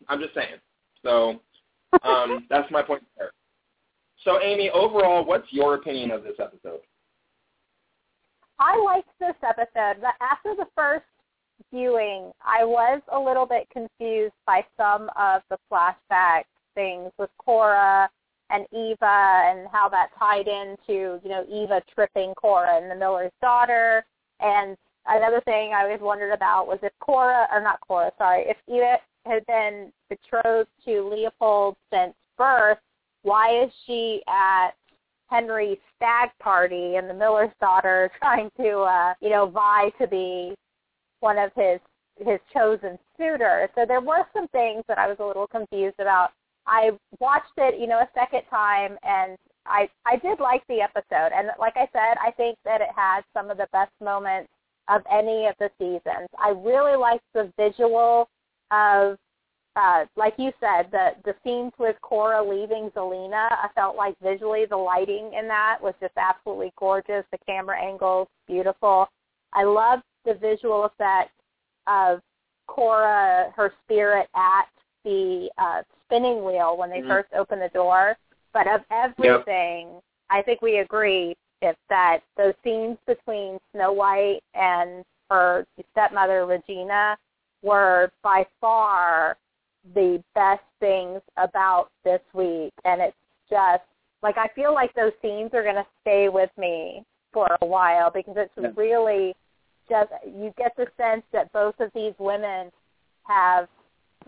[0.08, 0.60] I'm just saying.
[1.02, 1.40] So
[2.04, 3.32] um, that's my point there.
[4.24, 6.80] So, Amy, overall, what's your opinion of this episode?
[8.58, 11.04] I liked this episode, but after the first
[11.72, 18.08] viewing, I was a little bit confused by some of the flashback things with Cora
[18.50, 23.32] and Eva and how that tied into, you know, Eva tripping Cora and the Miller's
[23.40, 24.04] daughter.
[24.40, 24.76] And
[25.06, 28.96] another thing I always wondered about was if Cora, or not Cora, sorry, if Eva
[29.26, 32.78] had been betrothed to Leopold since birth,
[33.22, 34.70] why is she at
[35.28, 40.54] Henry's stag party and the Miller's daughter trying to, uh, you know, vie to be
[41.20, 41.80] one of his
[42.18, 43.70] his chosen suitors.
[43.74, 46.30] So there were some things that I was a little confused about.
[46.66, 51.32] I watched it, you know, a second time, and I I did like the episode.
[51.34, 54.50] And like I said, I think that it had some of the best moments
[54.88, 56.28] of any of the seasons.
[56.38, 58.28] I really liked the visual
[58.70, 59.18] of
[59.76, 64.66] uh, like you said, the the scenes with Cora leaving Zelena, I felt like visually
[64.66, 67.24] the lighting in that was just absolutely gorgeous.
[67.30, 69.08] The camera angles, beautiful.
[69.52, 71.32] I loved the visual effect
[71.86, 72.20] of
[72.66, 74.68] Cora, her spirit at
[75.04, 77.08] the uh, spinning wheel when they Mhm.
[77.08, 78.16] first opened the door.
[78.52, 85.04] But of everything, I think we agree if that those scenes between Snow White and
[85.30, 87.16] her stepmother Regina
[87.62, 89.36] were by far
[89.94, 93.16] the best things about this week and it's
[93.48, 93.82] just
[94.22, 98.10] like I feel like those scenes are going to stay with me for a while
[98.10, 98.70] because it's Yeah.
[98.76, 99.34] really
[99.90, 102.70] just you get the sense that both of these women
[103.24, 103.68] have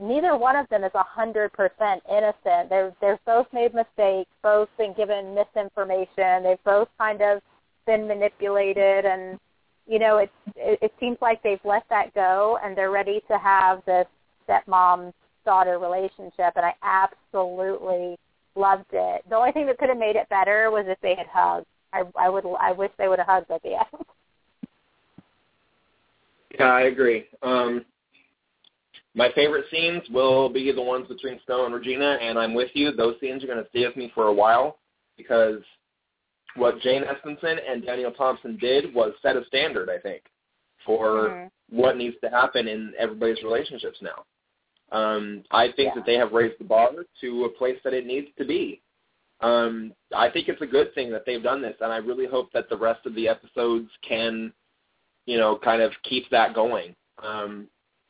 [0.00, 2.68] neither one of them is a hundred percent innocent.
[2.68, 7.40] They're they've both made mistakes, both been given misinformation, they've both kind of
[7.86, 9.38] been manipulated and
[9.86, 13.38] you know, it, it it seems like they've let that go and they're ready to
[13.38, 14.06] have this
[14.48, 15.12] stepmom
[15.44, 18.18] daughter relationship and I absolutely
[18.54, 19.22] loved it.
[19.28, 21.66] The only thing that could have made it better was if they had hugged.
[21.92, 24.04] I I would I wish they would have hugged at the end.
[26.58, 27.26] Yeah, I agree.
[27.42, 27.84] Um,
[29.14, 32.92] my favorite scenes will be the ones between Snow and Regina, and I'm with you.
[32.92, 34.78] Those scenes are going to stay with me for a while
[35.16, 35.60] because
[36.56, 40.24] what Jane Espenson and Daniel Thompson did was set a standard, I think,
[40.84, 41.50] for Mhm.
[41.70, 44.24] what needs to happen in everybody's relationships now.
[44.90, 45.94] Um, I think Yeah.
[45.96, 48.82] that they have raised the bar to a place that it needs to be.
[49.40, 52.52] Um, I think it's a good thing that they've done this, and I really hope
[52.52, 54.52] that the rest of the episodes can,
[55.26, 56.94] you know, kind of keep that going.
[57.22, 57.68] Um,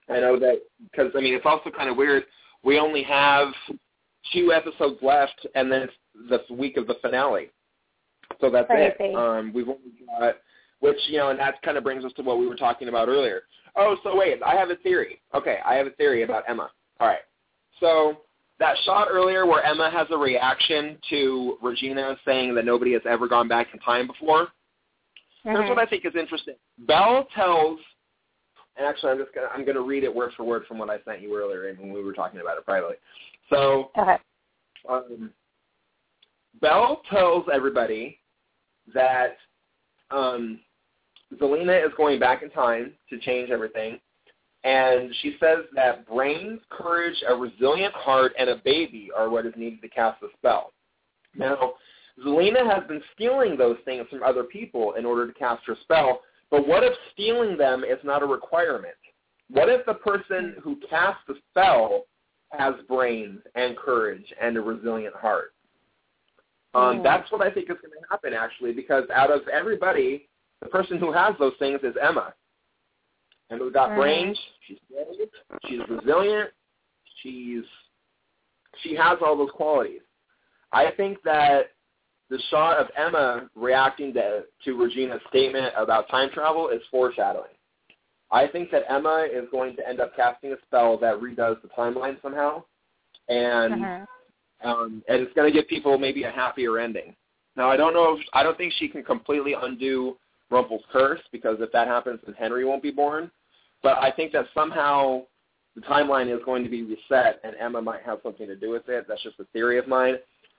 [0.08, 2.24] I know that because I mean it's also kind of weird.
[2.64, 3.48] We only have
[4.32, 5.92] two episodes left, and then it's
[6.48, 7.50] the week of the finale.
[8.40, 8.94] So that's Crazy.
[8.98, 9.14] it.
[9.14, 10.36] Um, we've only got,
[10.80, 13.08] which you know, and that kind of brings us to what we were talking about
[13.08, 13.42] earlier.
[13.76, 15.20] Oh, so wait, I have a theory.
[15.34, 16.70] Okay, I have a theory about Emma.
[17.00, 17.20] All right,
[17.80, 18.18] so
[18.58, 23.26] that shot earlier where Emma has a reaction to Regina saying that nobody has ever
[23.28, 24.48] gone back in time before.
[25.44, 25.68] Here's Mhm.
[25.68, 26.56] what I think is interesting.
[26.78, 27.80] Belle tells,
[28.76, 31.00] and actually, I'm just gonna I'm gonna read it word for word from what I
[31.02, 32.96] sent you earlier when we were talking about it privately.
[33.50, 34.18] So Okay.
[34.88, 35.32] um,
[36.60, 38.18] Belle tells everybody
[38.94, 39.36] that
[40.10, 40.60] um,
[41.34, 44.00] Zelena is going back in time to change everything,
[44.64, 49.54] and she says that brains, courage, a resilient heart, and a baby are what is
[49.56, 50.72] needed to cast the spell.
[51.34, 51.74] Now,
[52.18, 56.20] Zelena has been stealing those things from other people in order to cast her spell,
[56.50, 58.94] but what if stealing them is not a requirement?
[59.50, 62.04] What if the person who casts the spell
[62.50, 65.54] has brains and courage and a resilient heart?
[66.74, 67.02] Um, Hmm.
[67.02, 70.28] That's what I think is going to happen, actually, because out of everybody,
[70.60, 72.34] the person who has those things is Emma.
[73.50, 73.96] And we've got Mhm.
[73.96, 74.40] brains.
[74.60, 75.30] She's brave.
[75.66, 76.52] She's resilient.
[77.16, 77.64] She's
[78.78, 80.00] she has all those qualities.
[80.72, 81.72] I think that
[82.32, 87.50] the shot of Emma reacting to, to Regina's statement about time travel is foreshadowing.
[88.30, 91.68] I think that Emma is going to end up casting a spell that redoes the
[91.76, 92.64] timeline somehow,
[93.28, 94.08] and Mhm.
[94.64, 97.14] um, and it's going to give people maybe a happier ending.
[97.54, 100.16] Now, I don't know if I don't think she can completely undo
[100.50, 103.30] Rumple's curse because if that happens, then Henry won't be born.
[103.82, 105.26] But I think that somehow
[105.74, 108.88] the timeline is going to be reset, and Emma might have something to do with
[108.88, 109.06] it.
[109.06, 110.16] That's just a theory of mine.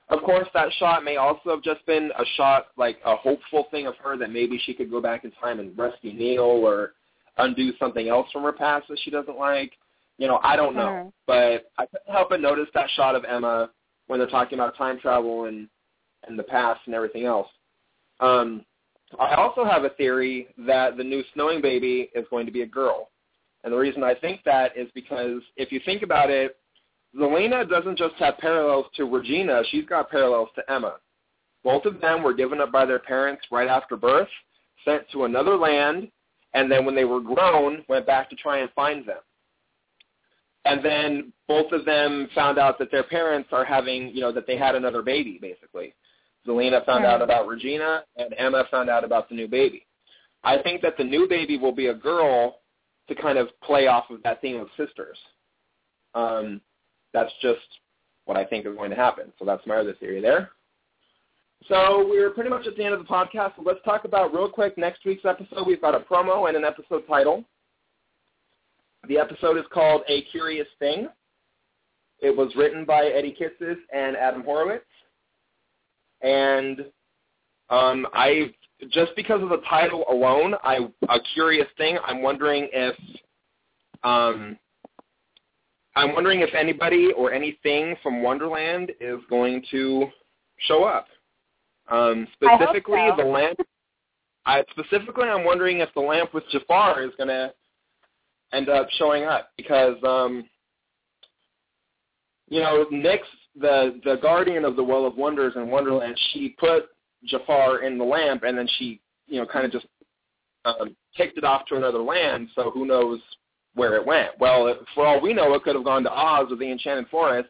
[0.09, 3.87] Of course, that shot may also have just been a shot, like a hopeful thing
[3.87, 6.93] of her that maybe she could go back in time and rescue Neal or
[7.37, 9.73] undo something else from her past that she doesn't like.
[10.17, 10.81] You know, I don't know.
[10.81, 11.13] Mhm.
[11.25, 13.71] But I couldn't help but notice that shot of Emma
[14.07, 15.67] when they're talking about time travel and
[16.27, 17.49] and the past and everything else.
[18.19, 18.65] Um,
[19.19, 22.65] I also have a theory that the new snowing baby is going to be a
[22.65, 23.09] girl.
[23.63, 26.57] And the reason I think that is because if you think about it,
[27.17, 30.95] Zelena doesn't just have parallels to Regina, she's got parallels to Emma.
[31.63, 34.27] Both of them were given up by their parents right after birth,
[34.83, 36.09] sent to another land,
[36.53, 39.19] and then when they were grown, went back to try and find them.
[40.65, 44.47] And then both of them found out that their parents are having, you know, that
[44.47, 45.93] they had another baby, basically.
[46.47, 49.85] Zelena found out about Regina, and Emma found out about the new baby.
[50.43, 52.59] I think that the new baby will be a girl
[53.07, 55.17] to kind of play off of that theme of sisters.
[56.15, 56.61] Um,
[57.13, 57.59] that's just
[58.25, 59.31] what I think is going to happen.
[59.39, 60.51] So that's my other theory there.
[61.67, 63.55] So we're pretty much at the end of the podcast.
[63.55, 65.65] So let's talk about real quick next week's episode.
[65.65, 67.45] We've got a promo and an episode title.
[69.07, 71.07] The episode is called A Curious Thing.
[72.19, 74.85] It was written by Eddie Kitsis and Adam Horowitz.
[76.21, 76.85] And
[77.69, 78.53] um, I
[78.91, 81.97] just because of the title alone, I a curious thing.
[82.05, 82.95] I'm wondering if
[84.03, 84.57] um,
[85.95, 90.07] I'm wondering if anybody or anything from Wonderland is going to
[90.57, 91.07] show up.
[91.89, 93.23] Um, specifically, so.
[93.23, 93.59] the lamp.
[94.45, 97.53] I specifically, I'm wondering if the lamp with Jafar is going to
[98.53, 100.45] end up showing up because, um,
[102.49, 103.19] you know, Nyx,
[103.59, 106.85] the the guardian of the Well of Wonders in Wonderland, she put
[107.25, 109.85] Jafar in the lamp, and then she, you know, kind of just
[110.65, 112.49] um, kicked it off to another land.
[112.55, 113.19] So who knows
[113.75, 114.29] where it went?
[114.39, 117.49] Well, for all we know, it could have gone to Oz or the Enchanted Forest.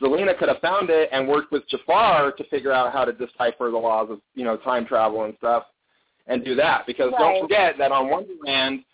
[0.00, 3.70] Zelena could have found it and worked with Jafar to figure out how to decipher
[3.70, 5.64] the laws of, you know, time travel and stuff,
[6.26, 6.86] and do that.
[6.86, 7.18] Because Right.
[7.20, 8.84] don't forget that on Wonderland,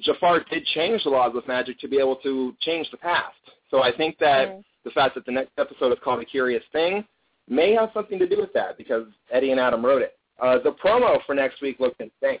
[0.00, 3.36] Jafar did change the laws of magic to be able to change the past.
[3.70, 4.64] So I think that Mm.
[4.84, 7.04] the fact that the next episode is called A Curious Thing
[7.48, 10.16] may have something to do with that because Eddie and Adam wrote it.
[10.38, 12.38] Uh, the promo for next week looked insane.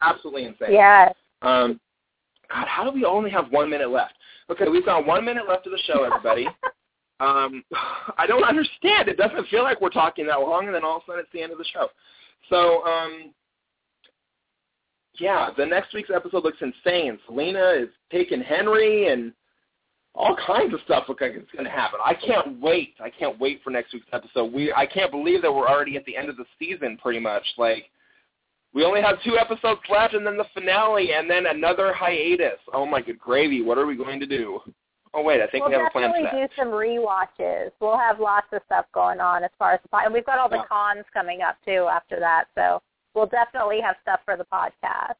[0.00, 0.72] Absolutely insane.
[0.72, 1.14] Yes.
[1.42, 1.78] Um,
[2.52, 4.14] God, how do we only have one minute left?
[4.50, 6.46] Okay, we've got one minute left of the show, everybody.
[7.20, 7.64] um,
[8.18, 9.08] I don't understand.
[9.08, 11.32] It doesn't feel like we're talking that long, and then all of a sudden it's
[11.32, 11.88] the end of the show.
[12.50, 13.32] So, um,
[15.18, 17.18] yeah, the next week's episode looks insane.
[17.28, 19.32] Zelena is taking Henry, and
[20.14, 21.98] all kinds of stuff look like it's going to happen.
[22.04, 22.94] I can't wait.
[23.00, 24.52] I can't wait for next week's episode.
[24.52, 27.44] We I can't believe that we're already at the end of the season, pretty much.
[27.56, 27.90] Like
[28.74, 32.58] we only have two episodes left, and then the finale, and then another hiatus.
[32.72, 33.62] Oh my good gravy!
[33.62, 34.60] What are we going to do?
[35.14, 36.56] Oh wait, I think we'll we have a plan for definitely that.
[36.56, 37.70] do some rewatches.
[37.80, 40.38] We'll have lots of stuff going on as far as the pod, and we've got
[40.38, 40.64] all the Yeah.
[40.68, 42.44] cons coming up too after that.
[42.54, 42.80] So
[43.14, 45.16] we'll definitely have stuff for the podcast.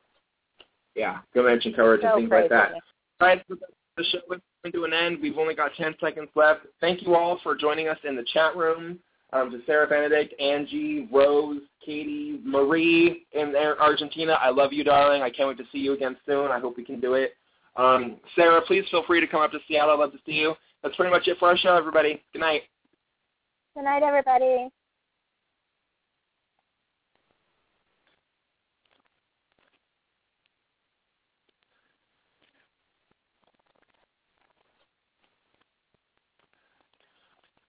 [0.95, 2.43] Yeah, convention coverage and things crazy.
[2.43, 2.73] like that.
[3.21, 5.19] All right, the show is coming to an end.
[5.21, 6.67] We've only got 10 seconds left.
[6.81, 8.99] Thank you all for joining us in the chat room.
[9.35, 14.35] Um, to Sarah Benedict, Angie, Rose, Katie, Marie in Argentina.
[14.35, 15.23] I love you, darling.
[15.23, 16.51] I can't wait to see you again soon.
[16.51, 17.35] I hope we can do it.
[17.77, 19.95] Um, Sarah, please feel free to come up to Seattle.
[19.95, 20.55] I'd love to see you.
[20.83, 22.23] That's pretty much it for our show, everybody.
[22.35, 22.63] Good night.
[23.75, 24.69] Good night, everybody.